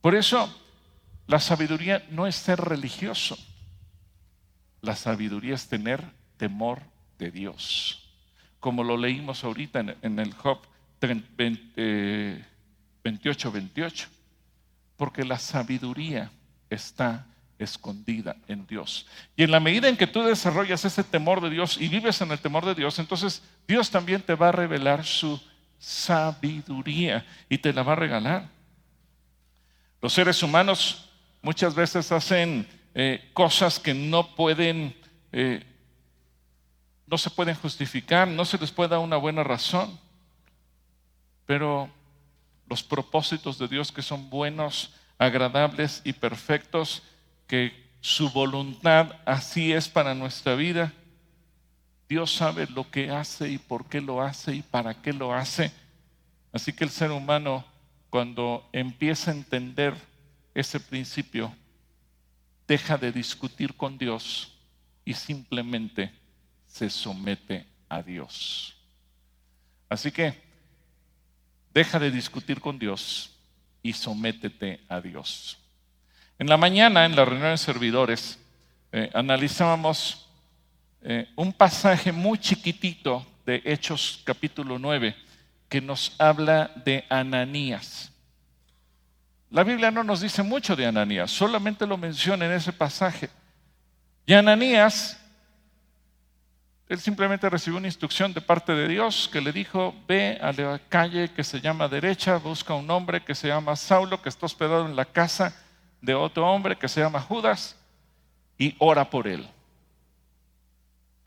Por 0.00 0.14
eso, 0.14 0.48
la 1.26 1.40
sabiduría 1.40 2.06
no 2.10 2.26
es 2.26 2.36
ser 2.36 2.60
religioso. 2.60 3.36
La 4.80 4.96
sabiduría 4.96 5.54
es 5.54 5.68
tener 5.68 6.02
temor 6.36 6.82
de 7.18 7.30
Dios. 7.30 8.10
Como 8.58 8.82
lo 8.84 8.96
leímos 8.96 9.44
ahorita 9.44 9.84
en, 10.02 10.18
el 10.18 10.32
Job 10.34 10.58
28, 11.00 13.52
28. 13.52 14.08
Porque 14.96 15.24
la 15.24 15.38
sabiduría 15.38 16.32
está 16.68 17.26
escondida 17.62 18.36
en 18.48 18.66
Dios. 18.66 19.06
Y 19.36 19.44
en 19.44 19.50
la 19.50 19.60
medida 19.60 19.88
en 19.88 19.96
que 19.96 20.06
tú 20.06 20.22
desarrollas 20.22 20.84
ese 20.84 21.04
temor 21.04 21.40
de 21.40 21.50
Dios 21.50 21.78
y 21.80 21.88
vives 21.88 22.20
en 22.20 22.30
el 22.32 22.38
temor 22.38 22.64
de 22.64 22.74
Dios, 22.74 22.98
entonces 22.98 23.42
Dios 23.66 23.90
también 23.90 24.22
te 24.22 24.34
va 24.34 24.48
a 24.48 24.52
revelar 24.52 25.04
su 25.04 25.40
sabiduría 25.78 27.26
y 27.48 27.58
te 27.58 27.72
la 27.72 27.82
va 27.82 27.92
a 27.92 27.96
regalar. 27.96 28.48
Los 30.00 30.12
seres 30.12 30.42
humanos 30.42 31.08
muchas 31.42 31.74
veces 31.74 32.10
hacen 32.12 32.66
eh, 32.94 33.30
cosas 33.32 33.78
que 33.78 33.94
no 33.94 34.34
pueden, 34.34 34.94
eh, 35.32 35.64
no 37.06 37.18
se 37.18 37.30
pueden 37.30 37.54
justificar, 37.54 38.28
no 38.28 38.44
se 38.44 38.58
les 38.58 38.70
puede 38.70 38.90
dar 38.90 38.98
una 38.98 39.16
buena 39.16 39.42
razón, 39.42 39.98
pero 41.46 41.90
los 42.68 42.82
propósitos 42.82 43.58
de 43.58 43.68
Dios 43.68 43.92
que 43.92 44.02
son 44.02 44.30
buenos, 44.30 44.94
agradables 45.18 46.00
y 46.04 46.12
perfectos, 46.12 47.02
que 47.46 47.72
su 48.00 48.30
voluntad 48.30 49.12
así 49.24 49.72
es 49.72 49.88
para 49.88 50.14
nuestra 50.14 50.54
vida. 50.54 50.92
Dios 52.08 52.32
sabe 52.32 52.66
lo 52.66 52.90
que 52.90 53.10
hace 53.10 53.48
y 53.48 53.58
por 53.58 53.86
qué 53.86 54.00
lo 54.00 54.20
hace 54.20 54.54
y 54.56 54.62
para 54.62 55.00
qué 55.00 55.12
lo 55.12 55.32
hace. 55.32 55.72
Así 56.52 56.72
que 56.72 56.84
el 56.84 56.90
ser 56.90 57.10
humano, 57.10 57.64
cuando 58.10 58.68
empieza 58.72 59.30
a 59.30 59.34
entender 59.34 59.94
ese 60.54 60.80
principio, 60.80 61.54
deja 62.66 62.98
de 62.98 63.12
discutir 63.12 63.74
con 63.74 63.96
Dios 63.96 64.52
y 65.04 65.14
simplemente 65.14 66.12
se 66.66 66.90
somete 66.90 67.66
a 67.88 68.02
Dios. 68.02 68.74
Así 69.88 70.10
que 70.10 70.34
deja 71.72 71.98
de 71.98 72.10
discutir 72.10 72.60
con 72.60 72.78
Dios 72.78 73.30
y 73.82 73.92
sométete 73.92 74.80
a 74.88 75.00
Dios. 75.00 75.58
En 76.38 76.48
la 76.48 76.56
mañana, 76.56 77.04
en 77.04 77.14
la 77.14 77.24
reunión 77.24 77.50
de 77.50 77.58
servidores, 77.58 78.38
eh, 78.90 79.10
analizábamos 79.14 80.28
eh, 81.02 81.28
un 81.36 81.52
pasaje 81.52 82.12
muy 82.12 82.38
chiquitito 82.38 83.26
de 83.44 83.62
Hechos 83.64 84.22
capítulo 84.24 84.78
9 84.78 85.14
que 85.68 85.80
nos 85.80 86.14
habla 86.18 86.70
de 86.84 87.04
Ananías. 87.08 88.12
La 89.50 89.64
Biblia 89.64 89.90
no 89.90 90.02
nos 90.02 90.20
dice 90.20 90.42
mucho 90.42 90.74
de 90.74 90.86
Ananías, 90.86 91.30
solamente 91.30 91.86
lo 91.86 91.96
menciona 91.96 92.46
en 92.46 92.52
ese 92.52 92.72
pasaje. 92.72 93.28
Y 94.24 94.32
Ananías, 94.32 95.18
él 96.88 97.00
simplemente 97.00 97.48
recibió 97.50 97.78
una 97.78 97.88
instrucción 97.88 98.32
de 98.32 98.40
parte 98.40 98.72
de 98.72 98.88
Dios 98.88 99.28
que 99.32 99.40
le 99.40 99.52
dijo, 99.52 99.94
ve 100.08 100.38
a 100.40 100.52
la 100.52 100.78
calle 100.88 101.30
que 101.30 101.44
se 101.44 101.60
llama 101.60 101.88
derecha, 101.88 102.38
busca 102.38 102.74
un 102.74 102.90
hombre 102.90 103.22
que 103.22 103.34
se 103.34 103.48
llama 103.48 103.76
Saulo, 103.76 104.22
que 104.22 104.28
está 104.28 104.46
hospedado 104.46 104.86
en 104.86 104.96
la 104.96 105.04
casa 105.04 105.54
de 106.02 106.14
otro 106.14 106.46
hombre 106.46 106.76
que 106.76 106.88
se 106.88 107.00
llama 107.00 107.20
Judas, 107.20 107.76
y 108.58 108.76
ora 108.78 109.08
por 109.08 109.26
él. 109.26 109.48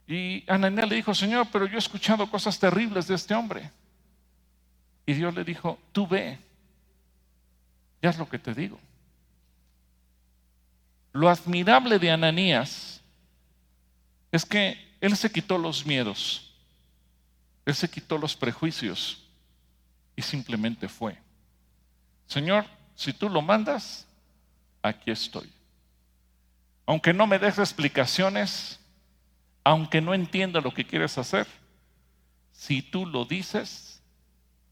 Y 0.06 0.44
Ananías 0.46 0.88
le 0.88 0.96
dijo, 0.96 1.14
Señor, 1.14 1.48
pero 1.50 1.66
yo 1.66 1.74
he 1.74 1.78
escuchado 1.78 2.30
cosas 2.30 2.58
terribles 2.58 3.08
de 3.08 3.16
este 3.16 3.34
hombre. 3.34 3.70
Y 5.04 5.14
Dios 5.14 5.34
le 5.34 5.42
dijo, 5.42 5.78
tú 5.92 6.06
ve, 6.06 6.38
ya 8.00 8.10
es 8.10 8.18
lo 8.18 8.28
que 8.28 8.38
te 8.38 8.54
digo. 8.54 8.78
Lo 11.12 11.28
admirable 11.28 11.98
de 11.98 12.10
Ananías 12.10 13.00
es 14.30 14.44
que 14.44 14.96
él 15.00 15.16
se 15.16 15.30
quitó 15.30 15.58
los 15.58 15.86
miedos, 15.86 16.54
él 17.64 17.74
se 17.74 17.88
quitó 17.88 18.18
los 18.18 18.36
prejuicios 18.36 19.24
y 20.14 20.22
simplemente 20.22 20.88
fue. 20.88 21.16
Señor, 22.26 22.66
si 22.94 23.12
tú 23.12 23.28
lo 23.28 23.42
mandas, 23.42 24.05
aquí 24.86 25.10
estoy. 25.10 25.50
Aunque 26.86 27.12
no 27.12 27.26
me 27.26 27.38
des 27.38 27.58
explicaciones, 27.58 28.80
aunque 29.64 30.00
no 30.00 30.14
entienda 30.14 30.60
lo 30.60 30.72
que 30.72 30.86
quieres 30.86 31.18
hacer, 31.18 31.46
si 32.52 32.82
tú 32.82 33.04
lo 33.04 33.24
dices, 33.24 34.02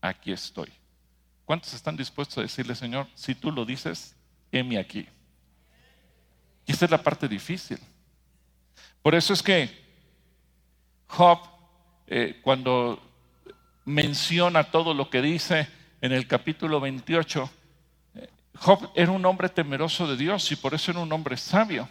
aquí 0.00 0.32
estoy. 0.32 0.72
¿Cuántos 1.44 1.74
están 1.74 1.96
dispuestos 1.96 2.38
a 2.38 2.42
decirle, 2.42 2.74
Señor, 2.74 3.08
si 3.14 3.34
tú 3.34 3.50
lo 3.50 3.64
dices, 3.64 4.16
heme 4.50 4.78
aquí? 4.78 5.06
Y 6.66 6.72
esa 6.72 6.86
es 6.86 6.90
la 6.90 7.02
parte 7.02 7.28
difícil. 7.28 7.78
Por 9.02 9.14
eso 9.14 9.34
es 9.34 9.42
que 9.42 9.84
Job, 11.08 11.38
eh, 12.06 12.40
cuando 12.42 13.02
menciona 13.84 14.64
todo 14.64 14.94
lo 14.94 15.10
que 15.10 15.20
dice 15.20 15.68
en 16.00 16.12
el 16.12 16.26
capítulo 16.26 16.80
28, 16.80 17.42
eh, 17.42 17.63
Job 18.56 18.90
era 18.94 19.10
un 19.10 19.24
hombre 19.26 19.48
temeroso 19.48 20.06
de 20.06 20.16
Dios 20.16 20.50
y 20.52 20.56
por 20.56 20.74
eso 20.74 20.90
era 20.90 21.00
un 21.00 21.12
hombre 21.12 21.36
sabio. 21.36 21.88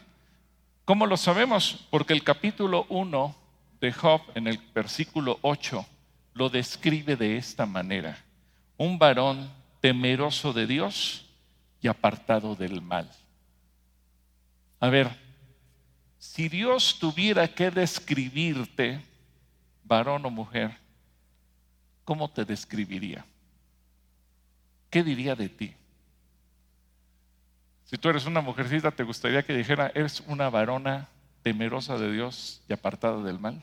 ¿Cómo 0.85 1.05
lo 1.05 1.17
sabemos? 1.17 1.85
Porque 1.89 2.13
el 2.13 2.23
capítulo 2.23 2.85
1 2.89 3.35
de 3.79 3.91
Job, 3.91 4.21
en 4.35 4.47
el 4.47 4.57
versículo 4.73 5.39
8, 5.41 5.85
lo 6.33 6.49
describe 6.49 7.15
de 7.15 7.37
esta 7.37 7.65
manera. 7.65 8.17
Un 8.77 8.97
varón 8.97 9.49
temeroso 9.81 10.53
de 10.53 10.67
Dios 10.67 11.25
y 11.81 11.87
apartado 11.87 12.55
del 12.55 12.81
mal. 12.81 13.09
A 14.79 14.89
ver, 14.89 15.09
si 16.17 16.47
Dios 16.47 16.97
tuviera 16.99 17.47
que 17.47 17.69
describirte, 17.69 19.01
varón 19.83 20.25
o 20.25 20.29
mujer, 20.29 20.77
¿cómo 22.05 22.29
te 22.29 22.45
describiría? 22.45 23.25
¿Qué 24.89 25.03
diría 25.03 25.35
de 25.35 25.49
ti? 25.49 25.73
Si 27.93 27.99
tú 27.99 28.09
eres 28.09 28.25
una 28.25 28.41
mujercita, 28.41 28.89
¿te 28.89 29.03
gustaría 29.03 29.43
que 29.43 29.53
dijera, 29.53 29.91
eres 29.93 30.21
una 30.21 30.49
varona 30.49 31.09
temerosa 31.43 31.95
de 31.95 32.11
Dios 32.11 32.59
y 32.67 32.73
apartada 32.73 33.21
del 33.21 33.37
mal? 33.37 33.61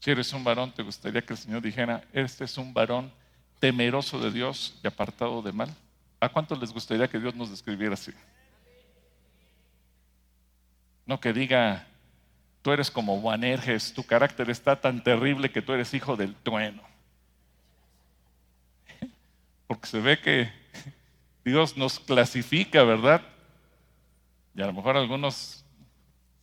Si 0.00 0.10
eres 0.10 0.32
un 0.32 0.42
varón, 0.42 0.72
¿te 0.72 0.82
gustaría 0.82 1.22
que 1.22 1.34
el 1.34 1.38
Señor 1.38 1.62
dijera, 1.62 2.02
este 2.12 2.42
es 2.42 2.58
un 2.58 2.74
varón 2.74 3.12
temeroso 3.60 4.18
de 4.18 4.32
Dios 4.32 4.80
y 4.82 4.88
apartado 4.88 5.42
del 5.42 5.52
mal? 5.52 5.72
¿A 6.18 6.28
cuántos 6.28 6.58
les 6.58 6.72
gustaría 6.72 7.06
que 7.06 7.20
Dios 7.20 7.36
nos 7.36 7.50
describiera 7.50 7.94
así? 7.94 8.10
No 11.06 11.20
que 11.20 11.32
diga, 11.32 11.86
tú 12.62 12.72
eres 12.72 12.90
como 12.90 13.20
Juanerges, 13.20 13.94
tu 13.94 14.02
carácter 14.02 14.50
está 14.50 14.80
tan 14.80 15.04
terrible 15.04 15.52
que 15.52 15.62
tú 15.62 15.72
eres 15.72 15.94
hijo 15.94 16.16
del 16.16 16.34
trueno. 16.34 16.82
Porque 19.68 19.86
se 19.86 20.00
ve 20.00 20.18
que 20.18 20.61
Dios 21.44 21.76
nos 21.76 21.98
clasifica, 21.98 22.82
¿verdad? 22.84 23.22
Y 24.54 24.62
a 24.62 24.66
lo 24.66 24.72
mejor 24.72 24.96
algunos, 24.96 25.64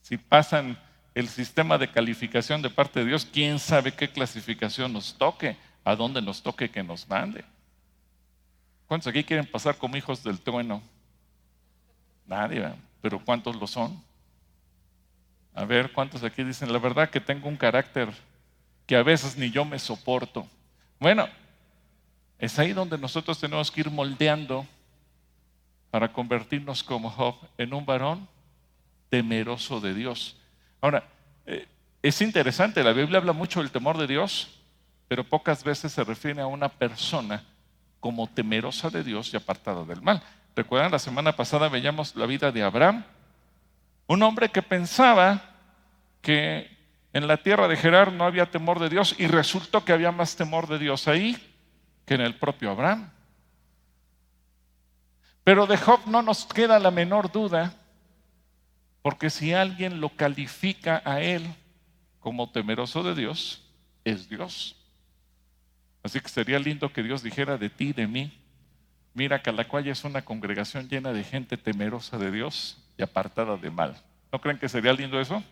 si 0.02 0.18
pasan 0.18 0.78
el 1.14 1.28
sistema 1.28 1.78
de 1.78 1.90
calificación 1.90 2.62
de 2.62 2.70
parte 2.70 3.00
de 3.00 3.06
Dios, 3.06 3.28
quién 3.32 3.60
sabe 3.60 3.92
qué 3.92 4.10
clasificación 4.10 4.94
nos 4.94 5.18
toque, 5.18 5.58
a 5.84 5.96
dónde 5.96 6.22
nos 6.22 6.42
toque 6.42 6.70
que 6.70 6.84
nos 6.84 7.08
mande. 7.08 7.44
¿Cuántos 8.88 9.08
aquí 9.08 9.24
quieren 9.24 9.46
pasar 9.46 9.78
como 9.78 9.98
hijos 9.98 10.24
del 10.24 10.40
trueno? 10.40 10.82
Nadie, 12.26 12.72
pero 13.02 13.24
¿cuántos 13.24 13.56
lo 13.56 13.68
son? 13.68 14.02
A 15.54 15.66
ver, 15.66 15.92
¿cuántos 15.92 16.24
aquí 16.24 16.44
dicen, 16.44 16.72
la 16.72 16.80
verdad 16.80 17.10
que 17.10 17.20
tengo 17.20 17.50
un 17.50 17.58
carácter 17.58 18.10
que 18.86 18.96
a 18.96 19.04
veces 19.04 19.38
ni 19.38 19.52
yo 19.52 19.66
me 19.66 19.80
soporto? 19.80 20.48
Bueno, 21.00 21.28
es 22.38 22.58
ahí 22.60 22.74
donde 22.74 22.98
nosotros 22.98 23.40
tenemos 23.40 23.70
que 23.70 23.82
ir 23.82 23.92
moldeando 23.92 24.66
para 25.92 26.12
convertirnos 26.12 26.84
como 26.84 27.10
Job 27.10 27.36
en 27.58 27.74
un 27.74 27.86
varón 27.86 28.28
temeroso 29.10 29.80
de 29.80 29.94
Dios. 29.94 30.38
Ahora, 30.82 31.04
eh, 31.46 31.68
es 32.02 32.22
interesante, 32.22 32.84
la 32.84 32.94
Biblia 32.94 33.18
habla 33.18 33.34
mucho 33.34 33.60
del 33.60 33.72
temor 33.72 33.98
de 33.98 34.08
Dios, 34.08 34.62
pero 35.08 35.24
pocas 35.24 35.64
veces 35.64 35.92
se 35.92 36.04
refiere 36.04 36.42
a 36.42 36.48
una 36.48 36.70
persona 36.70 37.44
como 38.00 38.28
temerosa 38.28 38.90
de 38.90 39.04
Dios 39.04 39.34
y 39.34 39.38
apartada 39.38 39.84
del 39.84 40.02
mal. 40.02 40.22
Recuerdan, 40.56 40.92
la 40.92 41.00
semana 41.00 41.36
pasada 41.36 41.68
veíamos 41.70 42.16
la 42.16 42.26
vida 42.26 42.52
de 42.52 42.64
Abraham, 42.64 43.04
un 44.08 44.24
hombre 44.24 44.50
que 44.50 44.62
pensaba 44.62 45.42
que 46.22 46.78
en 47.14 47.28
la 47.28 47.38
tierra 47.38 47.68
de 47.68 47.76
Gerar 47.76 48.12
no 48.12 48.26
había 48.26 48.52
temor 48.52 48.80
de 48.80 48.90
Dios 48.90 49.16
y 49.18 49.28
resultó 49.28 49.84
que 49.84 49.94
había 49.94 50.12
más 50.12 50.36
temor 50.36 50.68
de 50.68 50.78
Dios 50.78 51.08
ahí 51.08 51.38
que 52.06 52.16
en 52.16 52.22
el 52.22 52.36
propio 52.36 52.72
Abraham. 52.72 53.10
Pero 55.50 55.66
de 55.66 55.78
Job 55.78 56.02
no 56.06 56.22
nos 56.22 56.46
queda 56.46 56.78
la 56.78 56.92
menor 56.92 57.32
duda, 57.32 57.74
porque 59.02 59.32
si 59.32 59.52
alguien 59.52 60.00
lo 60.00 60.10
califica 60.10 61.02
a 61.04 61.22
él 61.22 61.44
como 62.20 62.52
temeroso 62.52 63.02
de 63.02 63.16
Dios, 63.16 63.64
es 64.06 64.30
Dios. 64.30 64.76
Así 66.04 66.20
que 66.20 66.30
sería 66.30 66.60
lindo 66.60 66.94
que 66.94 67.02
Dios 67.02 67.24
dijera 67.24 67.58
de 67.58 67.72
ti, 67.72 67.94
de 67.94 68.06
mí, 68.06 68.32
mira, 69.16 69.42
Calacuaya 69.42 69.92
es 69.92 70.04
una 70.04 70.22
congregación 70.22 70.88
llena 70.88 71.14
de 71.14 71.24
gente 71.24 71.58
temerosa 71.58 72.20
de 72.20 72.30
Dios 72.30 72.78
y 72.96 73.02
apartada 73.02 73.58
de 73.58 73.72
mal. 73.72 74.00
¿No 74.32 74.40
creen 74.40 74.60
que 74.60 74.70
sería 74.70 74.94
lindo 74.94 75.20
eso? 75.20 75.44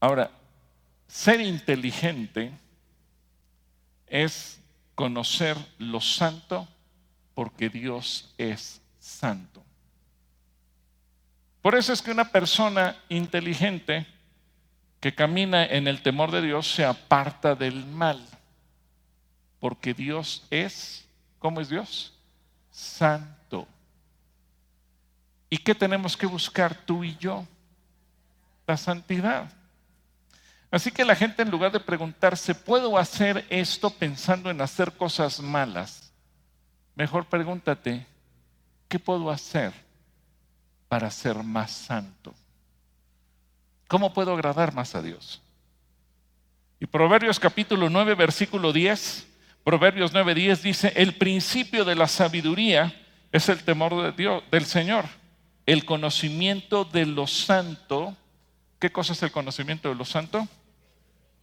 Ahora, 0.00 0.32
ser 1.06 1.40
inteligente 1.40 2.50
es 4.08 4.60
conocer 4.96 5.56
lo 5.78 6.00
santo 6.00 6.66
porque 7.34 7.68
Dios 7.68 8.32
es 8.38 8.80
santo. 8.98 9.62
Por 11.60 11.74
eso 11.74 11.92
es 11.92 12.02
que 12.02 12.10
una 12.10 12.30
persona 12.30 12.96
inteligente 13.08 14.06
que 15.00 15.14
camina 15.14 15.64
en 15.64 15.88
el 15.88 16.02
temor 16.02 16.30
de 16.30 16.42
Dios 16.42 16.70
se 16.70 16.84
aparta 16.84 17.54
del 17.54 17.84
mal, 17.86 18.22
porque 19.60 19.94
Dios 19.94 20.46
es, 20.50 21.06
¿cómo 21.38 21.60
es 21.60 21.68
Dios? 21.68 22.12
Santo. 22.70 23.66
¿Y 25.50 25.58
qué 25.58 25.74
tenemos 25.74 26.16
que 26.16 26.26
buscar 26.26 26.74
tú 26.74 27.04
y 27.04 27.16
yo? 27.16 27.46
La 28.66 28.76
santidad. 28.76 29.50
Así 30.70 30.90
que 30.90 31.04
la 31.04 31.14
gente 31.14 31.42
en 31.42 31.50
lugar 31.50 31.70
de 31.70 31.80
preguntarse, 31.80 32.54
¿puedo 32.54 32.98
hacer 32.98 33.46
esto 33.48 33.90
pensando 33.90 34.50
en 34.50 34.60
hacer 34.60 34.92
cosas 34.92 35.40
malas? 35.40 36.03
Mejor 36.94 37.26
pregúntate, 37.26 38.06
¿qué 38.88 38.98
puedo 38.98 39.30
hacer 39.30 39.72
para 40.88 41.10
ser 41.10 41.42
más 41.42 41.70
santo? 41.72 42.34
¿Cómo 43.88 44.12
puedo 44.12 44.32
agradar 44.32 44.72
más 44.74 44.94
a 44.94 45.02
Dios? 45.02 45.42
Y 46.78 46.86
Proverbios 46.86 47.40
capítulo 47.40 47.90
9, 47.90 48.14
versículo 48.14 48.72
10, 48.72 49.26
Proverbios 49.64 50.12
9, 50.12 50.34
10 50.34 50.62
dice, 50.62 50.92
el 50.94 51.14
principio 51.14 51.84
de 51.84 51.94
la 51.94 52.06
sabiduría 52.06 52.94
es 53.32 53.48
el 53.48 53.64
temor 53.64 54.00
de 54.02 54.12
Dios, 54.12 54.44
del 54.50 54.66
Señor, 54.66 55.06
el 55.66 55.84
conocimiento 55.84 56.84
de 56.84 57.06
lo 57.06 57.26
santo. 57.26 58.16
¿Qué 58.78 58.92
cosa 58.92 59.14
es 59.14 59.22
el 59.22 59.32
conocimiento 59.32 59.88
de 59.88 59.94
lo 59.94 60.04
santo? 60.04 60.46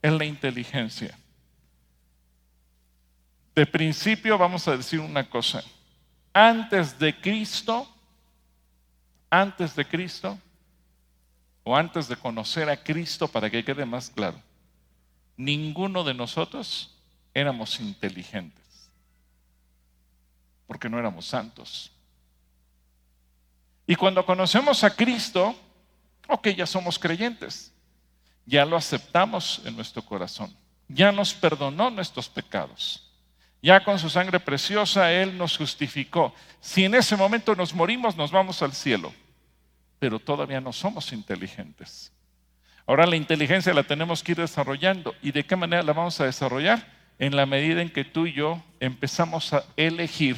Es 0.01 0.13
la 0.13 0.25
inteligencia. 0.25 1.17
De 3.55 3.65
principio 3.65 4.37
vamos 4.37 4.67
a 4.67 4.77
decir 4.77 4.99
una 4.99 5.29
cosa. 5.29 5.63
Antes 6.33 6.97
de 6.97 7.19
Cristo, 7.19 7.87
antes 9.29 9.75
de 9.75 9.85
Cristo, 9.85 10.39
o 11.63 11.75
antes 11.75 12.07
de 12.07 12.15
conocer 12.15 12.69
a 12.69 12.81
Cristo, 12.81 13.27
para 13.27 13.49
que 13.49 13.63
quede 13.63 13.85
más 13.85 14.09
claro, 14.09 14.41
ninguno 15.37 16.03
de 16.03 16.13
nosotros 16.13 16.95
éramos 17.33 17.79
inteligentes, 17.79 18.89
porque 20.65 20.89
no 20.89 20.97
éramos 20.97 21.25
santos. 21.25 21.91
Y 23.85 23.95
cuando 23.95 24.25
conocemos 24.25 24.83
a 24.83 24.95
Cristo, 24.95 25.55
ok, 26.27 26.49
ya 26.49 26.65
somos 26.65 26.97
creyentes, 26.97 27.73
ya 28.45 28.65
lo 28.65 28.77
aceptamos 28.77 29.61
en 29.65 29.75
nuestro 29.75 30.03
corazón, 30.03 30.55
ya 30.87 31.11
nos 31.11 31.33
perdonó 31.33 31.89
nuestros 31.89 32.29
pecados. 32.29 33.10
Ya 33.61 33.83
con 33.83 33.99
su 33.99 34.09
sangre 34.09 34.39
preciosa 34.39 35.11
Él 35.11 35.37
nos 35.37 35.57
justificó. 35.57 36.33
Si 36.59 36.83
en 36.83 36.95
ese 36.95 37.15
momento 37.15 37.55
nos 37.55 37.73
morimos, 37.73 38.15
nos 38.15 38.31
vamos 38.31 38.61
al 38.61 38.73
cielo. 38.73 39.13
Pero 39.99 40.19
todavía 40.19 40.59
no 40.59 40.73
somos 40.73 41.13
inteligentes. 41.13 42.11
Ahora 42.87 43.05
la 43.05 43.15
inteligencia 43.15 43.73
la 43.73 43.83
tenemos 43.83 44.23
que 44.23 44.31
ir 44.31 44.39
desarrollando. 44.39 45.13
¿Y 45.21 45.31
de 45.31 45.45
qué 45.45 45.55
manera 45.55 45.83
la 45.83 45.93
vamos 45.93 46.19
a 46.19 46.25
desarrollar? 46.25 46.87
En 47.19 47.35
la 47.35 47.45
medida 47.45 47.83
en 47.83 47.91
que 47.91 48.03
tú 48.03 48.25
y 48.25 48.33
yo 48.33 48.63
empezamos 48.79 49.53
a 49.53 49.63
elegir, 49.77 50.37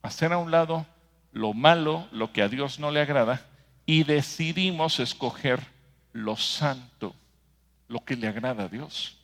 hacer 0.00 0.32
a 0.32 0.38
un 0.38 0.50
lado 0.50 0.86
lo 1.32 1.52
malo, 1.52 2.08
lo 2.12 2.32
que 2.32 2.42
a 2.42 2.48
Dios 2.48 2.78
no 2.78 2.90
le 2.90 3.00
agrada, 3.00 3.46
y 3.84 4.04
decidimos 4.04 5.00
escoger 5.00 5.60
lo 6.12 6.36
santo, 6.36 7.14
lo 7.88 8.02
que 8.04 8.16
le 8.16 8.26
agrada 8.26 8.64
a 8.64 8.68
Dios. 8.68 9.18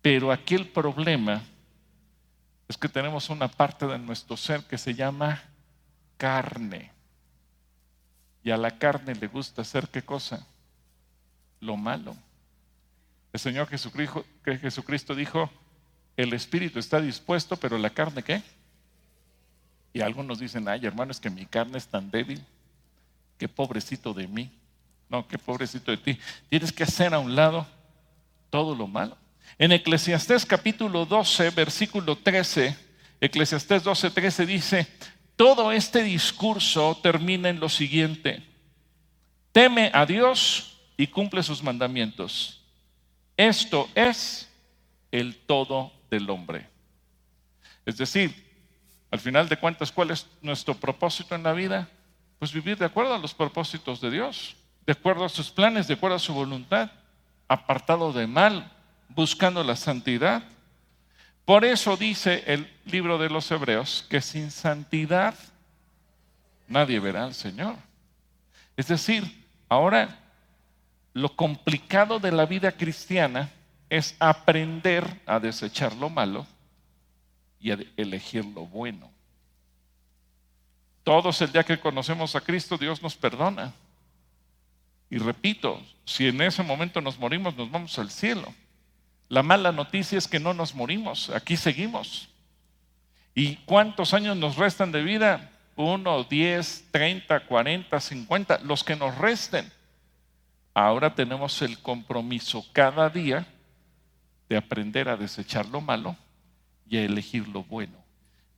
Pero 0.00 0.32
aquí 0.32 0.54
el 0.54 0.68
problema 0.68 1.42
es 2.68 2.76
que 2.76 2.88
tenemos 2.88 3.30
una 3.30 3.48
parte 3.48 3.86
de 3.86 3.98
nuestro 3.98 4.36
ser 4.36 4.64
que 4.64 4.78
se 4.78 4.94
llama 4.94 5.42
carne. 6.16 6.92
Y 8.42 8.50
a 8.50 8.56
la 8.56 8.78
carne 8.78 9.14
le 9.14 9.26
gusta 9.28 9.62
hacer 9.62 9.88
qué 9.88 10.02
cosa? 10.02 10.46
Lo 11.60 11.76
malo. 11.76 12.16
El 13.32 13.40
Señor 13.40 13.68
Jesucristo, 13.68 15.14
dijo, 15.14 15.50
el 16.16 16.32
espíritu 16.32 16.78
está 16.78 17.00
dispuesto, 17.00 17.56
pero 17.56 17.76
la 17.76 17.90
carne 17.90 18.22
qué? 18.22 18.42
Y 19.92 20.00
algunos 20.00 20.38
dicen, 20.38 20.68
ay 20.68 20.86
hermano, 20.86 21.10
es 21.10 21.20
que 21.20 21.30
mi 21.30 21.46
carne 21.46 21.78
es 21.78 21.86
tan 21.86 22.10
débil, 22.10 22.42
qué 23.38 23.48
pobrecito 23.48 24.14
de 24.14 24.26
mí. 24.26 24.50
No, 25.08 25.26
qué 25.28 25.38
pobrecito 25.38 25.90
de 25.90 25.98
ti. 25.98 26.18
Tienes 26.48 26.72
que 26.72 26.82
hacer 26.82 27.14
a 27.14 27.18
un 27.18 27.36
lado 27.36 27.66
todo 28.50 28.74
lo 28.74 28.86
malo. 28.86 29.16
En 29.58 29.72
Eclesiastés 29.72 30.44
capítulo 30.44 31.06
12, 31.06 31.50
versículo 31.50 32.16
13, 32.16 32.76
Eclesiastés 33.20 33.82
12, 33.82 34.10
13 34.10 34.46
dice, 34.46 34.86
todo 35.36 35.72
este 35.72 36.02
discurso 36.02 36.98
termina 37.02 37.48
en 37.48 37.60
lo 37.60 37.68
siguiente, 37.68 38.42
teme 39.52 39.90
a 39.94 40.04
Dios 40.04 40.78
y 40.96 41.06
cumple 41.06 41.42
sus 41.42 41.62
mandamientos. 41.62 42.62
Esto 43.36 43.88
es 43.94 44.50
el 45.10 45.36
todo 45.36 45.92
del 46.10 46.28
hombre. 46.30 46.68
Es 47.84 47.96
decir, 47.96 48.46
al 49.10 49.20
final 49.20 49.48
de 49.48 49.56
cuentas, 49.56 49.92
¿cuál 49.92 50.10
es 50.10 50.26
nuestro 50.42 50.74
propósito 50.74 51.34
en 51.34 51.42
la 51.42 51.52
vida? 51.52 51.88
Pues 52.38 52.52
vivir 52.52 52.76
de 52.76 52.84
acuerdo 52.84 53.14
a 53.14 53.18
los 53.18 53.32
propósitos 53.32 54.00
de 54.00 54.10
Dios, 54.10 54.56
de 54.84 54.92
acuerdo 54.92 55.24
a 55.24 55.28
sus 55.28 55.50
planes, 55.50 55.86
de 55.86 55.94
acuerdo 55.94 56.16
a 56.16 56.20
su 56.20 56.34
voluntad, 56.34 56.90
apartado 57.48 58.12
de 58.12 58.26
mal, 58.26 58.72
buscando 59.08 59.62
la 59.64 59.76
santidad. 59.76 60.42
Por 61.44 61.64
eso 61.64 61.96
dice 61.96 62.42
el 62.46 62.70
libro 62.84 63.18
de 63.18 63.30
los 63.30 63.50
Hebreos 63.50 64.04
que 64.08 64.20
sin 64.20 64.50
santidad 64.50 65.34
nadie 66.68 66.98
verá 67.00 67.24
al 67.24 67.34
Señor. 67.34 67.76
Es 68.76 68.88
decir, 68.88 69.44
ahora 69.68 70.18
lo 71.12 71.34
complicado 71.34 72.18
de 72.18 72.32
la 72.32 72.46
vida 72.46 72.72
cristiana 72.72 73.50
es 73.88 74.16
aprender 74.18 75.20
a 75.24 75.38
desechar 75.38 75.94
lo 75.94 76.10
malo 76.10 76.46
y 77.60 77.70
a 77.70 77.78
elegir 77.96 78.44
lo 78.44 78.66
bueno. 78.66 79.10
Todos 81.04 81.40
el 81.40 81.52
día 81.52 81.62
que 81.62 81.78
conocemos 81.78 82.34
a 82.34 82.40
Cristo, 82.40 82.76
Dios 82.76 83.00
nos 83.00 83.14
perdona. 83.14 83.72
Y 85.08 85.18
repito, 85.18 85.80
si 86.04 86.26
en 86.26 86.42
ese 86.42 86.64
momento 86.64 87.00
nos 87.00 87.18
morimos, 87.18 87.56
nos 87.56 87.70
vamos 87.70 87.96
al 87.98 88.10
cielo. 88.10 88.52
La 89.28 89.42
mala 89.42 89.72
noticia 89.72 90.18
es 90.18 90.28
que 90.28 90.38
no 90.38 90.54
nos 90.54 90.74
morimos, 90.74 91.30
aquí 91.30 91.56
seguimos. 91.56 92.28
¿Y 93.34 93.56
cuántos 93.66 94.14
años 94.14 94.36
nos 94.36 94.56
restan 94.56 94.92
de 94.92 95.02
vida? 95.02 95.50
Uno, 95.74 96.24
diez, 96.24 96.86
treinta, 96.90 97.40
cuarenta, 97.40 98.00
cincuenta, 98.00 98.58
los 98.62 98.82
que 98.82 98.96
nos 98.96 99.16
resten. 99.18 99.70
Ahora 100.72 101.14
tenemos 101.14 101.60
el 101.62 101.78
compromiso 101.80 102.64
cada 102.72 103.10
día 103.10 103.46
de 104.48 104.56
aprender 104.56 105.08
a 105.08 105.16
desechar 105.16 105.66
lo 105.66 105.80
malo 105.80 106.16
y 106.88 106.96
a 106.96 107.02
elegir 107.02 107.48
lo 107.48 107.64
bueno. 107.64 107.96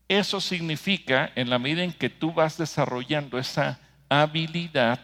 Eso 0.07 0.41
significa, 0.41 1.33
en 1.35 1.51
la 1.51 1.59
medida 1.59 1.83
en 1.83 1.93
que 1.93 2.11
tú 2.11 2.33
vas 2.33 2.57
desarrollando 2.57 3.39
esa 3.39 3.79
habilidad, 4.09 5.01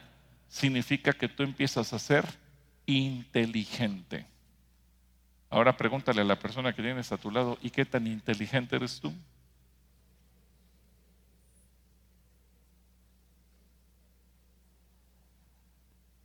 significa 0.48 1.12
que 1.12 1.28
tú 1.28 1.42
empiezas 1.42 1.92
a 1.92 1.98
ser 1.98 2.24
inteligente. 2.86 4.26
Ahora 5.54 5.76
pregúntale 5.76 6.20
a 6.20 6.24
la 6.24 6.36
persona 6.36 6.72
que 6.74 6.82
tienes 6.82 7.12
a 7.12 7.16
tu 7.16 7.30
lado, 7.30 7.58
¿y 7.62 7.70
qué 7.70 7.84
tan 7.84 8.08
inteligente 8.08 8.74
eres 8.74 8.98
tú? 9.00 9.14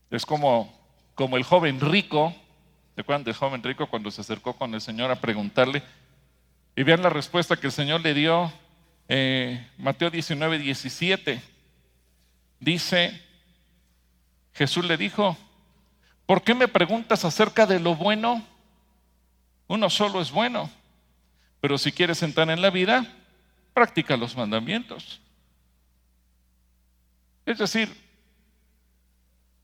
Es 0.09 0.25
como, 0.25 0.73
como 1.13 1.37
el 1.37 1.43
joven 1.43 1.79
rico, 1.79 2.33
¿se 2.95 3.01
acuerdan 3.01 3.23
del 3.23 3.35
joven 3.35 3.61
rico 3.61 3.85
cuando 3.85 4.09
se 4.09 4.21
acercó 4.21 4.53
con 4.53 4.73
el 4.73 4.81
Señor 4.81 5.11
a 5.11 5.21
preguntarle? 5.21 5.83
Y 6.75 6.81
vean 6.81 7.03
la 7.03 7.11
respuesta 7.11 7.55
que 7.55 7.67
el 7.67 7.71
Señor 7.71 8.01
le 8.01 8.15
dio, 8.15 8.51
eh, 9.07 9.63
Mateo 9.77 10.09
19, 10.09 10.57
17. 10.57 11.39
Dice, 12.59 13.21
Jesús 14.53 14.85
le 14.85 14.97
dijo, 14.97 15.37
¿por 16.25 16.41
qué 16.41 16.55
me 16.55 16.67
preguntas 16.67 17.25
acerca 17.25 17.67
de 17.67 17.79
lo 17.79 17.93
bueno? 17.95 18.43
Uno 19.69 19.89
solo 19.89 20.19
es 20.19 20.31
bueno. 20.31 20.69
Pero 21.61 21.77
si 21.77 21.91
quieres 21.93 22.21
entrar 22.23 22.49
en 22.49 22.61
la 22.61 22.71
vida, 22.71 23.05
practica 23.73 24.17
los 24.17 24.35
mandamientos. 24.35 25.21
Es 27.45 27.57
decir, 27.57 27.89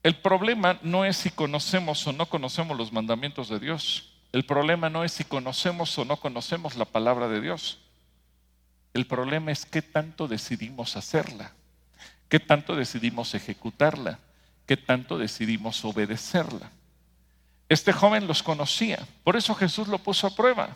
el 0.04 0.16
problema 0.16 0.80
no 0.84 1.06
es 1.06 1.18
si 1.18 1.32
conocemos 1.32 2.06
o 2.08 2.14
no 2.14 2.28
conocemos 2.28 2.78
los 2.78 2.94
mandamientos 2.94 3.50
de 3.50 3.60
Dios. 3.60 4.14
El 4.32 4.46
problema 4.46 4.90
no 4.90 5.04
es 5.04 5.12
si 5.12 5.24
conocemos 5.24 5.98
o 5.98 6.06
no 6.06 6.18
conocemos 6.18 6.76
la 6.76 6.86
palabra 6.86 7.28
de 7.28 7.42
Dios. 7.42 7.80
El 8.94 9.08
problema 9.08 9.52
es 9.52 9.66
qué 9.66 9.82
tanto 9.82 10.28
decidimos 10.28 10.96
hacerla, 10.96 11.52
qué 12.30 12.40
tanto 12.40 12.76
decidimos 12.76 13.34
ejecutarla, 13.34 14.20
qué 14.68 14.78
tanto 14.78 15.18
decidimos 15.18 15.84
obedecerla. 15.84 16.70
Este 17.68 17.92
joven 17.92 18.28
los 18.28 18.44
conocía, 18.44 19.08
por 19.24 19.36
eso 19.36 19.56
Jesús 19.56 19.88
lo 19.88 19.98
puso 19.98 20.28
a 20.28 20.36
prueba. 20.36 20.76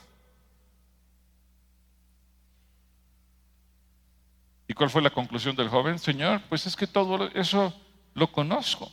¿Y 4.67 4.73
cuál 4.73 4.89
fue 4.89 5.01
la 5.01 5.09
conclusión 5.09 5.55
del 5.55 5.69
joven? 5.69 5.97
Señor, 5.97 6.41
pues 6.47 6.65
es 6.67 6.75
que 6.75 6.87
todo 6.87 7.27
eso 7.29 7.73
lo 8.13 8.31
conozco. 8.31 8.89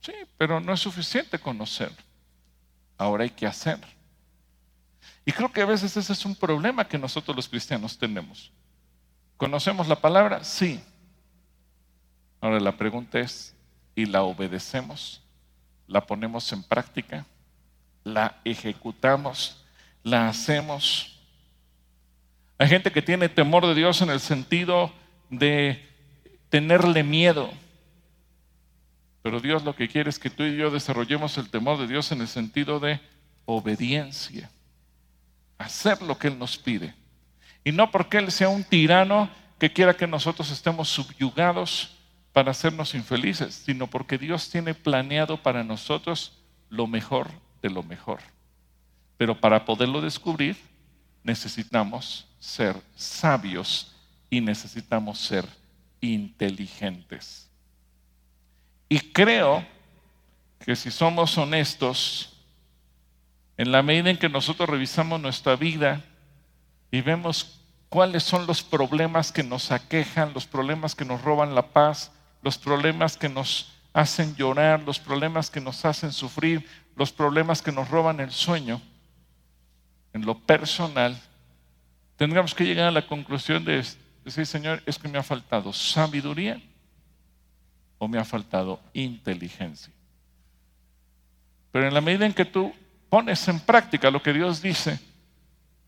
Sí, 0.00 0.12
pero 0.36 0.60
no 0.60 0.72
es 0.72 0.80
suficiente 0.80 1.38
conocer. 1.38 1.92
Ahora 2.98 3.24
hay 3.24 3.30
que 3.30 3.46
hacer. 3.46 3.78
Y 5.24 5.32
creo 5.32 5.52
que 5.52 5.62
a 5.62 5.66
veces 5.66 5.96
ese 5.96 6.12
es 6.12 6.24
un 6.24 6.34
problema 6.34 6.86
que 6.86 6.98
nosotros 6.98 7.36
los 7.36 7.48
cristianos 7.48 7.96
tenemos. 7.96 8.50
¿Conocemos 9.36 9.86
la 9.88 10.00
palabra? 10.00 10.42
Sí. 10.42 10.82
Ahora 12.40 12.58
la 12.58 12.76
pregunta 12.76 13.20
es, 13.20 13.54
¿y 13.94 14.06
la 14.06 14.22
obedecemos? 14.22 15.21
La 15.86 16.06
ponemos 16.06 16.52
en 16.52 16.62
práctica, 16.62 17.26
la 18.04 18.40
ejecutamos, 18.44 19.64
la 20.02 20.28
hacemos. 20.28 21.20
Hay 22.58 22.68
gente 22.68 22.90
que 22.92 23.02
tiene 23.02 23.28
temor 23.28 23.66
de 23.66 23.74
Dios 23.74 24.02
en 24.02 24.10
el 24.10 24.20
sentido 24.20 24.92
de 25.30 25.88
tenerle 26.48 27.02
miedo. 27.02 27.50
Pero 29.22 29.40
Dios 29.40 29.64
lo 29.64 29.74
que 29.74 29.88
quiere 29.88 30.10
es 30.10 30.18
que 30.18 30.30
tú 30.30 30.42
y 30.42 30.56
yo 30.56 30.70
desarrollemos 30.70 31.38
el 31.38 31.48
temor 31.48 31.78
de 31.78 31.86
Dios 31.86 32.10
en 32.12 32.20
el 32.20 32.28
sentido 32.28 32.80
de 32.80 33.00
obediencia. 33.44 34.50
Hacer 35.58 36.02
lo 36.02 36.18
que 36.18 36.28
Él 36.28 36.38
nos 36.38 36.58
pide. 36.58 36.94
Y 37.64 37.72
no 37.72 37.90
porque 37.90 38.18
Él 38.18 38.32
sea 38.32 38.48
un 38.48 38.64
tirano 38.64 39.30
que 39.58 39.72
quiera 39.72 39.96
que 39.96 40.08
nosotros 40.08 40.50
estemos 40.50 40.88
subyugados 40.88 41.96
para 42.32 42.50
hacernos 42.52 42.94
infelices, 42.94 43.54
sino 43.54 43.86
porque 43.86 44.18
Dios 44.18 44.50
tiene 44.50 44.74
planeado 44.74 45.42
para 45.42 45.64
nosotros 45.64 46.38
lo 46.70 46.86
mejor 46.86 47.30
de 47.60 47.70
lo 47.70 47.82
mejor. 47.82 48.20
Pero 49.18 49.38
para 49.38 49.64
poderlo 49.64 50.00
descubrir, 50.00 50.56
necesitamos 51.22 52.26
ser 52.38 52.76
sabios 52.96 53.94
y 54.30 54.40
necesitamos 54.40 55.18
ser 55.18 55.46
inteligentes. 56.00 57.48
Y 58.88 58.98
creo 58.98 59.64
que 60.58 60.74
si 60.74 60.90
somos 60.90 61.36
honestos, 61.38 62.28
En 63.56 63.70
la 63.70 63.82
medida 63.82 64.10
en 64.10 64.16
que 64.16 64.28
nosotros 64.28 64.68
revisamos 64.68 65.20
nuestra 65.20 65.56
vida 65.56 66.02
y 66.90 67.00
vemos 67.00 67.60
cuáles 67.88 68.22
son 68.22 68.46
los 68.46 68.62
problemas 68.62 69.30
que 69.30 69.42
nos 69.42 69.70
aquejan, 69.70 70.32
los 70.32 70.46
problemas 70.46 70.94
que 70.94 71.04
nos 71.04 71.22
roban 71.22 71.54
la 71.54 71.68
paz, 71.68 72.10
los 72.42 72.58
problemas 72.58 73.16
que 73.16 73.28
nos 73.28 73.72
hacen 73.92 74.34
llorar, 74.34 74.82
los 74.82 74.98
problemas 74.98 75.50
que 75.50 75.60
nos 75.60 75.84
hacen 75.84 76.12
sufrir, 76.12 76.66
los 76.96 77.12
problemas 77.12 77.62
que 77.62 77.72
nos 77.72 77.88
roban 77.88 78.20
el 78.20 78.30
sueño, 78.30 78.80
en 80.12 80.26
lo 80.26 80.38
personal, 80.38 81.18
tendríamos 82.16 82.54
que 82.54 82.64
llegar 82.64 82.88
a 82.88 82.92
la 82.92 83.06
conclusión 83.06 83.64
de 83.64 83.84
decir, 84.24 84.46
Señor, 84.46 84.82
es 84.86 84.98
que 84.98 85.08
me 85.08 85.18
ha 85.18 85.22
faltado 85.22 85.72
sabiduría 85.72 86.60
o 87.98 88.08
me 88.08 88.18
ha 88.18 88.24
faltado 88.24 88.80
inteligencia. 88.92 89.92
Pero 91.70 91.88
en 91.88 91.94
la 91.94 92.00
medida 92.00 92.26
en 92.26 92.34
que 92.34 92.44
tú 92.44 92.74
pones 93.08 93.46
en 93.48 93.60
práctica 93.60 94.10
lo 94.10 94.22
que 94.22 94.32
Dios 94.32 94.60
dice, 94.60 95.00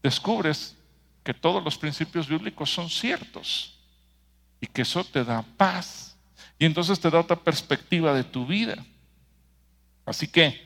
descubres 0.02 0.76
que 1.22 1.34
todos 1.34 1.62
los 1.62 1.76
principios 1.76 2.28
bíblicos 2.28 2.72
son 2.72 2.88
ciertos 2.88 3.78
y 4.60 4.66
que 4.66 4.82
eso 4.82 5.04
te 5.04 5.24
da 5.24 5.42
paz 5.56 6.13
y 6.58 6.66
entonces 6.66 7.00
te 7.00 7.10
da 7.10 7.20
otra 7.20 7.36
perspectiva 7.36 8.14
de 8.14 8.24
tu 8.24 8.46
vida. 8.46 8.76
Así 10.06 10.28
que 10.28 10.60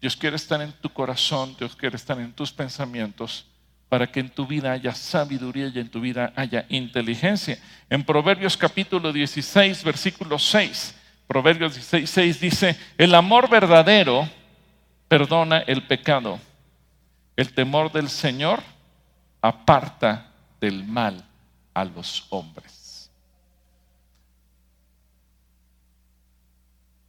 Dios 0.00 0.16
quiere 0.16 0.36
estar 0.36 0.60
en 0.60 0.72
tu 0.72 0.90
corazón, 0.90 1.56
Dios 1.58 1.74
quiere 1.74 1.96
estar 1.96 2.18
en 2.20 2.32
tus 2.32 2.52
pensamientos 2.52 3.46
para 3.88 4.10
que 4.10 4.20
en 4.20 4.28
tu 4.28 4.46
vida 4.46 4.72
haya 4.72 4.94
sabiduría 4.94 5.68
y 5.68 5.78
en 5.78 5.88
tu 5.88 6.00
vida 6.00 6.32
haya 6.36 6.66
inteligencia. 6.68 7.58
En 7.88 8.04
Proverbios 8.04 8.56
capítulo 8.56 9.12
16, 9.12 9.84
versículo 9.84 10.38
6, 10.38 10.94
Proverbios 11.26 11.74
16, 11.74 12.10
6 12.10 12.40
dice, 12.40 12.76
el 12.98 13.14
amor 13.14 13.48
verdadero 13.48 14.28
perdona 15.08 15.58
el 15.60 15.86
pecado. 15.86 16.38
El 17.36 17.52
temor 17.52 17.90
del 17.92 18.08
Señor 18.08 18.62
aparta 19.40 20.32
del 20.60 20.84
mal 20.84 21.24
a 21.72 21.84
los 21.84 22.26
hombres. 22.30 22.83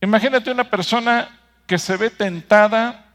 Imagínate 0.02 0.52
una 0.52 0.70
persona 0.70 1.30
que 1.68 1.78
se 1.80 1.98
ve 1.98 2.10
tentada 2.10 3.06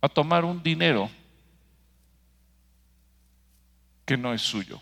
a 0.00 0.08
tomar 0.08 0.44
un 0.44 0.62
dinero 0.62 1.08
que 4.04 4.16
no 4.16 4.34
es 4.34 4.42
suyo. 4.42 4.80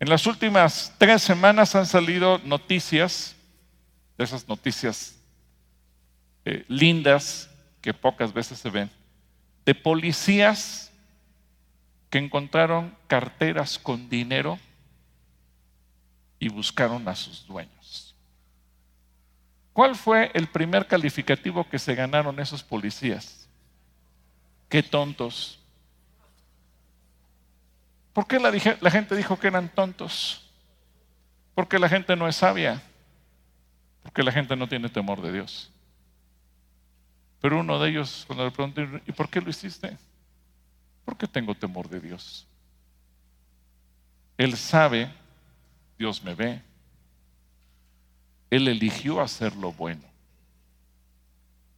En 0.00 0.08
las 0.08 0.26
últimas 0.26 0.94
tres 0.98 1.22
semanas 1.22 1.74
han 1.74 1.86
salido 1.86 2.38
noticias, 2.44 3.34
de 4.16 4.24
esas 4.24 4.46
noticias 4.48 5.16
eh, 6.44 6.64
lindas 6.68 7.50
que 7.80 7.92
pocas 7.92 8.32
veces 8.32 8.58
se 8.58 8.70
ven, 8.70 8.90
de 9.64 9.74
policías 9.74 10.92
que 12.10 12.18
encontraron 12.18 12.96
carteras 13.08 13.78
con 13.78 14.08
dinero 14.08 14.58
y 16.38 16.48
buscaron 16.48 17.08
a 17.08 17.16
sus 17.16 17.46
dueños. 17.46 17.83
¿Cuál 19.74 19.96
fue 19.96 20.30
el 20.34 20.46
primer 20.46 20.86
calificativo 20.86 21.68
que 21.68 21.80
se 21.80 21.96
ganaron 21.96 22.38
esos 22.38 22.62
policías? 22.62 23.48
Qué 24.68 24.84
tontos. 24.84 25.58
¿Por 28.12 28.28
qué 28.28 28.38
la, 28.38 28.52
gente 28.90 29.16
dijo 29.16 29.36
que 29.36 29.48
eran 29.48 29.68
tontos? 29.68 30.48
Porque 31.56 31.80
la 31.80 31.88
gente 31.88 32.14
no 32.14 32.28
es 32.28 32.36
sabia. 32.36 32.80
Porque 34.04 34.22
la 34.22 34.30
gente 34.30 34.54
no 34.54 34.68
tiene 34.68 34.88
temor 34.88 35.20
de 35.20 35.32
Dios. 35.32 35.72
Pero 37.40 37.58
uno 37.58 37.80
de 37.80 37.90
ellos, 37.90 38.22
cuando 38.28 38.44
le 38.44 38.52
pregunté, 38.52 39.02
¿y 39.06 39.10
por 39.10 39.28
qué 39.28 39.40
lo 39.40 39.50
hiciste? 39.50 39.98
Porque 41.04 41.26
tengo 41.26 41.52
temor 41.52 41.88
de 41.88 41.98
Dios. 41.98 42.46
Él 44.38 44.56
sabe, 44.56 45.12
Dios 45.98 46.22
me 46.22 46.36
ve. 46.36 46.62
Él 48.54 48.68
eligió 48.68 49.20
hacer 49.20 49.54
lo 49.56 49.72
bueno. 49.72 50.02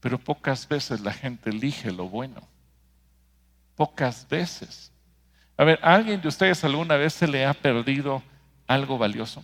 Pero 0.00 0.18
pocas 0.18 0.68
veces 0.68 1.00
la 1.00 1.12
gente 1.12 1.50
elige 1.50 1.90
lo 1.90 2.08
bueno. 2.08 2.42
Pocas 3.74 4.28
veces. 4.28 4.92
A 5.56 5.64
ver, 5.64 5.78
¿a 5.82 5.94
alguien 5.94 6.20
de 6.20 6.28
ustedes 6.28 6.62
alguna 6.64 6.96
vez 6.96 7.14
se 7.14 7.26
le 7.26 7.44
ha 7.46 7.54
perdido 7.54 8.22
algo 8.66 8.98
valioso? 8.98 9.42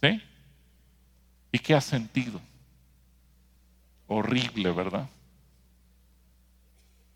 ¿Sí? 0.00 0.22
¿Y 1.52 1.58
qué 1.58 1.74
ha 1.74 1.80
sentido? 1.80 2.40
horrible, 4.10 4.72
¿verdad? 4.72 5.08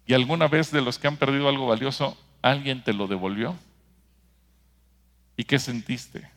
¿Y 0.07 0.15
alguna 0.15 0.47
vez 0.47 0.71
de 0.71 0.81
los 0.81 0.99
que 0.99 1.09
han 1.09 1.17
perdido 1.17 1.49
algo 1.49 1.67
valioso, 1.67 2.17
alguien 2.41 2.85
te 2.85 2.93
lo 2.93 3.09
devolvió? 3.09 3.57
¿Y 5.37 5.45
qué 5.45 5.59
sentiste? 5.59 6.31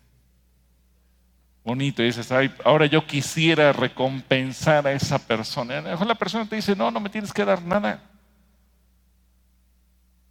Bonito, 1.68 2.02
y 2.02 2.06
dices, 2.06 2.32
ay, 2.32 2.50
ahora 2.64 2.86
yo 2.86 3.06
quisiera 3.06 3.74
recompensar 3.74 4.88
a 4.88 4.94
esa 4.94 5.20
persona. 5.20 5.80
A 5.80 5.82
lo 5.82 5.90
mejor 5.90 6.08
la 6.08 6.16
persona 6.16 6.48
te 6.48 6.56
dice, 6.56 6.78
no, 6.78 6.90
no 6.92 7.02
me 7.02 7.10
tienes 7.10 7.34
que 7.34 7.44
dar 7.44 7.62
nada. 7.62 8.02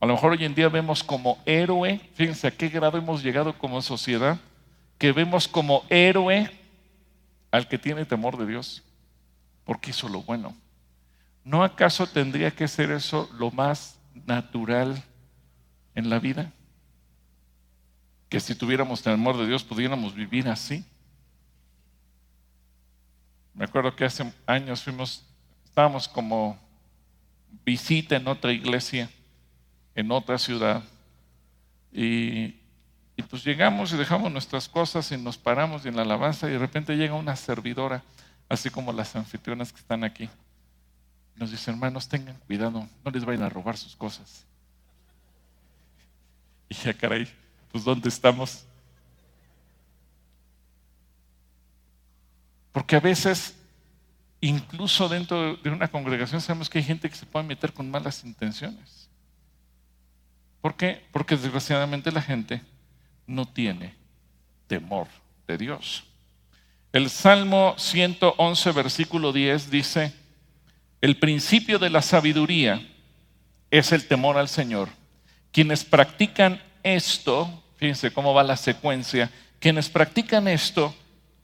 A 0.00 0.06
lo 0.06 0.14
mejor 0.14 0.32
hoy 0.32 0.46
en 0.46 0.54
día 0.54 0.70
vemos 0.70 1.04
como 1.04 1.36
héroe, 1.44 2.00
fíjense 2.14 2.46
a 2.46 2.50
qué 2.50 2.70
grado 2.70 2.96
hemos 2.96 3.22
llegado 3.22 3.52
como 3.58 3.82
sociedad, 3.82 4.38
que 4.96 5.12
vemos 5.12 5.46
como 5.46 5.84
héroe 5.90 6.50
al 7.50 7.68
que 7.68 7.76
tiene 7.76 8.06
temor 8.06 8.38
de 8.38 8.46
Dios 8.46 8.82
porque 9.66 9.90
hizo 9.90 10.08
lo 10.08 10.22
bueno. 10.22 10.56
¿No 11.44 11.62
acaso 11.62 12.06
tendría 12.06 12.50
que 12.50 12.66
ser 12.66 12.90
eso 12.90 13.28
lo 13.38 13.50
más 13.50 13.98
natural 14.24 15.04
en 15.94 16.08
la 16.08 16.18
vida? 16.18 16.50
Que 18.30 18.40
si 18.40 18.54
tuviéramos 18.54 19.02
temor 19.02 19.36
de 19.36 19.46
Dios 19.46 19.64
pudiéramos 19.64 20.14
vivir 20.14 20.48
así. 20.48 20.82
Me 23.56 23.64
acuerdo 23.64 23.96
que 23.96 24.04
hace 24.04 24.30
años 24.44 24.82
fuimos, 24.82 25.24
estábamos 25.64 26.06
como 26.06 26.58
visita 27.64 28.16
en 28.16 28.28
otra 28.28 28.52
iglesia, 28.52 29.08
en 29.94 30.12
otra 30.12 30.36
ciudad, 30.36 30.84
y, 31.90 32.54
pues 33.30 33.42
llegamos 33.42 33.90
y 33.92 33.96
dejamos 33.96 34.30
nuestras 34.30 34.68
cosas 34.68 35.10
y 35.10 35.16
nos 35.16 35.38
paramos 35.38 35.84
y 35.84 35.88
en 35.88 35.96
la 35.96 36.02
alabanza 36.02 36.46
y 36.46 36.52
de 36.52 36.58
repente 36.58 36.94
llega 36.94 37.14
una 37.14 37.34
servidora 37.34 38.02
así 38.46 38.68
como 38.68 38.92
las 38.92 39.16
anfitrionas 39.16 39.72
que 39.72 39.80
están 39.80 40.04
aquí. 40.04 40.28
Nos 41.34 41.50
dice, 41.50 41.70
hermanos, 41.70 42.08
tengan 42.08 42.36
cuidado, 42.46 42.86
no 43.02 43.10
les 43.10 43.24
vayan 43.24 43.42
a 43.42 43.48
robar 43.48 43.78
sus 43.78 43.96
cosas. 43.96 44.44
Y 46.68 46.74
ya, 46.74 46.92
caray, 46.92 47.28
pues 47.70 47.84
¿dónde 47.84 48.08
estamos? 48.08 48.66
Porque 52.76 52.94
a 52.94 53.00
veces, 53.00 53.54
incluso 54.38 55.08
dentro 55.08 55.56
de 55.56 55.70
una 55.70 55.88
congregación, 55.88 56.42
sabemos 56.42 56.68
que 56.68 56.76
hay 56.76 56.84
gente 56.84 57.08
que 57.08 57.16
se 57.16 57.24
puede 57.24 57.46
meter 57.46 57.72
con 57.72 57.90
malas 57.90 58.22
intenciones. 58.22 59.08
¿Por 60.60 60.74
qué? 60.74 61.02
Porque 61.10 61.38
desgraciadamente 61.38 62.12
la 62.12 62.20
gente 62.20 62.60
no 63.26 63.48
tiene 63.48 63.94
temor 64.66 65.06
de 65.48 65.56
Dios. 65.56 66.04
El 66.92 67.08
Salmo 67.08 67.74
111, 67.78 68.72
versículo 68.72 69.32
10 69.32 69.70
dice, 69.70 70.12
el 71.00 71.18
principio 71.18 71.78
de 71.78 71.88
la 71.88 72.02
sabiduría 72.02 72.86
es 73.70 73.90
el 73.92 74.06
temor 74.06 74.36
al 74.36 74.50
Señor. 74.50 74.90
Quienes 75.50 75.82
practican 75.82 76.62
esto, 76.82 77.64
fíjense 77.78 78.12
cómo 78.12 78.34
va 78.34 78.42
la 78.42 78.58
secuencia, 78.58 79.30
quienes 79.60 79.88
practican 79.88 80.46
esto 80.46 80.94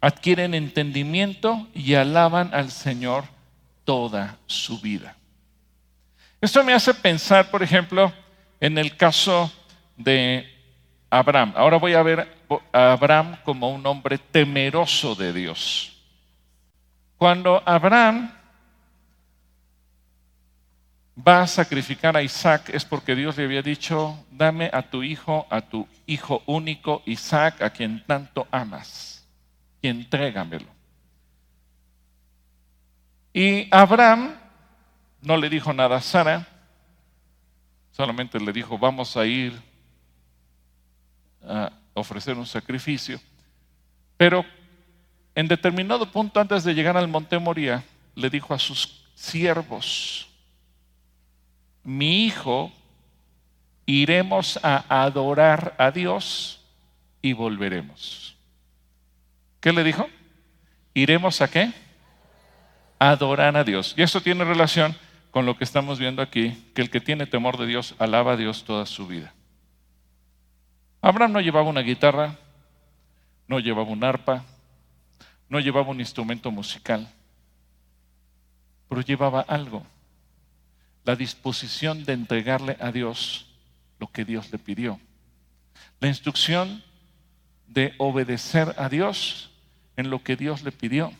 adquieren 0.03 0.53
entendimiento 0.53 1.69
y 1.73 1.95
alaban 1.95 2.53
al 2.53 2.73
Señor 2.73 3.25
toda 3.85 4.37
su 4.47 4.81
vida. 4.81 5.17
Esto 6.41 6.65
me 6.65 6.75
hace 6.75 6.93
pensar, 6.93 7.51
por 7.53 7.63
ejemplo, 7.63 8.13
en 8.61 8.79
el 8.79 8.97
caso 8.97 9.51
de 9.97 10.45
Abraham. 11.09 11.53
Ahora 11.57 11.77
voy 11.77 11.95
a 11.95 12.03
ver 12.03 12.29
a 12.73 12.93
Abraham 12.93 13.37
como 13.45 13.71
un 13.71 13.87
hombre 13.87 14.19
temeroso 14.19 15.15
de 15.15 15.33
Dios. 15.33 16.03
Cuando 17.17 17.63
Abraham 17.65 18.33
va 21.17 21.43
a 21.43 21.47
sacrificar 21.47 22.17
a 22.17 22.23
Isaac 22.23 22.71
es 22.71 22.85
porque 22.85 23.15
Dios 23.15 23.37
le 23.37 23.45
había 23.45 23.63
dicho, 23.63 24.19
dame 24.33 24.69
a 24.73 24.83
tu 24.83 25.05
hijo, 25.05 25.47
a 25.49 25.61
tu 25.61 25.87
hijo 26.07 26.43
único 26.47 27.03
Isaac, 27.07 27.63
a 27.63 27.71
quien 27.71 28.03
tanto 28.05 28.49
amas, 28.51 29.12
y 29.83 29.89
entrégamelo. 29.89 30.67
Y 33.35 33.69
Abraham 33.71 34.35
no 35.21 35.37
le 35.37 35.51
dijo 35.51 35.73
nada 35.73 35.97
a 35.97 36.01
Sara, 36.01 36.47
solamente 37.91 38.39
le 38.39 38.53
dijo, 38.53 38.79
vamos 38.79 39.17
a 39.17 39.27
ir 39.27 39.61
a 41.47 41.73
ofrecer 41.95 42.37
un 42.37 42.47
sacrificio. 42.47 43.21
Pero 44.17 44.45
en 45.35 45.49
determinado 45.49 46.11
punto 46.11 46.41
antes 46.41 46.63
de 46.65 46.75
llegar 46.75 46.97
al 46.97 47.09
monte 47.09 47.39
Moría, 47.39 47.83
le 48.15 48.31
dijo 48.31 48.55
a 48.55 48.59
sus 48.59 49.05
siervos. 49.15 50.29
Mi 51.83 52.27
hijo, 52.27 52.71
iremos 53.87 54.61
a 54.63 55.03
adorar 55.05 55.75
a 55.79 55.91
Dios 55.91 56.61
y 57.21 57.33
volveremos. 57.33 58.32
¿Qué 59.63 59.73
le 59.73 59.85
dijo? 59.85 60.09
¿Iremos 60.93 61.41
a 61.41 61.49
qué? 61.49 61.73
Adorar 62.99 63.57
a 63.57 63.63
Dios. 63.63 63.95
Y 63.97 64.03
eso 64.03 64.21
tiene 64.21 64.45
relación 64.45 64.97
con 65.31 65.47
lo 65.47 65.57
que 65.57 65.63
estamos 65.63 66.01
viendo 66.01 66.21
aquí, 66.21 66.71
que 66.75 66.83
el 66.83 66.91
que 66.91 67.01
tiene 67.01 67.27
temor 67.27 67.57
de 67.57 67.67
Dios 67.67 67.95
alaba 68.01 68.33
a 68.33 68.37
Dios 68.37 68.65
toda 68.65 68.87
su 68.87 69.07
vida. 69.07 69.33
Abraham 71.01 71.33
no 71.33 71.41
llevaba 71.41 71.69
una 71.69 71.81
guitarra, 71.81 72.37
no 73.47 73.61
llevaba 73.61 73.89
un 73.89 74.03
arpa, 74.03 74.45
no 75.49 75.61
llevaba 75.61 75.91
un 75.91 76.01
instrumento 76.01 76.51
musical, 76.51 77.09
pero 78.89 79.01
llevaba 79.01 79.43
algo, 79.43 79.87
la 81.05 81.15
disposición 81.15 82.05
de 82.05 82.15
entregarle 82.15 82.77
a 82.81 82.91
Dios 82.91 83.47
lo 84.01 84.09
que 84.09 84.25
Dios 84.25 84.51
le 84.51 84.59
pidió, 84.59 84.99
la 86.01 86.09
instrucción 86.09 86.83
de 87.69 87.95
obedecer 87.99 88.75
a 88.77 88.89
Dios 88.89 89.51
en 89.97 90.11
lo 90.11 90.23
que 90.23 90.37
Dios 90.37 90.63
le 90.63 90.73
pidió. 90.73 91.13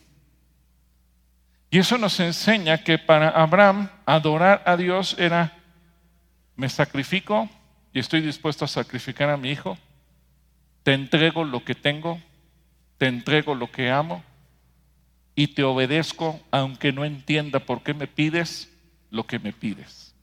Y 1.69 1.79
eso 1.79 1.97
nos 1.97 2.19
enseña 2.19 2.83
que 2.83 2.99
para 2.99 3.29
Abraham 3.29 3.89
adorar 4.05 4.61
a 4.65 4.77
Dios 4.77 5.15
era, 5.17 5.57
me 6.55 6.69
sacrifico 6.69 7.49
y 7.91 7.99
estoy 7.99 8.21
dispuesto 8.21 8.65
a 8.65 8.67
sacrificar 8.67 9.29
a 9.29 9.37
mi 9.37 9.49
hijo, 9.49 9.77
te 10.83 10.93
entrego 10.93 11.43
lo 11.43 11.65
que 11.65 11.73
tengo, 11.73 12.21
te 12.97 13.07
entrego 13.07 13.55
lo 13.55 13.71
que 13.71 13.89
amo 13.89 14.23
y 15.33 15.47
te 15.47 15.63
obedezco 15.63 16.39
aunque 16.51 16.91
no 16.91 17.05
entienda 17.05 17.59
por 17.59 17.81
qué 17.81 17.93
me 17.93 18.07
pides 18.07 18.71
lo 19.09 19.25
que 19.25 19.39
me 19.39 19.51
pides. 19.51 20.13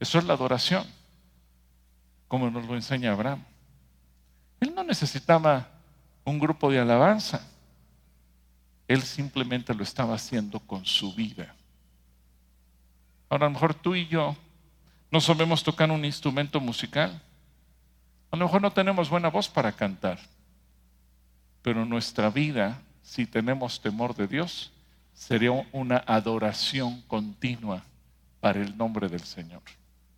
Eso 0.00 0.18
es 0.18 0.24
la 0.24 0.34
adoración, 0.34 0.84
como 2.28 2.50
nos 2.50 2.66
lo 2.66 2.74
enseña 2.74 3.12
Abraham. 3.12 3.44
Él 4.60 4.74
no 4.74 4.82
necesitaba 4.82 5.68
un 6.24 6.38
grupo 6.38 6.70
de 6.70 6.80
alabanza. 6.80 7.46
Él 8.88 9.02
simplemente 9.02 9.74
lo 9.74 9.82
estaba 9.82 10.14
haciendo 10.14 10.60
con 10.60 10.84
su 10.84 11.14
vida. 11.14 11.54
Ahora, 13.28 13.46
a 13.46 13.48
lo 13.48 13.54
mejor 13.54 13.74
tú 13.74 13.94
y 13.94 14.06
yo 14.06 14.36
no 15.10 15.20
sabemos 15.20 15.62
tocar 15.62 15.90
un 15.90 16.04
instrumento 16.04 16.60
musical. 16.60 17.20
A 18.30 18.36
lo 18.36 18.46
mejor 18.46 18.60
no 18.60 18.72
tenemos 18.72 19.08
buena 19.08 19.28
voz 19.28 19.48
para 19.48 19.72
cantar. 19.72 20.18
Pero 21.62 21.84
nuestra 21.84 22.30
vida, 22.30 22.82
si 23.02 23.26
tenemos 23.26 23.80
temor 23.80 24.14
de 24.14 24.26
Dios, 24.26 24.72
sería 25.14 25.52
una 25.72 25.98
adoración 26.06 27.00
continua 27.02 27.82
para 28.40 28.60
el 28.60 28.76
nombre 28.76 29.08
del 29.08 29.22
Señor. 29.22 29.62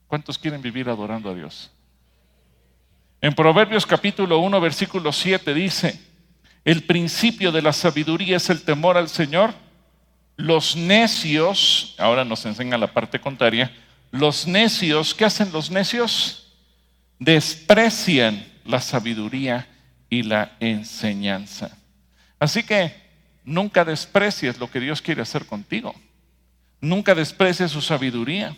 ¿Cuántos 0.07 0.39
quieren 0.39 0.63
vivir 0.63 0.89
adorando 0.89 1.31
a 1.31 1.35
Dios? 1.35 1.71
En 3.27 3.35
Proverbios 3.35 3.85
capítulo 3.85 4.39
1, 4.39 4.61
versículo 4.61 5.11
7 5.11 5.53
dice, 5.53 6.01
el 6.65 6.85
principio 6.85 7.51
de 7.51 7.61
la 7.61 7.73
sabiduría 7.73 8.37
es 8.37 8.51
el 8.51 8.63
temor 8.63 8.97
al 8.97 9.09
Señor. 9.09 9.53
Los 10.37 10.77
necios, 10.77 11.97
ahora 11.99 12.25
nos 12.25 12.47
enseña 12.47 12.79
la 12.79 12.93
parte 12.93 13.19
contraria, 13.19 13.75
los 14.13 14.47
necios, 14.47 15.13
¿qué 15.13 15.25
hacen 15.25 15.51
los 15.51 15.73
necios? 15.73 16.55
Desprecian 17.19 18.47
la 18.65 18.81
sabiduría 18.81 19.67
y 20.09 20.23
la 20.23 20.53
enseñanza. 20.61 21.77
Así 22.39 22.63
que 22.63 22.95
nunca 23.43 23.85
desprecies 23.85 24.61
lo 24.61 24.71
que 24.71 24.79
Dios 24.79 25.03
quiere 25.03 25.23
hacer 25.23 25.47
contigo. 25.47 25.97
Nunca 26.81 27.13
desprecies 27.13 27.73
su 27.73 27.83
sabiduría. 27.83 28.55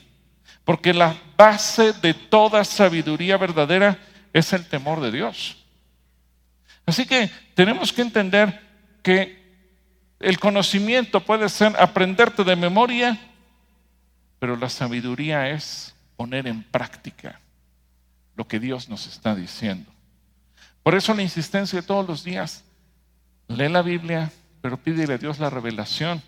Porque 0.63 0.93
la 0.93 1.17
base 1.39 1.95
de 1.95 2.13
toda 2.13 2.63
sabiduría 2.65 3.39
verdadera 3.39 3.99
es 4.39 4.53
el 4.53 4.67
temor 4.67 5.01
de 5.01 5.11
Dios. 5.11 5.57
Así 6.87 7.07
que 7.07 7.31
tenemos 7.55 7.93
que 7.93 8.03
entender 8.03 8.61
que 9.03 9.39
el 10.21 10.39
conocimiento 10.39 11.21
puede 11.21 11.49
ser 11.49 11.75
aprenderte 11.79 12.45
de 12.45 12.57
memoria, 12.57 13.19
pero 14.39 14.57
la 14.57 14.69
sabiduría 14.69 15.51
es 15.51 15.95
poner 16.17 16.47
en 16.47 16.63
práctica 16.63 17.41
lo 18.37 18.47
que 18.47 18.59
Dios 18.59 18.89
nos 18.89 19.07
está 19.07 19.35
diciendo. 19.35 19.91
Por 20.83 20.95
eso 20.95 21.13
la 21.15 21.23
insistencia 21.23 21.81
de 21.81 21.87
todos 21.87 22.07
los 22.09 22.25
días, 22.25 22.65
lee 23.49 23.69
la 23.69 23.83
Biblia, 23.83 24.33
pero 24.61 24.77
pídele 24.77 25.15
a 25.15 25.19
Dios 25.19 25.39
la 25.39 25.51
revelación 25.51 26.23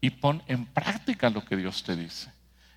y 0.00 0.10
pon 0.10 0.42
en 0.46 0.66
práctica 0.66 1.30
lo 1.30 1.44
que 1.44 1.56
Dios 1.56 1.82
te 1.82 1.96
dice. 1.96 2.30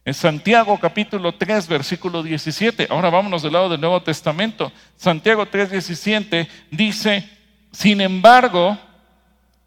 En 0.08 0.14
Santiago 0.14 0.80
capítulo 0.80 1.34
3, 1.34 1.68
versículo 1.68 2.22
17, 2.22 2.88
ahora 2.92 3.10
vámonos 3.10 3.42
del 3.42 3.54
lado 3.54 3.70
del 3.70 3.82
Nuevo 3.82 4.04
Testamento. 4.04 4.72
Santiago 4.96 5.48
3, 5.48 5.72
17 5.72 6.48
dice, 6.70 7.28
sin 7.72 8.00
embargo, 8.02 8.78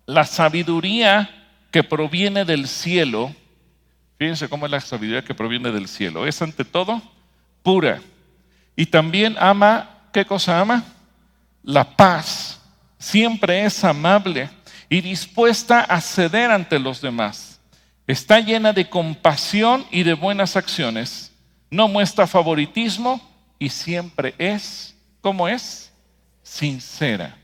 la 0.06 0.24
sabiduría 0.24 1.28
que 1.72 1.82
proviene 1.82 2.44
del 2.44 2.68
cielo, 2.68 3.34
fíjense 4.16 4.48
cómo 4.48 4.66
es 4.66 4.70
la 4.70 4.80
sabiduría 4.80 5.24
que 5.24 5.34
proviene 5.34 5.72
del 5.72 5.88
cielo, 5.88 6.24
es 6.24 6.40
ante 6.40 6.64
todo 6.64 7.02
pura. 7.64 8.00
Y 8.76 8.86
también 8.86 9.34
ama, 9.40 9.90
¿qué 10.12 10.24
cosa 10.24 10.60
ama? 10.60 10.84
La 11.64 11.96
paz. 11.96 12.60
Siempre 12.96 13.64
es 13.64 13.82
amable 13.82 14.48
y 14.88 15.00
dispuesta 15.00 15.80
a 15.80 16.00
ceder 16.00 16.52
ante 16.52 16.78
los 16.78 17.00
demás 17.00 17.47
Está 18.08 18.40
llena 18.40 18.72
de 18.72 18.88
compasión 18.88 19.86
y 19.90 20.02
de 20.02 20.14
buenas 20.14 20.56
acciones. 20.56 21.30
No 21.70 21.88
muestra 21.88 22.26
favoritismo 22.26 23.20
y 23.58 23.68
siempre 23.68 24.34
es, 24.38 24.96
¿cómo 25.20 25.46
es? 25.46 25.92
Sincera. 26.42 27.36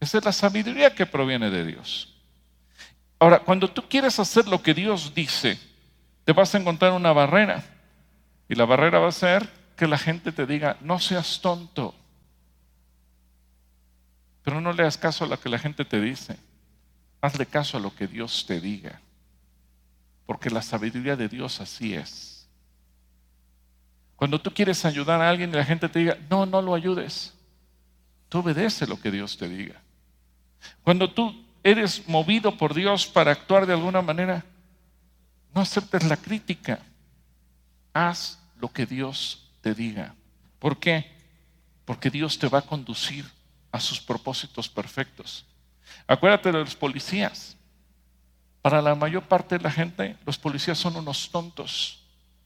Esa 0.00 0.18
es 0.18 0.24
la 0.24 0.32
sabiduría 0.32 0.92
que 0.92 1.06
proviene 1.06 1.48
de 1.48 1.64
Dios. 1.64 2.12
Ahora, 3.20 3.38
cuando 3.38 3.70
tú 3.70 3.88
quieres 3.88 4.18
hacer 4.18 4.48
lo 4.48 4.60
que 4.60 4.74
Dios 4.74 5.14
dice, 5.14 5.60
te 6.24 6.32
vas 6.32 6.52
a 6.52 6.58
encontrar 6.58 6.90
una 6.90 7.12
barrera. 7.12 7.62
Y 8.48 8.56
la 8.56 8.64
barrera 8.64 8.98
va 8.98 9.10
a 9.10 9.12
ser 9.12 9.48
que 9.76 9.86
la 9.86 9.96
gente 9.96 10.32
te 10.32 10.44
diga, 10.44 10.76
no 10.80 10.98
seas 10.98 11.40
tonto. 11.40 11.94
Pero 14.42 14.60
no 14.60 14.72
le 14.72 14.82
das 14.82 14.98
caso 14.98 15.24
a 15.24 15.28
lo 15.28 15.38
que 15.38 15.48
la 15.48 15.60
gente 15.60 15.84
te 15.84 16.00
dice. 16.00 16.36
Hazle 17.22 17.46
caso 17.46 17.78
a 17.78 17.80
lo 17.80 17.94
que 17.94 18.06
Dios 18.06 18.44
te 18.46 18.60
diga, 18.60 19.00
porque 20.26 20.50
la 20.50 20.60
sabiduría 20.60 21.16
de 21.16 21.28
Dios 21.28 21.60
así 21.60 21.94
es. 21.94 22.48
Cuando 24.16 24.40
tú 24.40 24.52
quieres 24.52 24.84
ayudar 24.84 25.20
a 25.20 25.30
alguien 25.30 25.50
y 25.50 25.54
la 25.54 25.64
gente 25.64 25.88
te 25.88 26.00
diga, 26.00 26.18
no, 26.28 26.46
no 26.46 26.60
lo 26.60 26.74
ayudes, 26.74 27.32
tú 28.28 28.40
obedece 28.40 28.86
lo 28.86 29.00
que 29.00 29.10
Dios 29.10 29.38
te 29.38 29.48
diga. 29.48 29.80
Cuando 30.82 31.10
tú 31.10 31.44
eres 31.62 32.08
movido 32.08 32.56
por 32.56 32.74
Dios 32.74 33.06
para 33.06 33.30
actuar 33.30 33.66
de 33.66 33.72
alguna 33.72 34.02
manera, 34.02 34.44
no 35.54 35.60
aceptes 35.60 36.04
la 36.04 36.16
crítica, 36.16 36.80
haz 37.92 38.40
lo 38.58 38.68
que 38.72 38.84
Dios 38.84 39.48
te 39.60 39.74
diga. 39.74 40.14
¿Por 40.58 40.78
qué? 40.78 41.10
Porque 41.84 42.10
Dios 42.10 42.38
te 42.38 42.48
va 42.48 42.58
a 42.58 42.62
conducir 42.62 43.24
a 43.70 43.80
sus 43.80 44.00
propósitos 44.00 44.68
perfectos. 44.68 45.44
Acuérdate 46.06 46.52
de 46.52 46.58
los 46.58 46.74
policías. 46.74 47.56
Para 48.60 48.80
la 48.80 48.94
mayor 48.94 49.22
parte 49.24 49.58
de 49.58 49.64
la 49.64 49.70
gente, 49.70 50.16
los 50.24 50.38
policías 50.38 50.78
son 50.78 50.96
unos 50.96 51.30
tontos 51.30 52.04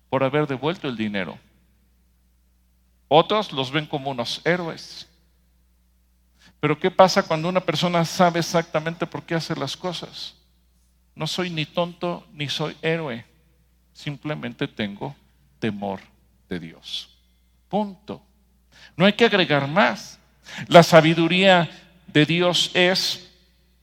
por 0.08 0.24
haber 0.24 0.46
devuelto 0.46 0.88
el 0.88 0.96
dinero. 0.96 1.38
Otros 3.08 3.52
los 3.52 3.70
ven 3.70 3.86
como 3.86 4.10
unos 4.10 4.40
héroes. 4.44 5.08
Pero 6.58 6.78
¿qué 6.78 6.90
pasa 6.90 7.22
cuando 7.22 7.48
una 7.48 7.60
persona 7.60 8.04
sabe 8.04 8.40
exactamente 8.40 9.06
por 9.06 9.22
qué 9.22 9.34
hace 9.34 9.54
las 9.54 9.76
cosas? 9.76 10.34
No 11.14 11.26
soy 11.26 11.50
ni 11.50 11.66
tonto 11.66 12.26
ni 12.32 12.48
soy 12.48 12.76
héroe. 12.82 13.24
Simplemente 13.92 14.66
tengo 14.66 15.14
temor 15.58 16.00
de 16.48 16.58
Dios. 16.58 17.10
Punto. 17.68 18.22
No 18.96 19.04
hay 19.04 19.12
que 19.12 19.24
agregar 19.24 19.68
más. 19.68 20.18
La 20.68 20.82
sabiduría 20.82 21.70
de 22.06 22.24
Dios 22.24 22.70
es 22.74 23.25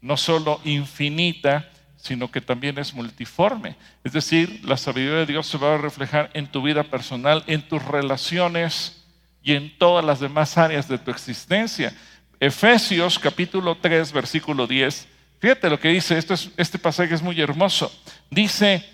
no 0.04 0.18
solo 0.18 0.60
infinita, 0.66 1.70
sino 1.96 2.30
que 2.30 2.42
también 2.42 2.78
es 2.78 2.94
multiforme. 2.94 3.78
Es 4.04 4.12
decir, 4.12 4.60
la 4.66 4.76
sabiduría 4.76 5.20
de 5.20 5.26
Dios 5.26 5.48
se 5.48 5.58
va 5.58 5.76
a 5.76 5.78
reflejar 5.78 6.30
en 6.34 6.46
tu 6.48 6.62
vida 6.62 6.84
personal, 6.84 7.42
en 7.48 7.62
tus 7.62 7.82
relaciones 7.82 9.06
y 9.42 9.54
en 9.54 9.76
todas 9.78 10.04
las 10.04 10.20
demás 10.20 10.58
áreas 10.58 10.90
de 10.90 10.98
tu 10.98 11.10
existencia. 11.10 11.96
Efesios 12.38 13.18
capítulo 13.18 13.78
3, 13.78 14.12
versículo 14.12 14.68
10. 14.68 15.08
Fíjate 15.40 15.70
lo 15.70 15.80
que 15.80 15.88
dice, 15.88 16.20
este 16.58 16.78
pasaje 16.78 17.16
es 17.16 17.22
muy 17.22 17.40
hermoso. 17.40 17.90
Dice 18.30 18.86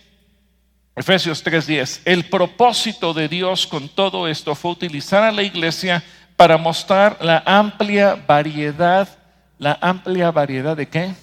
Efesios 0.95 1.43
10, 1.43 2.03
el 2.05 2.26
propósito 2.26 3.16
de 3.16 3.28
Dios 3.28 3.66
con 3.66 3.89
todo 3.89 4.28
esto 4.28 4.53
fue 4.53 4.72
utilizar 4.72 5.24
a 5.24 5.32
la 5.32 5.41
iglesia 5.41 6.03
para 6.36 6.57
mostrar 6.57 7.18
la 7.20 7.41
amplia 7.47 8.14
variedad 8.14 9.19
la 9.60 9.78
amplia 9.82 10.32
variedad 10.32 10.76
de 10.76 10.88
qué? 10.88 11.14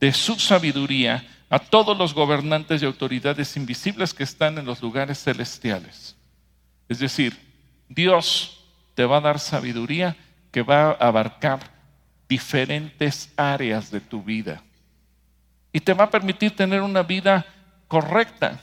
De 0.00 0.12
su 0.12 0.40
sabiduría 0.40 1.24
a 1.48 1.60
todos 1.60 1.96
los 1.96 2.14
gobernantes 2.14 2.82
y 2.82 2.86
autoridades 2.86 3.56
invisibles 3.56 4.12
que 4.12 4.24
están 4.24 4.58
en 4.58 4.64
los 4.64 4.82
lugares 4.82 5.22
celestiales. 5.22 6.16
Es 6.88 6.98
decir, 6.98 7.38
Dios 7.88 8.64
te 8.94 9.04
va 9.04 9.18
a 9.18 9.20
dar 9.20 9.38
sabiduría 9.38 10.16
que 10.50 10.62
va 10.62 10.90
a 10.90 11.08
abarcar 11.08 11.60
diferentes 12.28 13.32
áreas 13.36 13.90
de 13.90 14.00
tu 14.00 14.22
vida 14.22 14.62
y 15.72 15.80
te 15.80 15.92
va 15.92 16.04
a 16.04 16.10
permitir 16.10 16.56
tener 16.56 16.80
una 16.80 17.02
vida 17.02 17.44
correcta. 17.88 18.60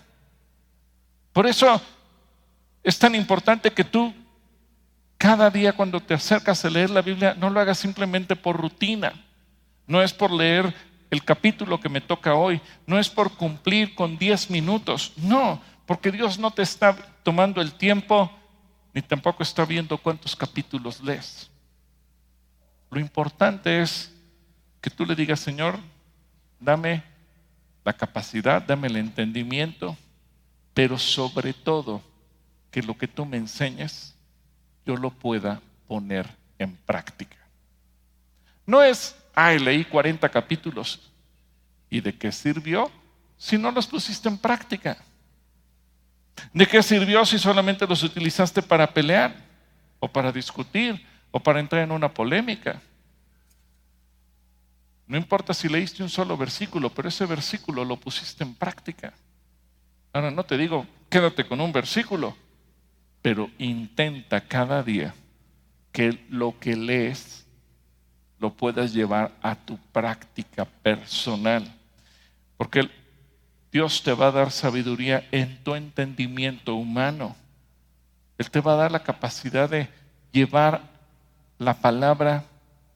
Por 1.31 1.45
eso 1.45 1.79
es 2.83 2.97
tan 2.97 3.13
importante 3.13 3.71
que 3.71 3.83
tú 3.83 4.13
cada 5.21 5.51
día 5.51 5.73
cuando 5.73 5.99
te 5.99 6.15
acercas 6.15 6.65
a 6.65 6.69
leer 6.71 6.89
la 6.89 7.03
Biblia 7.03 7.35
no 7.37 7.51
lo 7.51 7.59
hagas 7.59 7.77
simplemente 7.77 8.35
por 8.35 8.59
rutina. 8.59 9.13
No 9.85 10.01
es 10.01 10.11
por 10.13 10.31
leer 10.31 10.73
el 11.11 11.23
capítulo 11.23 11.79
que 11.79 11.89
me 11.89 12.01
toca 12.01 12.33
hoy, 12.33 12.59
no 12.87 12.97
es 12.97 13.07
por 13.07 13.37
cumplir 13.37 13.93
con 13.93 14.17
10 14.17 14.49
minutos, 14.49 15.13
no, 15.17 15.61
porque 15.85 16.11
Dios 16.11 16.39
no 16.39 16.49
te 16.49 16.63
está 16.63 16.95
tomando 17.21 17.61
el 17.61 17.73
tiempo 17.73 18.31
ni 18.95 19.03
tampoco 19.03 19.43
está 19.43 19.63
viendo 19.63 19.95
cuántos 19.99 20.35
capítulos 20.35 21.03
lees. 21.03 21.51
Lo 22.89 22.99
importante 22.99 23.79
es 23.79 24.11
que 24.81 24.89
tú 24.89 25.05
le 25.05 25.13
digas, 25.13 25.39
Señor, 25.39 25.77
dame 26.59 27.03
la 27.85 27.93
capacidad, 27.93 28.59
dame 28.59 28.87
el 28.87 28.95
entendimiento, 28.95 29.95
pero 30.73 30.97
sobre 30.97 31.53
todo 31.53 32.01
que 32.71 32.81
lo 32.81 32.97
que 32.97 33.07
tú 33.07 33.23
me 33.23 33.37
enseñes 33.37 34.15
yo 34.85 34.97
lo 34.97 35.11
pueda 35.11 35.61
poner 35.87 36.27
en 36.57 36.75
práctica. 36.75 37.37
No 38.65 38.81
es, 38.83 39.15
ay, 39.33 39.59
leí 39.59 39.85
40 39.85 40.29
capítulos. 40.29 41.11
¿Y 41.89 41.99
de 41.99 42.17
qué 42.17 42.31
sirvió 42.31 42.89
si 43.37 43.57
no 43.57 43.71
los 43.71 43.87
pusiste 43.87 44.29
en 44.29 44.37
práctica? 44.37 44.97
¿De 46.53 46.65
qué 46.65 46.81
sirvió 46.81 47.25
si 47.25 47.37
solamente 47.37 47.85
los 47.85 48.03
utilizaste 48.03 48.61
para 48.61 48.87
pelear 48.93 49.35
o 49.99 50.07
para 50.07 50.31
discutir 50.31 51.05
o 51.31 51.39
para 51.39 51.59
entrar 51.59 51.83
en 51.83 51.91
una 51.91 52.13
polémica? 52.13 52.81
No 55.07 55.17
importa 55.17 55.53
si 55.53 55.67
leíste 55.67 56.03
un 56.03 56.09
solo 56.09 56.37
versículo, 56.37 56.89
pero 56.89 57.09
ese 57.09 57.25
versículo 57.25 57.83
lo 57.83 57.97
pusiste 57.97 58.43
en 58.43 58.55
práctica. 58.55 59.13
Ahora 60.13 60.31
no 60.31 60.43
te 60.45 60.57
digo, 60.57 60.87
quédate 61.09 61.45
con 61.45 61.59
un 61.59 61.73
versículo, 61.73 62.35
pero 63.21 63.49
intenta 63.57 64.41
cada 64.41 64.83
día 64.83 65.13
que 65.91 66.25
lo 66.29 66.57
que 66.59 66.75
lees 66.75 67.45
lo 68.39 68.53
puedas 68.53 68.93
llevar 68.93 69.31
a 69.41 69.55
tu 69.55 69.77
práctica 69.91 70.65
personal. 70.65 71.71
Porque 72.57 72.89
Dios 73.71 74.01
te 74.03 74.13
va 74.13 74.27
a 74.27 74.31
dar 74.31 74.51
sabiduría 74.51 75.27
en 75.31 75.63
tu 75.63 75.75
entendimiento 75.75 76.75
humano. 76.75 77.35
Él 78.37 78.49
te 78.49 78.59
va 78.59 78.73
a 78.73 78.77
dar 78.77 78.91
la 78.91 79.03
capacidad 79.03 79.69
de 79.69 79.87
llevar 80.31 80.81
la 81.59 81.75
palabra 81.75 82.45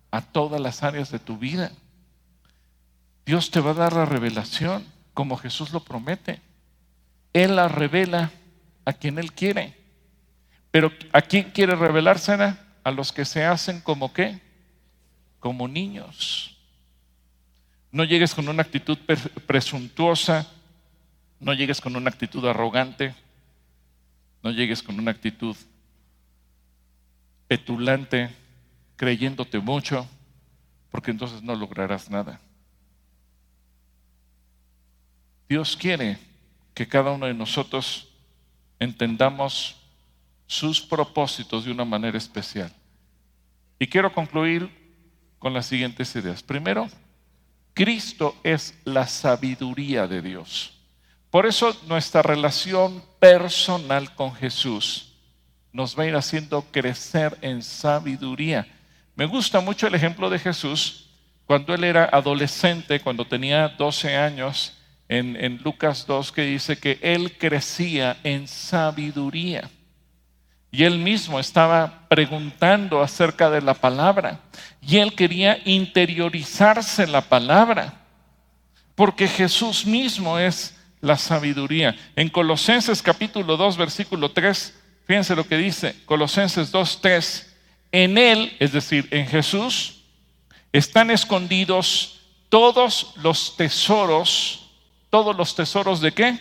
a 0.10 0.22
todas 0.22 0.60
las 0.60 0.82
áreas 0.82 1.12
de 1.12 1.20
tu 1.20 1.38
vida. 1.38 1.72
Dios 3.26 3.52
te 3.52 3.60
va 3.60 3.72
a 3.72 3.76
dar 3.76 3.94
la 3.94 4.06
revelación 4.06 4.84
como 5.14 5.38
Jesús 5.38 5.72
lo 5.72 5.82
promete. 5.82 6.42
Él 7.34 7.56
la 7.56 7.68
revela 7.68 8.32
a 8.86 8.94
quien 8.94 9.20
Él 9.20 9.34
quiere. 9.34 9.85
Pero 10.76 10.92
¿a 11.14 11.22
quién 11.22 11.52
quiere 11.52 11.74
revelársela? 11.74 12.60
A 12.84 12.92
los 12.92 13.14
que 13.14 13.24
se 13.24 13.46
hacen 13.46 13.80
como 13.80 14.12
qué? 14.12 14.42
Como 15.40 15.70
niños. 15.70 16.58
No 17.94 18.04
llegues 18.04 18.36
con 18.36 18.50
una 18.50 18.64
actitud 18.64 18.98
presuntuosa, 19.48 20.52
no 21.40 21.54
llegues 21.54 21.80
con 21.80 21.96
una 21.96 22.10
actitud 22.10 22.46
arrogante, 22.46 23.16
no 24.44 24.52
llegues 24.52 24.84
con 24.84 25.00
una 25.00 25.12
actitud 25.12 25.56
petulante, 27.48 28.36
creyéndote 28.98 29.60
mucho, 29.60 30.06
porque 30.92 31.12
entonces 31.12 31.42
no 31.42 31.56
lograrás 31.56 32.10
nada. 32.10 32.42
Dios 35.48 35.78
quiere 35.78 36.18
que 36.74 36.86
cada 36.86 37.12
uno 37.12 37.28
de 37.28 37.34
nosotros 37.34 38.10
entendamos 38.78 39.78
sus 40.48 40.82
propósitos 40.82 41.66
de 41.66 41.72
una 41.72 41.86
manera 41.86 42.18
especial. 42.18 42.72
Y 43.80 43.88
quiero 43.88 44.14
concluir 44.14 44.70
con 45.40 45.54
las 45.54 45.66
siguientes 45.66 46.16
ideas. 46.16 46.42
Primero, 46.42 46.88
Cristo 47.74 48.36
es 48.44 48.80
la 48.86 49.06
sabiduría 49.08 50.08
de 50.08 50.22
Dios. 50.22 50.74
Por 51.30 51.46
eso 51.46 51.76
nuestra 51.88 52.22
relación 52.22 53.04
personal 53.20 54.16
con 54.16 54.34
Jesús 54.34 55.14
nos 55.74 55.98
va 56.00 56.04
a 56.04 56.08
ir 56.08 56.16
haciendo 56.16 56.62
crecer 56.72 57.38
en 57.42 57.62
sabiduría. 57.62 58.66
Me 59.16 59.26
gusta 59.26 59.60
mucho 59.60 59.88
el 59.88 59.96
ejemplo 59.96 60.30
de 60.30 60.40
Jesús 60.40 61.10
cuando 61.46 61.74
él 61.74 61.84
era 61.84 62.06
adolescente, 62.06 63.02
cuando 63.02 63.28
tenía 63.28 63.68
12 63.68 64.16
años, 64.16 64.78
en, 65.08 65.36
en 65.36 65.62
Lucas 65.64 66.08
2, 66.08 66.32
que 66.32 66.44
dice 66.44 66.78
que 66.78 66.98
él 67.02 67.38
crecía 67.38 68.18
en 68.24 68.48
sabiduría. 68.48 69.70
Y 70.76 70.84
él 70.84 71.00
mismo 71.00 71.40
estaba 71.40 72.06
preguntando 72.10 73.02
acerca 73.02 73.50
de 73.50 73.62
la 73.62 73.74
palabra. 73.74 74.42
Y 74.82 74.98
él 74.98 75.16
quería 75.16 75.58
interiorizarse 75.64 77.08
la 77.08 77.22
palabra. 77.22 77.94
Porque 78.94 79.26
Jesús 79.26 79.86
mismo 79.86 80.38
es 80.38 80.76
la 81.00 81.18
sabiduría. 81.18 81.96
En 82.18 82.28
Colosenses 82.28 83.02
capítulo 83.02 83.56
2, 83.56 83.78
versículo 83.78 84.32
3, 84.32 84.78
fíjense 85.08 85.34
lo 85.34 85.48
que 85.48 85.56
dice. 85.56 85.96
Colosenses 86.04 86.70
2, 86.72 87.00
3. 87.02 87.56
En 87.94 88.18
él, 88.18 88.58
es 88.60 88.74
decir, 88.74 89.08
en 89.12 89.28
Jesús, 89.28 90.02
están 90.74 91.10
escondidos 91.10 92.20
todos 92.50 93.14
los 93.24 93.56
tesoros. 93.56 94.72
¿Todos 95.10 95.38
los 95.38 95.56
tesoros 95.56 96.02
de 96.02 96.12
qué? 96.12 96.38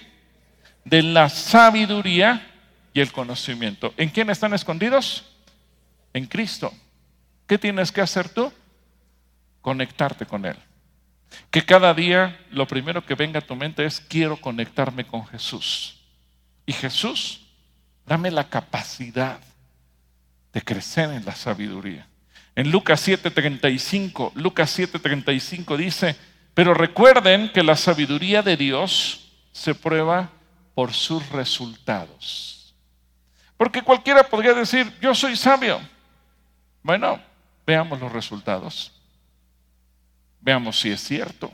De 0.85 1.05
la 1.05 1.29
sabiduría 1.29 2.51
y 2.95 3.01
el 3.01 3.13
conocimiento. 3.13 3.93
¿En 3.99 4.09
quién 4.09 4.31
están 4.31 4.55
escondidos? 4.55 5.25
En 6.15 6.27
Cristo. 6.27 6.73
¿Qué 7.47 7.59
tienes 7.59 7.93
que 7.93 8.01
hacer 8.01 8.29
tú? 8.29 8.51
Conectarte 9.61 10.25
con 10.25 10.47
Él. 10.47 10.57
Que 11.51 11.65
cada 11.65 11.93
día 11.93 12.41
lo 12.53 12.67
primero 12.67 13.05
que 13.05 13.17
venga 13.17 13.41
a 13.41 13.47
tu 13.47 13.57
mente 13.57 13.85
es 13.85 14.01
quiero 14.01 14.41
conectarme 14.41 15.05
con 15.05 15.27
Jesús. 15.27 16.01
Y 16.65 16.73
Jesús, 16.73 17.41
dame 18.07 18.31
la 18.31 18.49
capacidad 18.49 19.41
de 20.53 20.63
crecer 20.63 21.11
en 21.11 21.25
la 21.25 21.35
sabiduría. 21.35 22.07
En 22.55 22.71
Lucas 22.71 23.07
7:35, 23.07 24.33
Lucas 24.37 24.79
7:35 24.79 25.77
dice, 25.77 26.17
pero 26.55 26.73
recuerden 26.73 27.51
que 27.53 27.65
la 27.65 27.75
sabiduría 27.75 28.41
de 28.43 28.57
Dios 28.57 29.33
se 29.51 29.75
prueba 29.75 30.31
por 30.77 30.93
sus 30.93 31.29
resultados. 31.31 32.64
Porque 33.65 33.81
cualquiera 33.81 34.23
podría 34.23 34.53
decir, 34.53 34.93
yo 35.01 35.15
soy 35.15 35.37
sabio. 35.37 35.81
Bueno, 36.83 37.19
veamos 37.67 37.99
los 37.99 38.13
resultados. 38.13 38.93
Veamos 40.43 40.79
si 40.79 40.91
es 40.91 41.01
cierto. 41.01 41.51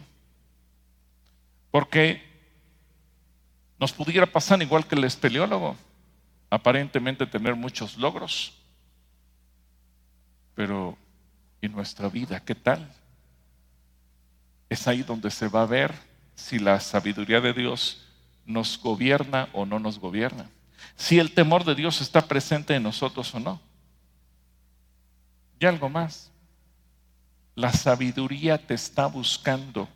Porque 1.71 2.21
nos 3.79 3.93
pudiera 3.93 4.27
pasar 4.27 4.61
igual 4.61 4.89
que 4.89 4.97
el 4.97 5.05
espeleólogo, 5.05 5.77
aparentemente 6.51 7.27
tener 7.27 7.55
muchos 7.55 7.97
logros. 7.97 8.55
Pero, 10.57 10.99
¿y 11.63 11.69
nuestra 11.69 12.09
vida 12.09 12.41
qué 12.41 12.57
tal? 12.57 12.93
Es 14.69 14.89
ahí 14.89 15.05
donde 15.05 15.31
se 15.31 15.47
va 15.47 15.63
a 15.63 15.67
ver 15.67 15.95
si 16.35 16.59
la 16.59 16.81
sabiduría 16.81 17.41
de 17.41 17.53
Dios 17.53 18.05
nos 18.47 18.83
gobierna 18.83 19.49
o 19.53 19.65
no 19.65 19.79
nos 19.79 20.01
gobierna 20.01 20.51
si 21.01 21.19
el 21.19 21.33
temor 21.33 21.65
de 21.65 21.75
Dios 21.75 22.03
está 22.03 22.21
presente 22.21 22.75
en 22.75 22.83
nosotros 22.83 23.35
o 23.35 23.41
no. 23.41 23.59
Y 25.59 25.65
algo 25.65 25.89
más, 25.89 26.31
la 27.55 27.73
sabiduría 27.73 28.59
te 28.59 28.75
está 28.75 29.07
buscando. 29.07 29.89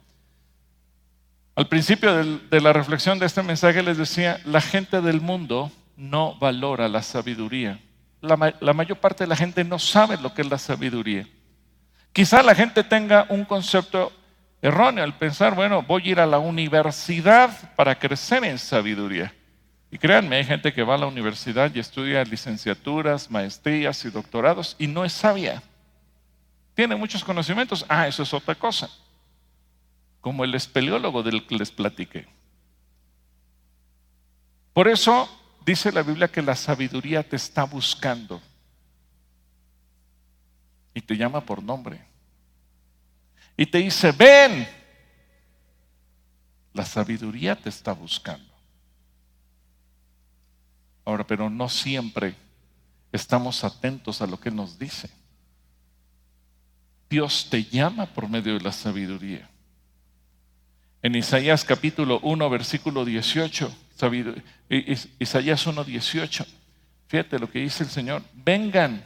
Al 1.57 1.69
principio 1.69 2.25
de 2.25 2.61
la 2.63 2.73
reflexión 2.73 3.19
de 3.19 3.27
este 3.27 3.43
mensaje 3.43 3.83
les 3.83 3.99
decía, 3.99 4.41
la 4.47 4.63
gente 4.63 5.03
del 5.03 5.21
mundo 5.21 5.71
no 5.95 6.37
valora 6.37 6.89
la 6.89 7.03
sabiduría. 7.03 7.79
La, 8.23 8.55
la, 8.59 8.73
mayor 8.73 8.97
parte 8.97 9.25
de 9.25 9.29
la 9.29 9.37
gente 9.37 9.63
no 9.63 9.79
sabe 9.79 10.17
lo 10.17 10.33
que 10.33 10.41
es 10.41 10.49
la 10.49 10.57
sabiduría. 10.57 11.29
Quizá 12.15 12.43
la 12.43 12.55
gente 12.55 12.83
tenga 12.83 13.27
un 13.29 13.45
concepto 13.45 14.11
erróneo 14.63 15.05
al 15.05 15.19
pensar, 15.19 15.55
bueno, 15.55 15.83
voy 15.83 16.09
a 16.09 16.11
ir 16.13 16.21
a 16.21 16.27
la 16.27 16.39
universidad 16.39 17.75
para 17.75 17.99
crecer 17.99 18.43
en 18.45 18.59
sabiduría. 18.59 19.35
Y 19.95 19.99
créanme, 19.99 20.34
hay 20.34 20.45
gente 20.45 20.72
que 20.72 20.82
va 20.82 20.97
a 20.97 20.99
la 20.99 21.07
universidad 21.07 21.72
y 21.72 21.78
estudia 21.78 22.24
licenciaturas, 22.24 23.30
maestrías 23.30 24.05
y 24.05 24.11
doctorados 24.11 24.74
y 24.76 24.88
no 24.88 25.05
es 25.05 25.12
sabia. 25.12 25.62
Tiene 26.74 26.97
muchos 26.97 27.22
conocimientos. 27.22 27.86
Ah, 27.88 28.09
eso 28.09 28.24
es 28.24 28.34
otra 28.34 28.57
cosa. 28.57 28.90
como 30.20 30.42
el 30.42 30.53
espeleólogo 30.57 31.22
del 31.22 31.47
que 31.47 31.55
les 31.55 31.70
platiqué. 31.70 32.26
Por 34.72 34.88
eso 34.88 35.28
dice 35.64 35.92
la 35.92 36.03
Biblia 36.03 36.26
que 36.26 36.42
la 36.42 36.57
sabiduría 36.57 37.22
te 37.22 37.36
está 37.36 37.62
buscando 37.62 38.42
y 40.92 41.03
te 41.03 41.16
llama 41.16 41.40
por 41.40 41.62
nombre. 41.62 42.01
Y 43.57 43.64
te 43.66 43.78
dice, 43.78 44.11
ven, 44.11 44.66
la 46.72 46.84
sabiduría 46.84 47.55
te 47.55 47.68
está 47.68 47.92
buscando. 47.92 48.54
Ahora, 51.05 51.27
pero 51.27 51.51
no 51.51 51.69
siempre 51.69 52.35
estamos 53.13 53.63
atentos 53.65 54.23
a 54.23 54.27
lo 54.27 54.41
que 54.41 54.51
nos 54.51 54.79
dice. 54.79 55.11
Dios 57.09 57.49
te 57.51 57.65
llama 57.65 58.07
por 58.07 58.29
medio 58.29 58.55
de 58.55 58.61
la 58.61 58.73
sabiduría. 58.73 59.49
En 61.03 61.15
Isaías 61.15 61.65
capítulo 61.65 62.19
1, 62.23 62.51
versículo 62.51 63.05
18, 63.05 63.71
Isaías 65.19 65.67
1, 65.67 65.85
18, 65.85 66.47
fíjate 67.07 67.39
lo 67.39 67.51
que 67.51 67.61
dice 67.61 67.85
el 67.85 67.91
Señor, 67.91 68.23
vengan 68.33 69.05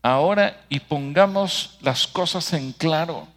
ahora 0.00 0.64
y 0.68 0.80
pongamos 0.80 1.78
las 1.82 2.06
cosas 2.06 2.52
en 2.54 2.72
claro. 2.72 3.28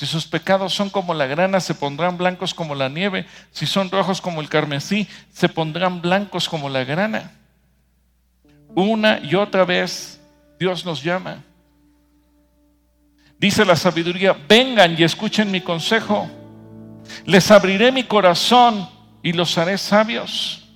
Si 0.00 0.06
sus 0.06 0.24
pecados 0.26 0.72
son 0.72 0.88
como 0.88 1.12
la 1.12 1.26
grana, 1.26 1.60
se 1.60 1.74
pondrán 1.74 2.16
blancos 2.16 2.54
como 2.54 2.74
la 2.74 2.88
nieve. 2.88 3.26
Si 3.50 3.66
son 3.66 3.90
rojos 3.90 4.22
como 4.22 4.40
el 4.40 4.48
carmesí, 4.48 5.06
se 5.30 5.46
pondrán 5.46 6.00
blancos 6.00 6.48
como 6.48 6.70
la 6.70 6.84
grana. 6.84 7.32
Una 8.74 9.18
y 9.18 9.34
otra 9.34 9.66
vez 9.66 10.18
Dios 10.58 10.86
nos 10.86 11.02
llama. 11.02 11.44
Dice 13.38 13.62
la 13.66 13.76
sabiduría, 13.76 14.34
vengan 14.48 14.98
y 14.98 15.02
escuchen 15.02 15.50
mi 15.50 15.60
consejo. 15.60 16.30
Les 17.26 17.50
abriré 17.50 17.92
mi 17.92 18.04
corazón 18.04 18.88
y 19.22 19.34
los 19.34 19.58
haré 19.58 19.76
sabios. 19.76 20.66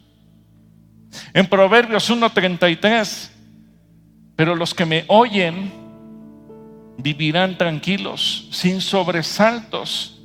En 1.32 1.46
Proverbios 1.46 2.10
1.33, 2.10 3.30
pero 4.36 4.54
los 4.54 4.74
que 4.74 4.84
me 4.84 5.06
oyen 5.08 5.83
vivirán 6.98 7.58
tranquilos, 7.58 8.48
sin 8.50 8.80
sobresaltos, 8.80 10.20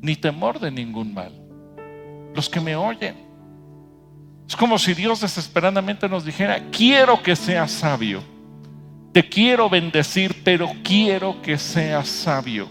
ni 0.00 0.16
temor 0.16 0.60
de 0.60 0.70
ningún 0.70 1.14
mal. 1.14 1.32
Los 2.34 2.48
que 2.48 2.60
me 2.60 2.76
oyen. 2.76 3.16
Es 4.48 4.56
como 4.56 4.78
si 4.78 4.94
Dios 4.94 5.20
desesperadamente 5.20 6.08
nos 6.08 6.24
dijera, 6.24 6.70
quiero 6.70 7.22
que 7.22 7.34
seas 7.34 7.70
sabio. 7.70 8.22
Te 9.12 9.28
quiero 9.28 9.70
bendecir, 9.70 10.42
pero 10.44 10.70
quiero 10.82 11.40
que 11.40 11.56
seas 11.56 12.08
sabio. 12.08 12.68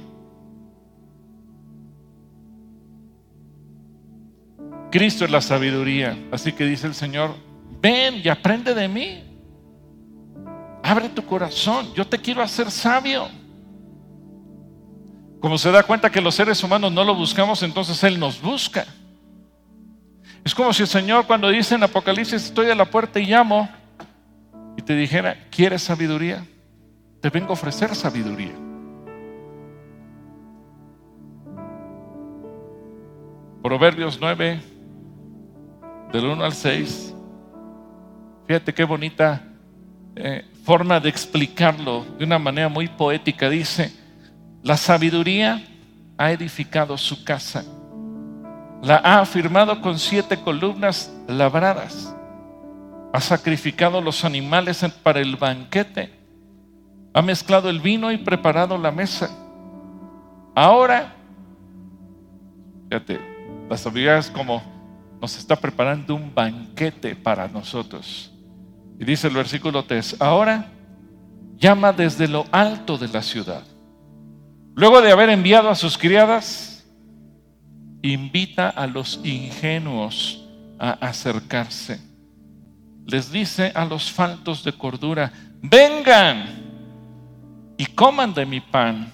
Cristo 4.92 5.26
es 5.26 5.32
la 5.32 5.42
sabiduría. 5.42 6.16
Así 6.32 6.52
que 6.52 6.66
dice 6.66 6.86
el 6.86 6.94
Señor, 6.94 7.36
ven 7.82 8.22
y 8.24 8.28
aprende 8.28 8.76
de 8.76 8.88
mí. 8.88 9.33
Abre 10.84 11.08
tu 11.08 11.26
corazón, 11.26 11.94
yo 11.94 12.06
te 12.06 12.20
quiero 12.20 12.42
hacer 12.42 12.70
sabio. 12.70 13.30
Como 15.40 15.58
se 15.58 15.72
da 15.72 15.82
cuenta 15.84 16.12
que 16.12 16.20
los 16.20 16.36
seres 16.36 16.62
humanos 16.62 16.92
no 16.92 17.06
lo 17.06 17.16
buscamos, 17.16 17.64
entonces 17.64 18.04
Él 18.04 18.20
nos 18.20 18.42
busca. 18.42 18.86
Es 20.44 20.54
como 20.54 20.74
si 20.74 20.84
el 20.84 20.90
Señor 20.90 21.26
cuando 21.26 21.48
dice 21.50 21.76
en 21.76 21.84
Apocalipsis, 21.84 22.46
estoy 22.46 22.70
a 22.70 22.76
la 22.76 22.84
puerta 22.84 23.18
y 23.20 23.26
llamo, 23.26 23.70
y 24.76 24.82
te 24.82 24.94
dijera, 24.94 25.38
¿quieres 25.50 25.84
sabiduría? 25.84 26.46
Te 27.22 27.30
vengo 27.30 27.52
a 27.52 27.54
ofrecer 27.54 27.96
sabiduría. 27.96 28.54
Proverbios 33.64 34.18
9, 34.20 34.62
del 36.12 36.26
1 36.26 36.44
al 36.44 36.54
6. 36.54 37.16
Fíjate 38.48 38.74
qué 38.74 38.84
bonita 38.84 39.42
eh, 40.18 40.46
forma 40.64 41.00
de 41.00 41.10
explicarlo 41.10 42.06
de 42.18 42.26
una 42.26 42.40
manera 42.40 42.70
muy 42.70 42.88
poética. 42.88 43.50
Dice, 43.50 43.94
la 44.64 44.78
sabiduría 44.78 45.62
ha 46.18 46.32
edificado 46.32 46.98
su 46.98 47.24
casa, 47.24 47.64
la 48.82 48.98
ha 48.98 49.20
afirmado 49.20 49.82
con 49.82 50.00
siete 50.00 50.38
columnas 50.38 51.14
labradas, 51.28 52.16
ha 53.12 53.22
sacrificado 53.22 54.02
los 54.02 54.24
animales 54.24 54.86
para 55.04 55.20
el 55.20 55.36
banquete, 55.36 56.12
ha 57.14 57.22
mezclado 57.22 57.70
el 57.70 57.80
vino 57.80 58.12
y 58.12 58.18
preparado 58.18 58.78
la 58.78 58.92
mesa. 58.92 59.30
Ahora, 60.56 61.14
fíjate, 62.90 63.20
la 63.70 63.78
sabiduría 63.78 64.18
es 64.18 64.32
como 64.32 64.64
nos 65.22 65.38
está 65.38 65.56
preparando 65.56 66.16
un 66.16 66.34
banquete 66.34 67.16
para 67.16 67.48
nosotros. 67.48 68.33
Y 69.00 69.06
dice 69.06 69.28
el 69.28 69.34
versículo 69.34 69.84
3, 69.86 70.18
ahora 70.20 70.70
llama 71.58 71.94
desde 71.94 72.28
lo 72.28 72.46
alto 72.52 72.98
de 72.98 73.08
la 73.08 73.22
ciudad. 73.22 73.64
Luego 74.76 75.02
de 75.02 75.12
haber 75.12 75.30
enviado 75.30 75.70
a 75.70 75.76
sus 75.76 75.98
criadas, 75.98 76.86
invita 78.02 78.70
a 78.70 78.88
los 78.88 79.20
ingenuos 79.24 80.44
a 80.80 80.92
acercarse. 80.92 82.00
Les 83.06 83.32
dice 83.32 83.72
a 83.76 83.86
los 83.86 84.12
faltos 84.12 84.64
de 84.64 84.74
cordura, 84.74 85.32
vengan 85.62 86.46
y 87.78 87.86
coman 87.86 88.34
de 88.34 88.46
mi 88.46 88.60
pan 88.60 89.12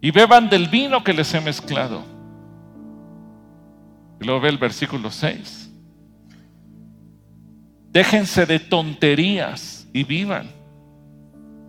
y 0.00 0.10
beban 0.10 0.48
del 0.48 0.68
vino 0.68 1.02
que 1.02 1.12
les 1.12 1.32
he 1.34 1.40
mezclado. 1.40 2.02
Y 4.20 4.24
luego 4.24 4.40
ve 4.40 4.48
el 4.48 4.58
versículo 4.58 5.10
6. 5.10 5.67
Déjense 7.98 8.46
de 8.46 8.60
tonterías 8.60 9.88
y 9.92 10.04
vivan. 10.04 10.48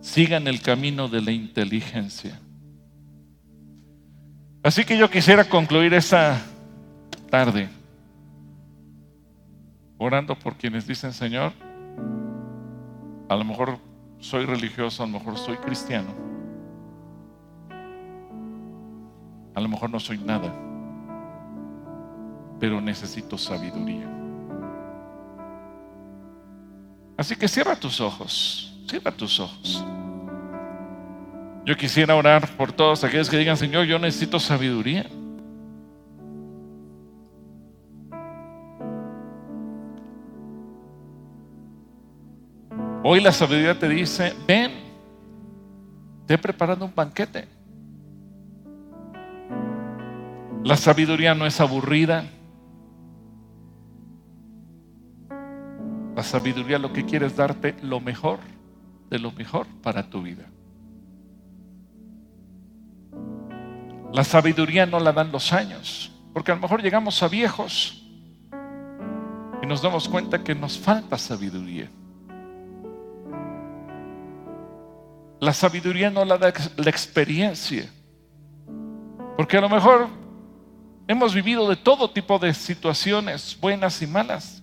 Sigan 0.00 0.46
el 0.46 0.62
camino 0.62 1.08
de 1.08 1.20
la 1.20 1.32
inteligencia. 1.32 2.38
Así 4.62 4.84
que 4.84 4.96
yo 4.96 5.10
quisiera 5.10 5.42
concluir 5.42 5.92
esta 5.92 6.40
tarde 7.30 7.68
orando 9.98 10.36
por 10.36 10.54
quienes 10.54 10.86
dicen, 10.86 11.12
Señor, 11.12 11.52
a 13.28 13.34
lo 13.34 13.44
mejor 13.44 13.78
soy 14.20 14.46
religioso, 14.46 15.02
a 15.02 15.06
lo 15.06 15.14
mejor 15.14 15.36
soy 15.36 15.56
cristiano, 15.56 16.14
a 19.52 19.60
lo 19.60 19.68
mejor 19.68 19.90
no 19.90 19.98
soy 19.98 20.18
nada, 20.18 20.54
pero 22.60 22.80
necesito 22.80 23.36
sabiduría. 23.36 24.09
Así 27.20 27.36
que 27.36 27.48
cierra 27.48 27.76
tus 27.76 28.00
ojos, 28.00 28.72
cierra 28.88 29.10
tus 29.12 29.38
ojos. 29.40 29.84
Yo 31.66 31.76
quisiera 31.76 32.16
orar 32.16 32.48
por 32.56 32.72
todos 32.72 33.04
aquellos 33.04 33.28
que 33.28 33.36
digan, 33.36 33.58
Señor, 33.58 33.84
yo 33.84 33.98
necesito 33.98 34.40
sabiduría. 34.40 35.04
Hoy 43.04 43.20
la 43.20 43.32
sabiduría 43.32 43.78
te 43.78 43.90
dice, 43.90 44.34
ven, 44.46 44.72
te 46.26 46.32
he 46.32 46.38
preparado 46.38 46.86
un 46.86 46.94
banquete. 46.94 47.46
La 50.64 50.78
sabiduría 50.78 51.34
no 51.34 51.44
es 51.44 51.60
aburrida. 51.60 52.24
La 56.20 56.24
sabiduría 56.24 56.78
lo 56.78 56.92
que 56.92 57.06
quiere 57.06 57.24
es 57.24 57.34
darte 57.34 57.74
lo 57.80 57.98
mejor 57.98 58.40
de 59.08 59.18
lo 59.18 59.32
mejor 59.32 59.66
para 59.82 60.10
tu 60.10 60.20
vida. 60.20 60.44
La 64.12 64.22
sabiduría 64.22 64.84
no 64.84 65.00
la 65.00 65.12
dan 65.14 65.32
los 65.32 65.50
años, 65.54 66.12
porque 66.34 66.52
a 66.52 66.56
lo 66.56 66.60
mejor 66.60 66.82
llegamos 66.82 67.22
a 67.22 67.28
viejos 67.28 68.04
y 69.62 69.66
nos 69.66 69.80
damos 69.80 70.10
cuenta 70.10 70.44
que 70.44 70.54
nos 70.54 70.78
falta 70.78 71.16
sabiduría. 71.16 71.90
La 75.40 75.54
sabiduría 75.54 76.10
no 76.10 76.26
la 76.26 76.36
da 76.36 76.52
la 76.76 76.90
experiencia, 76.90 77.90
porque 79.38 79.56
a 79.56 79.62
lo 79.62 79.70
mejor 79.70 80.06
hemos 81.08 81.32
vivido 81.32 81.66
de 81.66 81.76
todo 81.76 82.10
tipo 82.10 82.38
de 82.38 82.52
situaciones, 82.52 83.56
buenas 83.58 84.02
y 84.02 84.06
malas. 84.06 84.59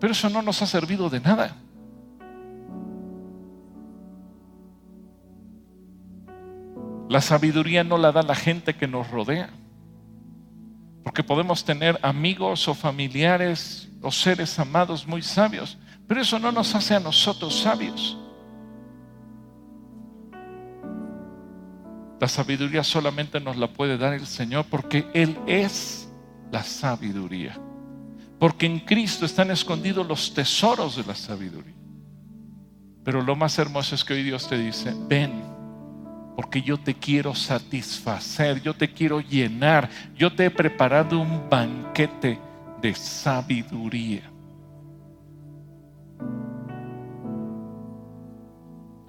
Pero 0.00 0.12
eso 0.12 0.28
no 0.28 0.42
nos 0.42 0.62
ha 0.62 0.66
servido 0.66 1.08
de 1.10 1.20
nada. 1.20 1.56
La 7.08 7.20
sabiduría 7.20 7.84
no 7.84 7.96
la 7.96 8.12
da 8.12 8.22
la 8.22 8.34
gente 8.34 8.74
que 8.74 8.88
nos 8.88 9.10
rodea. 9.10 9.50
Porque 11.04 11.22
podemos 11.22 11.64
tener 11.64 11.98
amigos 12.02 12.66
o 12.66 12.74
familiares 12.74 13.88
o 14.02 14.10
seres 14.10 14.58
amados 14.58 15.06
muy 15.06 15.22
sabios, 15.22 15.78
pero 16.08 16.20
eso 16.20 16.38
no 16.38 16.50
nos 16.50 16.74
hace 16.74 16.94
a 16.94 17.00
nosotros 17.00 17.60
sabios. 17.60 18.18
La 22.20 22.28
sabiduría 22.28 22.82
solamente 22.82 23.38
nos 23.38 23.56
la 23.56 23.68
puede 23.68 23.98
dar 23.98 24.14
el 24.14 24.26
Señor 24.26 24.64
porque 24.70 25.06
Él 25.12 25.38
es 25.46 26.08
la 26.50 26.62
sabiduría. 26.62 27.58
Porque 28.44 28.66
en 28.66 28.80
Cristo 28.80 29.24
están 29.24 29.50
escondidos 29.50 30.06
los 30.06 30.34
tesoros 30.34 30.96
de 30.96 31.04
la 31.04 31.14
sabiduría. 31.14 31.72
Pero 33.02 33.22
lo 33.22 33.34
más 33.34 33.58
hermoso 33.58 33.94
es 33.94 34.04
que 34.04 34.12
hoy 34.12 34.22
Dios 34.22 34.46
te 34.46 34.58
dice, 34.58 34.94
ven, 35.08 35.42
porque 36.36 36.60
yo 36.60 36.76
te 36.76 36.92
quiero 36.92 37.34
satisfacer, 37.34 38.60
yo 38.60 38.74
te 38.74 38.92
quiero 38.92 39.20
llenar, 39.20 39.88
yo 40.14 40.30
te 40.30 40.44
he 40.44 40.50
preparado 40.50 41.20
un 41.20 41.48
banquete 41.48 42.38
de 42.82 42.94
sabiduría. 42.94 44.30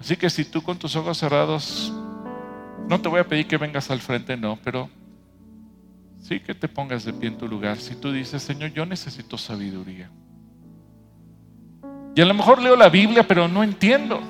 Así 0.00 0.16
que 0.16 0.30
si 0.30 0.46
tú 0.46 0.62
con 0.62 0.78
tus 0.78 0.96
ojos 0.96 1.18
cerrados, 1.18 1.92
no 2.88 2.98
te 2.98 3.10
voy 3.10 3.20
a 3.20 3.28
pedir 3.28 3.46
que 3.46 3.58
vengas 3.58 3.90
al 3.90 4.00
frente, 4.00 4.34
no, 4.34 4.58
pero 4.64 4.88
sí 6.26 6.40
que 6.40 6.54
te 6.54 6.66
pongas 6.66 7.04
de 7.04 7.12
pie 7.12 7.28
en 7.28 7.38
tu 7.38 7.46
lugar. 7.46 7.78
Si 7.78 7.94
tú 7.94 8.10
dices, 8.10 8.42
Señor, 8.42 8.72
yo 8.72 8.84
necesito 8.84 9.38
sabiduría. 9.38 10.10
Y 12.16 12.20
a 12.20 12.24
lo 12.24 12.34
mejor 12.34 12.60
leo 12.60 12.74
la 12.74 12.88
Biblia, 12.88 13.26
pero 13.26 13.46
no 13.46 13.62
entiendo. 13.62 14.20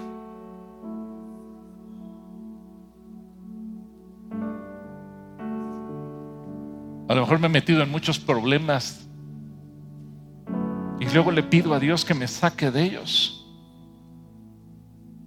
A 7.09 7.15
lo 7.15 7.21
mejor 7.21 7.39
me 7.39 7.47
he 7.47 7.51
metido 7.51 7.83
en 7.83 7.91
muchos 7.91 8.19
problemas 8.19 9.09
y 10.99 11.07
luego 11.07 11.31
le 11.31 11.43
pido 11.43 11.73
a 11.73 11.79
Dios 11.79 12.05
que 12.05 12.15
me 12.15 12.27
saque 12.27 12.71
de 12.71 12.83
ellos. 12.83 13.47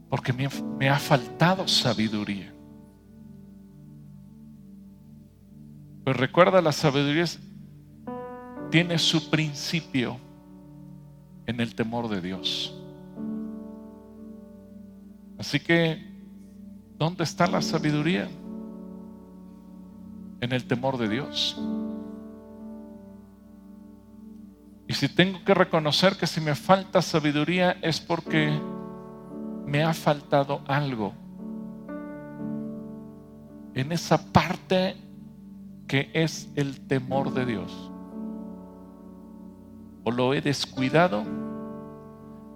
Porque 0.09 0.33
me, 0.33 0.89
ha 0.89 0.99
faltado 0.99 1.67
sabiduría. 1.67 2.53
Pues 6.09 6.17
recuerda, 6.17 6.59
la 6.59 6.71
sabiduría 6.71 7.25
tiene 8.71 8.97
su 8.97 9.29
principio 9.29 10.17
en 11.45 11.59
el 11.59 11.75
temor 11.75 12.09
de 12.09 12.19
Dios. 12.19 12.75
Así 15.37 15.59
que, 15.59 16.03
¿dónde 16.97 17.23
está 17.23 17.45
la 17.45 17.61
sabiduría? 17.61 18.27
En 20.41 20.51
el 20.51 20.65
temor 20.65 20.97
de 20.97 21.09
Dios. 21.09 21.61
Y 24.87 24.93
si 24.93 25.09
tengo 25.09 25.43
que 25.45 25.53
reconocer 25.53 26.17
que 26.17 26.25
si 26.25 26.41
me 26.41 26.55
falta 26.55 27.03
sabiduría 27.03 27.77
es 27.83 27.99
porque 27.99 28.51
me 29.63 29.83
ha 29.83 29.93
faltado 29.93 30.63
algo 30.65 31.13
en 33.75 33.91
esa 33.91 34.17
parte 34.31 35.07
que 35.89 36.11
es 36.13 36.47
el 36.55 36.87
temor 36.87 37.33
de 37.33 37.47
Dios. 37.47 37.91
O 40.03 40.11
lo 40.11 40.35
he 40.35 40.39
descuidado, 40.39 41.23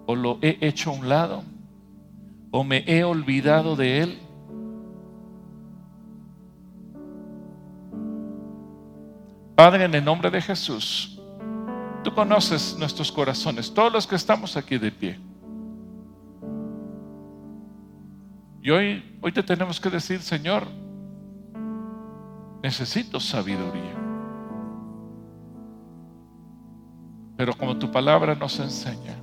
o 0.06 0.14
lo 0.14 0.38
he 0.40 0.56
hecho 0.60 0.90
a 0.90 0.92
un 0.94 1.08
lado, 1.08 1.42
o 2.52 2.62
me 2.62 2.84
he 2.86 3.02
olvidado 3.02 3.74
de 3.74 4.02
Él. 4.02 4.18
Padre, 9.56 9.84
en 9.84 9.94
el 9.96 10.04
nombre 10.04 10.30
de 10.30 10.40
Jesús, 10.40 11.20
tú 12.04 12.14
conoces 12.14 12.76
nuestros 12.78 13.10
corazones, 13.10 13.74
todos 13.74 13.92
los 13.92 14.06
que 14.06 14.14
estamos 14.14 14.56
aquí 14.56 14.78
de 14.78 14.92
pie. 14.92 15.18
Y 18.62 18.70
hoy, 18.70 19.18
hoy 19.20 19.32
te 19.32 19.42
tenemos 19.42 19.80
que 19.80 19.90
decir, 19.90 20.20
Señor, 20.22 20.68
necesito 22.64 23.20
sabiduría. 23.20 23.94
Pero 27.36 27.52
como 27.52 27.76
tu 27.76 27.92
palabra 27.92 28.34
nos 28.34 28.58
enseña, 28.58 29.18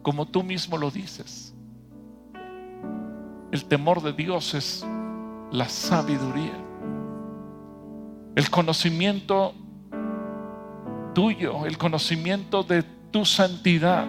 como 0.00 0.26
tú 0.26 0.44
mismo 0.44 0.78
lo 0.78 0.92
dices, 0.92 1.52
el 3.50 3.64
temor 3.64 4.00
de 4.00 4.12
Dios 4.12 4.54
es 4.54 4.86
la 5.50 5.68
sabiduría. 5.68 6.56
El 8.36 8.48
conocimiento 8.48 9.54
tuyo, 11.16 11.66
el 11.66 11.76
conocimiento 11.76 12.62
de 12.62 12.84
tu 13.10 13.24
santidad 13.24 14.06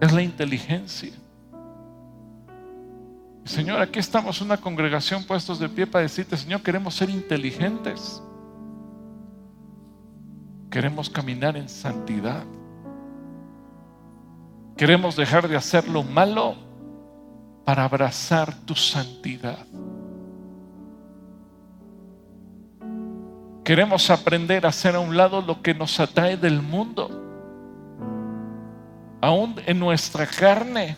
es 0.00 0.12
la 0.12 0.22
inteligencia. 0.22 1.12
Señor, 3.44 3.80
aquí 3.80 3.98
estamos 3.98 4.40
una 4.40 4.56
congregación 4.56 5.24
puestos 5.24 5.58
de 5.58 5.68
pie 5.68 5.86
para 5.86 6.02
decirte, 6.02 6.36
Señor, 6.36 6.62
queremos 6.62 6.94
ser 6.94 7.10
inteligentes. 7.10 8.22
Queremos 10.70 11.10
caminar 11.10 11.56
en 11.56 11.68
santidad. 11.68 12.44
Queremos 14.76 15.16
dejar 15.16 15.48
de 15.48 15.56
hacer 15.56 15.88
lo 15.88 16.02
malo 16.02 16.54
para 17.64 17.84
abrazar 17.84 18.54
tu 18.64 18.74
santidad. 18.74 19.66
Queremos 23.64 24.10
aprender 24.10 24.66
a 24.66 24.70
hacer 24.70 24.94
a 24.94 25.00
un 25.00 25.16
lado 25.16 25.40
lo 25.40 25.62
que 25.62 25.74
nos 25.74 26.00
atrae 26.00 26.36
del 26.36 26.62
mundo. 26.62 27.10
Aún 29.20 29.56
en 29.66 29.78
nuestra 29.78 30.26
carne 30.26 30.96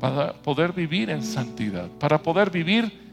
para 0.00 0.32
poder 0.34 0.72
vivir 0.72 1.10
en 1.10 1.22
santidad, 1.22 1.88
para 1.98 2.22
poder 2.22 2.50
vivir 2.50 3.06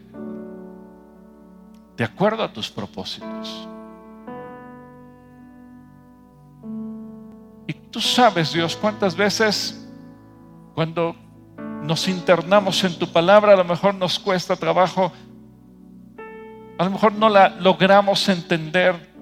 de 1.96 2.04
acuerdo 2.04 2.42
a 2.42 2.52
tus 2.52 2.70
propósitos. 2.70 3.68
Y 7.66 7.72
tú 7.72 8.00
sabes, 8.00 8.52
Dios, 8.52 8.76
cuántas 8.76 9.16
veces 9.16 9.80
cuando 10.74 11.16
nos 11.82 12.08
internamos 12.08 12.82
en 12.84 12.98
tu 12.98 13.10
palabra, 13.10 13.52
a 13.52 13.56
lo 13.56 13.64
mejor 13.64 13.94
nos 13.94 14.18
cuesta 14.18 14.56
trabajo, 14.56 15.12
a 16.76 16.84
lo 16.84 16.90
mejor 16.90 17.12
no 17.12 17.28
la 17.28 17.50
logramos 17.50 18.28
entender, 18.28 19.14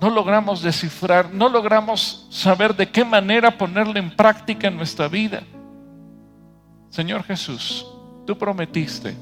no 0.00 0.10
logramos 0.10 0.62
descifrar, 0.62 1.32
no 1.32 1.48
logramos 1.48 2.26
saber 2.30 2.74
de 2.74 2.88
qué 2.90 3.04
manera 3.04 3.56
ponerla 3.56 3.98
en 3.98 4.14
práctica 4.14 4.68
en 4.68 4.76
nuestra 4.76 5.08
vida. 5.08 5.42
Señor 6.90 7.22
Jesús, 7.24 7.86
tú 8.26 8.36
prometiste 8.36 9.16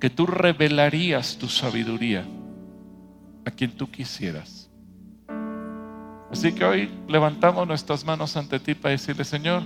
que 0.00 0.10
tú 0.10 0.26
revelarías 0.26 1.38
tu 1.38 1.48
sabiduría 1.48 2.24
a 3.44 3.50
quien 3.50 3.72
tú 3.72 3.90
quisieras. 3.90 4.70
Así 6.30 6.52
que 6.52 6.64
hoy 6.64 6.90
levantamos 7.08 7.66
nuestras 7.66 8.04
manos 8.04 8.36
ante 8.36 8.58
ti 8.58 8.74
para 8.74 8.92
decirle, 8.92 9.24
Señor, 9.24 9.62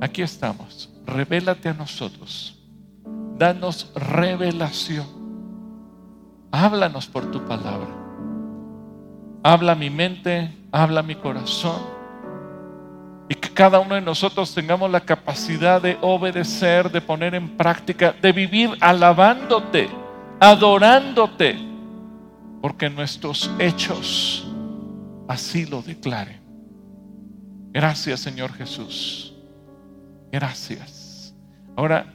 aquí 0.00 0.22
estamos, 0.22 0.92
revélate 1.04 1.68
a 1.68 1.74
nosotros, 1.74 2.58
danos 3.36 3.92
revelación, 3.94 5.06
háblanos 6.50 7.06
por 7.06 7.30
tu 7.30 7.44
palabra, 7.44 7.88
habla 9.42 9.74
mi 9.74 9.90
mente, 9.90 10.56
habla 10.72 11.02
mi 11.02 11.14
corazón 11.14 11.95
y 13.28 13.34
que 13.34 13.52
cada 13.52 13.80
uno 13.80 13.94
de 13.94 14.00
nosotros 14.00 14.54
tengamos 14.54 14.90
la 14.90 15.00
capacidad 15.00 15.82
de 15.82 15.98
obedecer, 16.00 16.90
de 16.90 17.00
poner 17.00 17.34
en 17.34 17.56
práctica, 17.56 18.14
de 18.20 18.32
vivir 18.32 18.70
alabándote, 18.80 19.88
adorándote, 20.38 21.56
porque 22.60 22.88
nuestros 22.88 23.50
hechos 23.58 24.46
así 25.28 25.66
lo 25.66 25.82
declaren. 25.82 26.40
Gracias 27.72 28.20
Señor 28.20 28.52
Jesús. 28.52 29.34
Gracias. 30.30 31.34
Ahora 31.76 32.06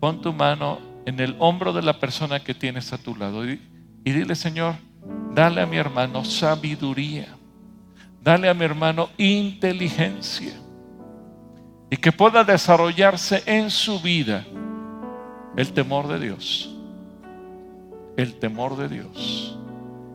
pon 0.00 0.20
tu 0.20 0.32
mano 0.32 0.78
en 1.06 1.20
el 1.20 1.36
hombro 1.38 1.72
de 1.72 1.82
la 1.82 1.98
persona 2.00 2.40
que 2.40 2.54
tienes 2.54 2.92
a 2.92 2.98
tu 2.98 3.14
lado 3.14 3.48
y, 3.48 3.60
y 4.04 4.12
dile 4.12 4.34
Señor, 4.34 4.76
dale 5.34 5.60
a 5.60 5.66
mi 5.66 5.76
hermano 5.76 6.24
sabiduría 6.24 7.28
Dale 8.24 8.48
a 8.48 8.54
mi 8.54 8.64
hermano 8.64 9.10
inteligencia 9.18 10.54
y 11.90 11.96
que 11.98 12.10
pueda 12.10 12.42
desarrollarse 12.42 13.42
en 13.44 13.70
su 13.70 14.00
vida 14.00 14.46
el 15.58 15.74
temor 15.74 16.08
de 16.08 16.18
Dios. 16.18 16.74
El 18.16 18.36
temor 18.36 18.78
de 18.78 18.88
Dios. 18.88 19.58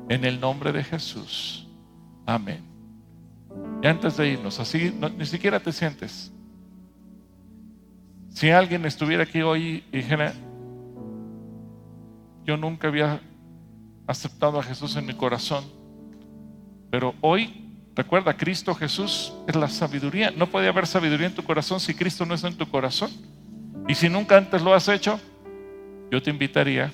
En 0.10 0.26
el 0.26 0.40
nombre 0.40 0.72
de 0.72 0.84
Jesús. 0.84 1.68
Amén. 2.26 2.64
Y 3.84 3.86
antes 3.86 4.18
de 4.18 4.30
irnos, 4.30 4.60
así 4.60 4.92
ni 5.16 5.26
siquiera 5.28 5.60
te 5.60 5.72
sientes. 5.72 6.32
Si 8.30 8.50
alguien 8.50 8.88
estuviera 8.88 9.22
aquí 9.22 9.44
hoy 9.44 9.84
y 9.92 9.98
dijera, 9.98 10.34
yo 12.44 12.58
nunca 12.58 12.88
había 12.88 13.22
aceptado 14.08 14.60
a 14.60 14.64
Jesús 14.64 14.96
en 14.96 15.06
mi 15.06 15.14
corazón, 15.14 15.64
pero 16.90 17.14
hoy 17.22 17.69
Recuerda, 17.96 18.36
Cristo 18.38 18.74
Jesús 18.76 19.34
es 19.48 19.56
la 19.56 19.68
sabiduría. 19.68 20.32
No 20.32 20.48
puede 20.48 20.68
haber 20.68 20.88
sabiduría 20.88 21.28
en 21.28 21.36
tu 21.36 21.44
corazón 21.44 21.80
si 21.80 21.94
Cristo 21.94 22.26
no 22.26 22.34
está 22.36 22.48
en 22.48 22.58
tu 22.58 22.70
corazón. 22.70 23.12
Y 23.88 23.96
si 23.96 24.10
nunca 24.10 24.38
antes 24.38 24.62
lo 24.62 24.74
has 24.74 24.88
hecho, 24.88 25.20
yo 26.12 26.22
te 26.22 26.30
invitaría 26.30 26.92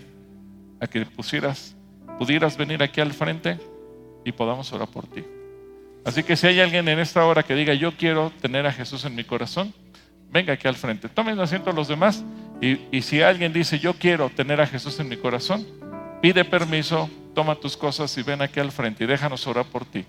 a 0.80 0.88
que 0.88 1.06
pusieras, 1.06 1.76
pudieras 2.18 2.58
venir 2.58 2.82
aquí 2.82 3.02
al 3.02 3.14
frente 3.14 3.60
y 4.24 4.32
podamos 4.32 4.72
orar 4.74 4.88
por 4.88 5.08
ti. 5.08 5.24
Así 6.06 6.24
que 6.24 6.36
si 6.36 6.48
hay 6.48 6.60
alguien 6.60 6.88
en 6.88 7.00
esta 7.00 7.26
hora 7.26 7.44
que 7.44 7.56
diga, 7.56 7.74
yo 7.74 7.92
quiero 7.96 8.32
tener 8.42 8.66
a 8.66 8.72
Jesús 8.72 9.06
en 9.06 9.16
mi 9.16 9.24
corazón, 9.24 9.74
venga 10.32 10.54
aquí 10.54 10.68
al 10.68 10.76
frente. 10.76 11.10
Tomen 11.10 11.40
asiento 11.40 11.72
los 11.72 11.88
demás 11.88 12.24
y 12.62 13.02
si 13.02 13.22
alguien 13.22 13.52
dice, 13.54 13.80
yo 13.80 13.94
quiero 13.94 14.30
tener 14.30 14.62
a 14.62 14.68
Jesús 14.68 15.00
en 15.00 15.10
mi 15.10 15.18
corazón, 15.18 15.66
pide 16.22 16.46
permiso, 16.46 17.10
toma 17.34 17.56
tus 17.56 17.76
cosas 17.76 18.18
y 18.18 18.24
ven 18.24 18.42
aquí 18.42 18.60
al 18.60 18.72
frente 18.72 19.04
y 19.04 19.08
déjanos 19.08 19.46
orar 19.48 19.66
por 19.66 19.86
ti. 19.86 20.06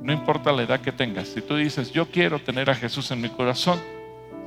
No 0.00 0.12
importa 0.12 0.52
la 0.52 0.62
edad 0.62 0.80
que 0.80 0.92
tengas. 0.92 1.28
Si 1.28 1.40
tú 1.40 1.56
dices, 1.56 1.92
yo 1.92 2.06
quiero 2.06 2.38
tener 2.38 2.68
a 2.70 2.74
Jesús 2.74 3.10
en 3.10 3.20
mi 3.20 3.28
corazón, 3.28 3.80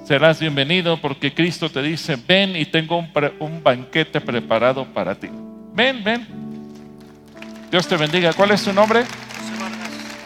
serás 0.05 0.39
bienvenido 0.39 0.97
porque 0.97 1.33
Cristo 1.33 1.69
te 1.69 1.81
dice, 1.81 2.17
ven 2.27 2.55
y 2.55 2.65
tengo 2.65 2.97
un, 3.39 3.63
banquete 3.63 4.21
preparado 4.21 4.85
para 4.85 5.15
ti. 5.15 5.29
Ven, 5.73 6.03
ven. 6.03 6.27
Dios 7.71 7.87
te 7.87 7.97
bendiga. 7.97 8.33
¿Cuál 8.33 8.51
es 8.51 8.63
tu 8.63 8.71
nombre? 8.71 9.03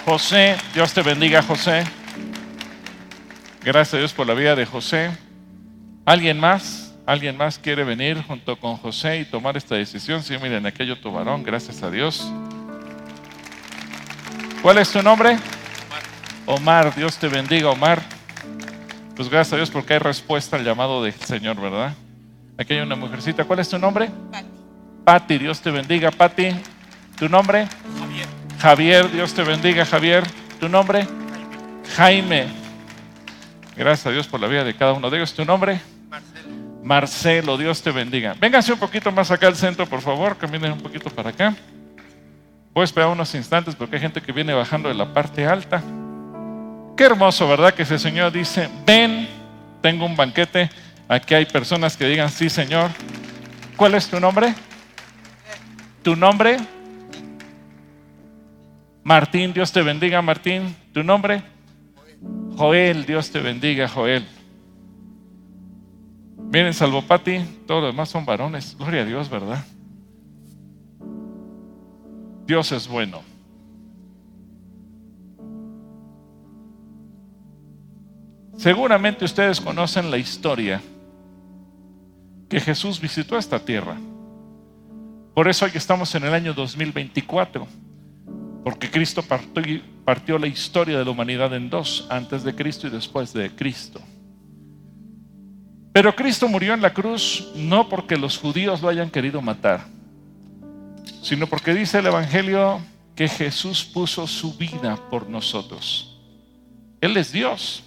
José, 0.05 0.57
Dios 0.73 0.93
te 0.93 1.01
bendiga, 1.01 1.41
José. 1.41 1.83
Gracias 3.63 3.93
a 3.93 3.97
Dios 3.97 4.13
por 4.13 4.27
la 4.27 4.33
vida 4.33 4.55
de 4.55 4.65
José. 4.65 5.11
¿Alguien 6.05 6.39
más? 6.39 6.93
¿Alguien 7.05 7.37
más 7.37 7.59
quiere 7.59 7.83
venir 7.83 8.21
junto 8.21 8.57
con 8.57 8.77
José 8.77 9.19
y 9.19 9.25
tomar 9.25 9.57
esta 9.57 9.75
decisión? 9.75 10.23
Sí, 10.23 10.35
miren, 10.41 10.65
aquello 10.65 10.99
tu 10.99 11.11
varón, 11.11 11.43
gracias 11.43 11.83
a 11.83 11.91
Dios. 11.91 12.31
¿Cuál 14.61 14.77
es 14.77 14.91
tu 14.91 15.01
nombre? 15.01 15.39
Omar, 16.45 16.93
Dios 16.93 17.17
te 17.17 17.27
bendiga, 17.27 17.69
Omar. 17.69 17.99
Pues 19.15 19.27
gracias 19.27 19.53
a 19.53 19.55
Dios 19.55 19.71
porque 19.71 19.93
hay 19.93 19.99
respuesta 19.99 20.55
al 20.55 20.63
llamado 20.63 21.03
del 21.03 21.13
Señor, 21.13 21.59
¿verdad? 21.59 21.95
Aquí 22.59 22.75
hay 22.75 22.81
una 22.81 22.95
mujercita. 22.95 23.43
¿Cuál 23.43 23.59
es 23.59 23.69
tu 23.69 23.79
nombre? 23.79 24.11
Pati. 24.31 24.47
Pati, 25.03 25.37
Dios 25.39 25.61
te 25.61 25.71
bendiga, 25.71 26.11
Pati. 26.11 26.49
¿Tu 27.17 27.27
nombre? 27.27 27.67
Javier. 27.99 28.27
Javier, 28.59 29.11
Dios 29.11 29.33
te 29.33 29.41
bendiga, 29.41 29.83
Javier. 29.83 30.23
¿Tu 30.59 30.69
nombre? 30.69 31.07
Jaime. 31.95 32.45
Jaime. 32.45 32.47
Gracias 33.75 34.05
a 34.05 34.11
Dios 34.11 34.27
por 34.27 34.39
la 34.39 34.47
vida 34.47 34.63
de 34.63 34.75
cada 34.75 34.93
uno 34.93 35.09
de 35.09 35.17
ellos. 35.17 35.33
¿Tu 35.33 35.43
nombre? 35.43 35.81
Marcelo. 36.07 36.49
Marcelo, 36.83 37.57
Dios 37.57 37.81
te 37.81 37.89
bendiga. 37.89 38.35
Vénganse 38.39 38.73
un 38.73 38.79
poquito 38.79 39.11
más 39.11 39.31
acá 39.31 39.47
al 39.47 39.55
centro, 39.55 39.87
por 39.87 40.01
favor. 40.01 40.37
Caminen 40.37 40.73
un 40.73 40.81
poquito 40.81 41.09
para 41.09 41.31
acá. 41.31 41.55
Voy 42.73 42.81
a 42.81 42.85
esperar 42.85 43.09
unos 43.09 43.35
instantes 43.35 43.75
porque 43.75 43.97
hay 43.97 44.01
gente 44.01 44.21
que 44.21 44.31
viene 44.31 44.53
bajando 44.53 44.87
de 44.87 44.95
la 44.95 45.13
parte 45.13 45.45
alta. 45.45 45.83
Qué 46.95 47.03
hermoso, 47.03 47.47
¿verdad? 47.47 47.73
Que 47.73 47.83
ese 47.83 47.99
Señor 47.99 48.31
dice, 48.31 48.69
ven, 48.85 49.27
tengo 49.81 50.05
un 50.05 50.15
banquete. 50.15 50.69
Aquí 51.07 51.33
hay 51.33 51.45
personas 51.45 51.97
que 51.97 52.05
digan, 52.05 52.29
sí, 52.29 52.49
Señor. 52.49 52.89
¿Cuál 53.75 53.95
es 53.95 54.07
tu 54.07 54.19
nombre? 54.19 54.53
¿Tu 56.01 56.15
nombre? 56.15 56.57
Martín, 59.03 59.51
Dios 59.51 59.71
te 59.71 59.81
bendiga, 59.81 60.21
Martín. 60.21 60.75
¿Tu 60.93 61.03
nombre? 61.03 61.41
Joel, 62.55 63.05
Dios 63.05 63.31
te 63.31 63.39
bendiga, 63.39 63.87
Joel. 63.87 64.25
Miren, 66.37 66.73
salvo 66.73 67.01
Pati, 67.01 67.39
todos 67.65 67.81
los 67.83 67.93
demás 67.93 68.09
son 68.09 68.25
varones. 68.25 68.77
Gloria 68.77 69.01
a 69.01 69.05
Dios, 69.05 69.29
¿verdad? 69.29 69.63
Dios 72.45 72.71
es 72.71 72.87
bueno. 72.87 73.21
Seguramente 78.57 79.25
ustedes 79.25 79.59
conocen 79.59 80.11
la 80.11 80.17
historia 80.17 80.81
que 82.47 82.59
Jesús 82.59 83.01
visitó 83.01 83.37
esta 83.37 83.57
tierra. 83.57 83.97
Por 85.33 85.47
eso 85.47 85.65
hoy 85.65 85.71
estamos 85.73 86.13
en 86.13 86.25
el 86.25 86.33
año 86.33 86.53
2024, 86.53 87.65
porque 88.63 88.91
Cristo 88.91 89.23
partió, 89.23 89.81
partió, 90.05 90.37
la 90.37 90.47
historia 90.47 90.99
de 90.99 91.05
la 91.05 91.11
humanidad 91.11 91.55
en 91.55 91.69
dos, 91.69 92.05
antes 92.09 92.43
de 92.43 92.53
Cristo 92.53 92.85
y 92.87 92.89
después 92.89 93.33
de 93.33 93.49
Cristo. 93.49 94.01
Pero 95.93 96.15
Cristo 96.15 96.47
murió 96.47 96.73
en 96.73 96.81
la 96.81 96.93
cruz 96.93 97.51
no 97.55 97.89
porque 97.89 98.17
los 98.17 98.37
judíos 98.37 98.81
lo 98.81 98.89
hayan 98.89 99.09
querido 99.09 99.41
matar, 99.41 99.85
sino 101.21 101.47
porque 101.47 101.73
dice 101.73 101.99
el 101.99 102.07
Evangelio 102.07 102.81
que 103.15 103.27
Jesús 103.27 103.85
puso 103.85 104.25
su 104.27 104.55
vida 104.55 104.97
por 105.09 105.29
nosotros. 105.29 106.19
Él 106.99 107.15
es 107.17 107.31
Dios. 107.31 107.83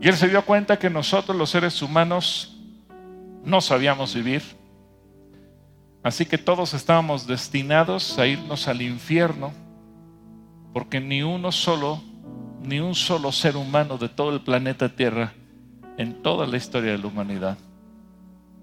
Y 0.00 0.08
Él 0.08 0.16
se 0.16 0.28
dio 0.28 0.44
cuenta 0.44 0.78
que 0.78 0.90
nosotros 0.90 1.36
los 1.36 1.50
seres 1.50 1.80
humanos 1.82 2.56
no 3.44 3.60
sabíamos 3.60 4.14
vivir. 4.14 4.42
Así 6.02 6.26
que 6.26 6.36
todos 6.36 6.74
estábamos 6.74 7.26
destinados 7.26 8.18
a 8.18 8.26
irnos 8.26 8.68
al 8.68 8.82
infierno, 8.82 9.52
porque 10.72 11.00
ni 11.00 11.22
uno 11.22 11.52
solo, 11.52 12.02
ni 12.62 12.80
un 12.80 12.94
solo 12.94 13.32
ser 13.32 13.56
humano 13.56 13.96
de 13.96 14.08
todo 14.08 14.30
el 14.34 14.42
planeta 14.42 14.94
Tierra, 14.94 15.32
en 15.96 16.22
toda 16.22 16.46
la 16.46 16.56
historia 16.56 16.92
de 16.92 16.98
la 16.98 17.06
humanidad, 17.06 17.56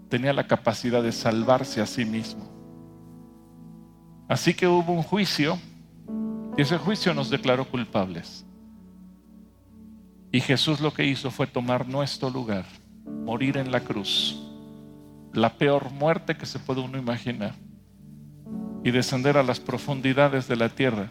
tenía 0.10 0.34
la 0.34 0.46
capacidad 0.46 1.02
de 1.02 1.12
salvarse 1.12 1.82
a 1.82 1.86
sí 1.86 2.06
mismo. 2.06 2.61
Así 4.32 4.54
que 4.54 4.66
hubo 4.66 4.94
un 4.94 5.04
juicio 5.04 5.60
y 6.58 6.62
ese 6.62 6.78
juicio 6.78 7.14
nos 7.14 7.30
declaró 7.30 7.66
culpables. 7.66 8.46
Y 10.32 10.40
Jesús 10.40 10.80
lo 10.80 10.94
que 10.94 11.06
hizo 11.06 11.32
fue 11.32 11.48
tomar 11.48 11.86
nuestro 11.86 12.30
lugar, 12.30 12.64
morir 13.06 13.58
en 13.58 13.74
la 13.74 13.82
cruz, 13.82 14.42
la 15.34 15.50
peor 15.50 15.92
muerte 15.92 16.38
que 16.38 16.46
se 16.46 16.60
puede 16.60 16.80
uno 16.80 16.98
imaginar, 16.98 17.56
y 18.86 18.92
descender 18.92 19.36
a 19.36 19.44
las 19.44 19.60
profundidades 19.60 20.48
de 20.48 20.56
la 20.56 20.70
tierra, 20.70 21.10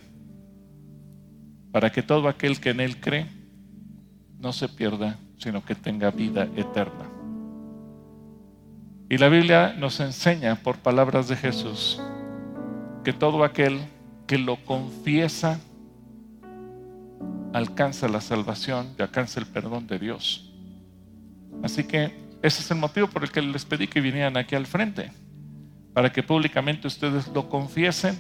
para 1.73 1.93
que 1.93 2.03
todo 2.03 2.27
aquel 2.27 2.59
que 2.59 2.71
en 2.71 2.81
Él 2.81 3.01
cree 3.03 3.27
no 4.39 4.55
se 4.55 4.67
pierda, 4.67 5.19
sino 5.37 5.63
que 5.63 5.75
tenga 5.75 6.11
vida 6.11 6.49
eterna. 6.57 7.05
Y 9.11 9.19
la 9.19 9.29
Biblia 9.29 9.75
nos 9.79 10.01
enseña 10.01 10.55
por 10.55 10.79
palabras 10.79 11.29
de 11.29 11.37
Jesús 11.37 12.01
que 13.05 13.13
todo 13.13 13.45
aquel 13.45 13.81
que 14.27 14.39
lo 14.39 14.57
confiesa 14.65 15.61
alcanza 17.53 18.09
la 18.09 18.21
salvación 18.21 18.95
y 18.99 19.03
alcanza 19.03 19.41
el 19.41 19.47
perdón 19.47 19.87
de 19.87 19.99
Dios. 19.99 20.53
Así 21.63 21.85
que 21.85 22.15
ese 22.43 22.63
es 22.63 22.71
el 22.71 22.79
motivo 22.79 23.07
por 23.09 23.25
el 23.25 23.31
que 23.31 23.43
les 23.43 23.65
pedí 23.65 23.87
que 23.87 24.01
vinieran 24.01 24.37
aquí 24.37 24.55
al 24.55 24.67
frente, 24.67 25.13
para 25.93 26.13
que 26.13 26.23
públicamente 26.23 26.87
ustedes 26.87 27.29
lo 27.29 27.49
confiesen 27.49 28.19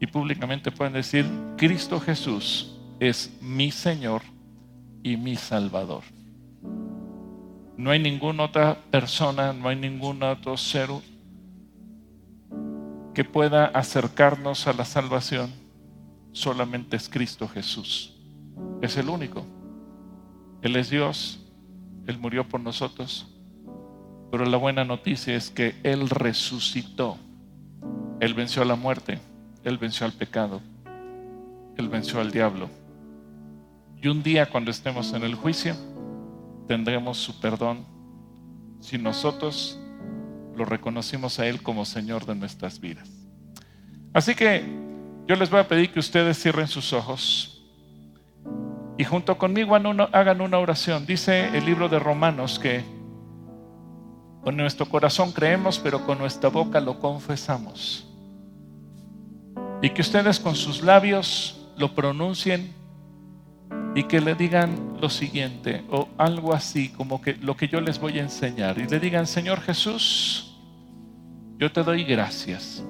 y 0.00 0.06
públicamente 0.06 0.72
puedan 0.72 0.94
decir, 0.94 1.26
Cristo 1.56 2.00
Jesús 2.00 2.76
es 2.98 3.30
mi 3.40 3.70
Señor 3.70 4.22
y 5.02 5.16
mi 5.16 5.36
Salvador. 5.36 6.02
No 7.76 7.90
hay 7.90 7.98
ninguna 7.98 8.44
otra 8.44 8.76
persona, 8.90 9.52
no 9.52 9.68
hay 9.68 9.76
ningún 9.76 10.22
otro 10.22 10.56
ser 10.56 10.90
que 13.20 13.24
pueda 13.24 13.66
acercarnos 13.66 14.66
a 14.66 14.72
la 14.72 14.86
salvación, 14.86 15.50
solamente 16.32 16.96
es 16.96 17.06
Cristo 17.06 17.46
Jesús. 17.46 18.14
Es 18.80 18.96
el 18.96 19.10
único. 19.10 19.44
Él 20.62 20.74
es 20.76 20.88
Dios, 20.88 21.38
Él 22.06 22.16
murió 22.16 22.48
por 22.48 22.62
nosotros, 22.62 23.26
pero 24.30 24.46
la 24.46 24.56
buena 24.56 24.86
noticia 24.86 25.36
es 25.36 25.50
que 25.50 25.74
Él 25.82 26.08
resucitó. 26.08 27.18
Él 28.20 28.32
venció 28.32 28.62
a 28.62 28.64
la 28.64 28.74
muerte, 28.74 29.18
Él 29.64 29.76
venció 29.76 30.06
al 30.06 30.12
pecado, 30.12 30.62
Él 31.76 31.90
venció 31.90 32.22
al 32.22 32.30
diablo. 32.30 32.70
Y 34.00 34.08
un 34.08 34.22
día 34.22 34.48
cuando 34.48 34.70
estemos 34.70 35.12
en 35.12 35.24
el 35.24 35.34
juicio, 35.34 35.76
tendremos 36.66 37.18
su 37.18 37.38
perdón 37.38 37.84
si 38.80 38.96
nosotros 38.96 39.78
lo 40.56 40.64
reconocimos 40.64 41.38
a 41.38 41.46
Él 41.46 41.62
como 41.62 41.84
Señor 41.84 42.26
de 42.26 42.34
nuestras 42.34 42.80
vidas. 42.80 43.08
Así 44.12 44.34
que 44.34 44.64
yo 45.26 45.36
les 45.36 45.50
voy 45.50 45.60
a 45.60 45.68
pedir 45.68 45.92
que 45.92 46.00
ustedes 46.00 46.38
cierren 46.40 46.68
sus 46.68 46.92
ojos 46.92 47.62
y 48.98 49.04
junto 49.04 49.38
conmigo 49.38 49.74
hagan 49.74 50.40
una 50.40 50.58
oración. 50.58 51.06
Dice 51.06 51.56
el 51.56 51.64
libro 51.64 51.88
de 51.88 51.98
Romanos 51.98 52.58
que 52.58 52.84
con 54.42 54.56
nuestro 54.56 54.86
corazón 54.86 55.32
creemos, 55.32 55.78
pero 55.78 56.04
con 56.04 56.18
nuestra 56.18 56.50
boca 56.50 56.80
lo 56.80 56.98
confesamos. 56.98 58.06
Y 59.82 59.90
que 59.90 60.02
ustedes 60.02 60.40
con 60.40 60.54
sus 60.54 60.82
labios 60.82 61.66
lo 61.76 61.94
pronuncien 61.94 62.74
y 63.94 64.04
que 64.04 64.20
le 64.20 64.34
digan 64.34 64.96
lo 65.00 65.08
siguiente 65.08 65.84
o 65.90 66.08
algo 66.16 66.54
así 66.54 66.90
como 66.90 67.20
que 67.20 67.34
lo 67.34 67.56
que 67.56 67.68
yo 67.68 67.80
les 67.80 67.98
voy 67.98 68.18
a 68.18 68.22
enseñar 68.22 68.78
y 68.78 68.86
le 68.86 69.00
digan, 69.00 69.26
Señor 69.26 69.60
Jesús, 69.60 70.56
yo 71.58 71.72
te 71.72 71.82
doy 71.82 72.04
gracias 72.04 72.84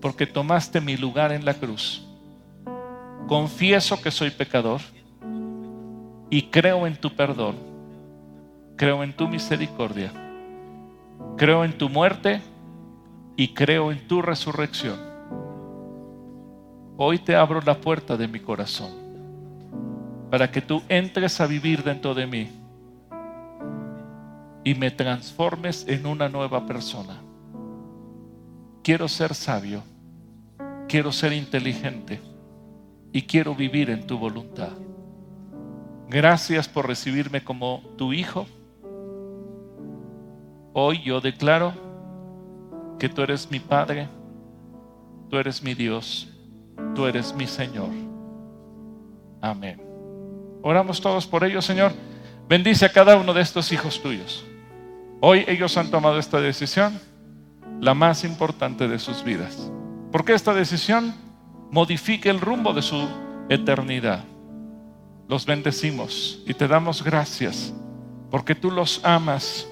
porque 0.00 0.26
tomaste 0.26 0.80
mi 0.80 0.96
lugar 0.96 1.32
en 1.32 1.44
la 1.44 1.54
cruz. 1.54 2.06
Confieso 3.26 4.00
que 4.00 4.10
soy 4.10 4.30
pecador 4.30 4.80
y 6.30 6.42
creo 6.42 6.86
en 6.86 6.96
tu 6.96 7.14
perdón. 7.14 7.56
creo 8.76 9.02
en 9.02 9.12
tu 9.12 9.28
misericordia, 9.28 10.10
creo 11.36 11.64
en 11.64 11.76
tu 11.76 11.90
muerte 11.90 12.40
y 13.36 13.48
creo 13.48 13.92
en 13.92 14.08
tu 14.08 14.22
resurrección. 14.22 14.98
Hoy 16.96 17.18
te 17.18 17.36
abro 17.36 17.60
la 17.60 17.78
puerta 17.78 18.16
de 18.16 18.26
mi 18.26 18.40
corazón 18.40 18.99
para 20.30 20.50
que 20.50 20.62
tú 20.62 20.82
entres 20.88 21.40
a 21.40 21.46
vivir 21.46 21.82
dentro 21.82 22.14
de 22.14 22.26
mí 22.26 22.48
y 24.62 24.74
me 24.74 24.90
transformes 24.90 25.84
en 25.88 26.06
una 26.06 26.28
nueva 26.28 26.66
persona. 26.66 27.20
Quiero 28.82 29.08
ser 29.08 29.34
sabio, 29.34 29.82
quiero 30.88 31.10
ser 31.12 31.32
inteligente 31.32 32.20
y 33.12 33.22
quiero 33.22 33.54
vivir 33.54 33.90
en 33.90 34.06
tu 34.06 34.18
voluntad. 34.18 34.72
Gracias 36.08 36.68
por 36.68 36.86
recibirme 36.86 37.42
como 37.42 37.82
tu 37.96 38.12
hijo. 38.12 38.46
Hoy 40.72 41.02
yo 41.02 41.20
declaro 41.20 41.72
que 42.98 43.08
tú 43.08 43.22
eres 43.22 43.50
mi 43.50 43.58
Padre, 43.58 44.08
tú 45.28 45.36
eres 45.36 45.62
mi 45.62 45.74
Dios, 45.74 46.28
tú 46.94 47.06
eres 47.06 47.34
mi 47.34 47.46
Señor. 47.46 47.90
Amén. 49.40 49.89
Oramos 50.62 51.00
todos 51.00 51.26
por 51.26 51.44
ellos, 51.44 51.64
Señor. 51.64 51.92
Bendice 52.48 52.86
a 52.86 52.92
cada 52.92 53.16
uno 53.16 53.32
de 53.32 53.42
estos 53.42 53.72
hijos 53.72 54.02
tuyos. 54.02 54.44
Hoy 55.20 55.44
ellos 55.46 55.76
han 55.76 55.90
tomado 55.90 56.18
esta 56.18 56.40
decisión, 56.40 56.98
la 57.80 57.94
más 57.94 58.24
importante 58.24 58.88
de 58.88 58.98
sus 58.98 59.22
vidas. 59.22 59.70
Porque 60.10 60.34
esta 60.34 60.54
decisión 60.54 61.14
modifica 61.70 62.30
el 62.30 62.40
rumbo 62.40 62.72
de 62.72 62.82
su 62.82 63.08
eternidad. 63.48 64.24
Los 65.28 65.46
bendecimos 65.46 66.42
y 66.46 66.54
te 66.54 66.66
damos 66.66 67.04
gracias 67.04 67.72
porque 68.30 68.54
tú 68.54 68.70
los 68.70 69.04
amas 69.04 69.66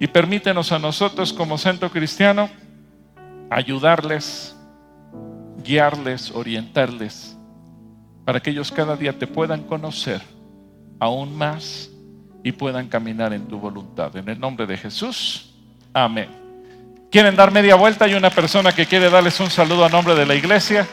y 0.00 0.06
permítenos 0.06 0.72
a 0.72 0.78
nosotros 0.78 1.32
como 1.32 1.58
centro 1.58 1.90
cristiano 1.90 2.48
ayudarles, 3.50 4.56
guiarles, 5.62 6.30
orientarles, 6.30 7.36
para 8.24 8.40
que 8.40 8.50
ellos 8.50 8.70
cada 8.70 8.96
día 8.96 9.18
te 9.18 9.26
puedan 9.26 9.62
conocer 9.62 10.22
aún 10.98 11.36
más 11.36 11.90
y 12.44 12.52
puedan 12.52 12.88
caminar 12.88 13.32
en 13.32 13.46
tu 13.46 13.58
voluntad. 13.58 14.16
En 14.16 14.28
el 14.28 14.38
nombre 14.38 14.66
de 14.66 14.76
Jesús, 14.76 15.54
amén. 15.92 16.28
¿Quieren 17.10 17.36
dar 17.36 17.50
media 17.50 17.74
vuelta? 17.74 18.06
Hay 18.06 18.14
una 18.14 18.30
persona 18.30 18.72
que 18.72 18.86
quiere 18.86 19.10
darles 19.10 19.38
un 19.40 19.50
saludo 19.50 19.84
a 19.84 19.88
nombre 19.88 20.14
de 20.14 20.24
la 20.24 20.34
iglesia. 20.34 20.86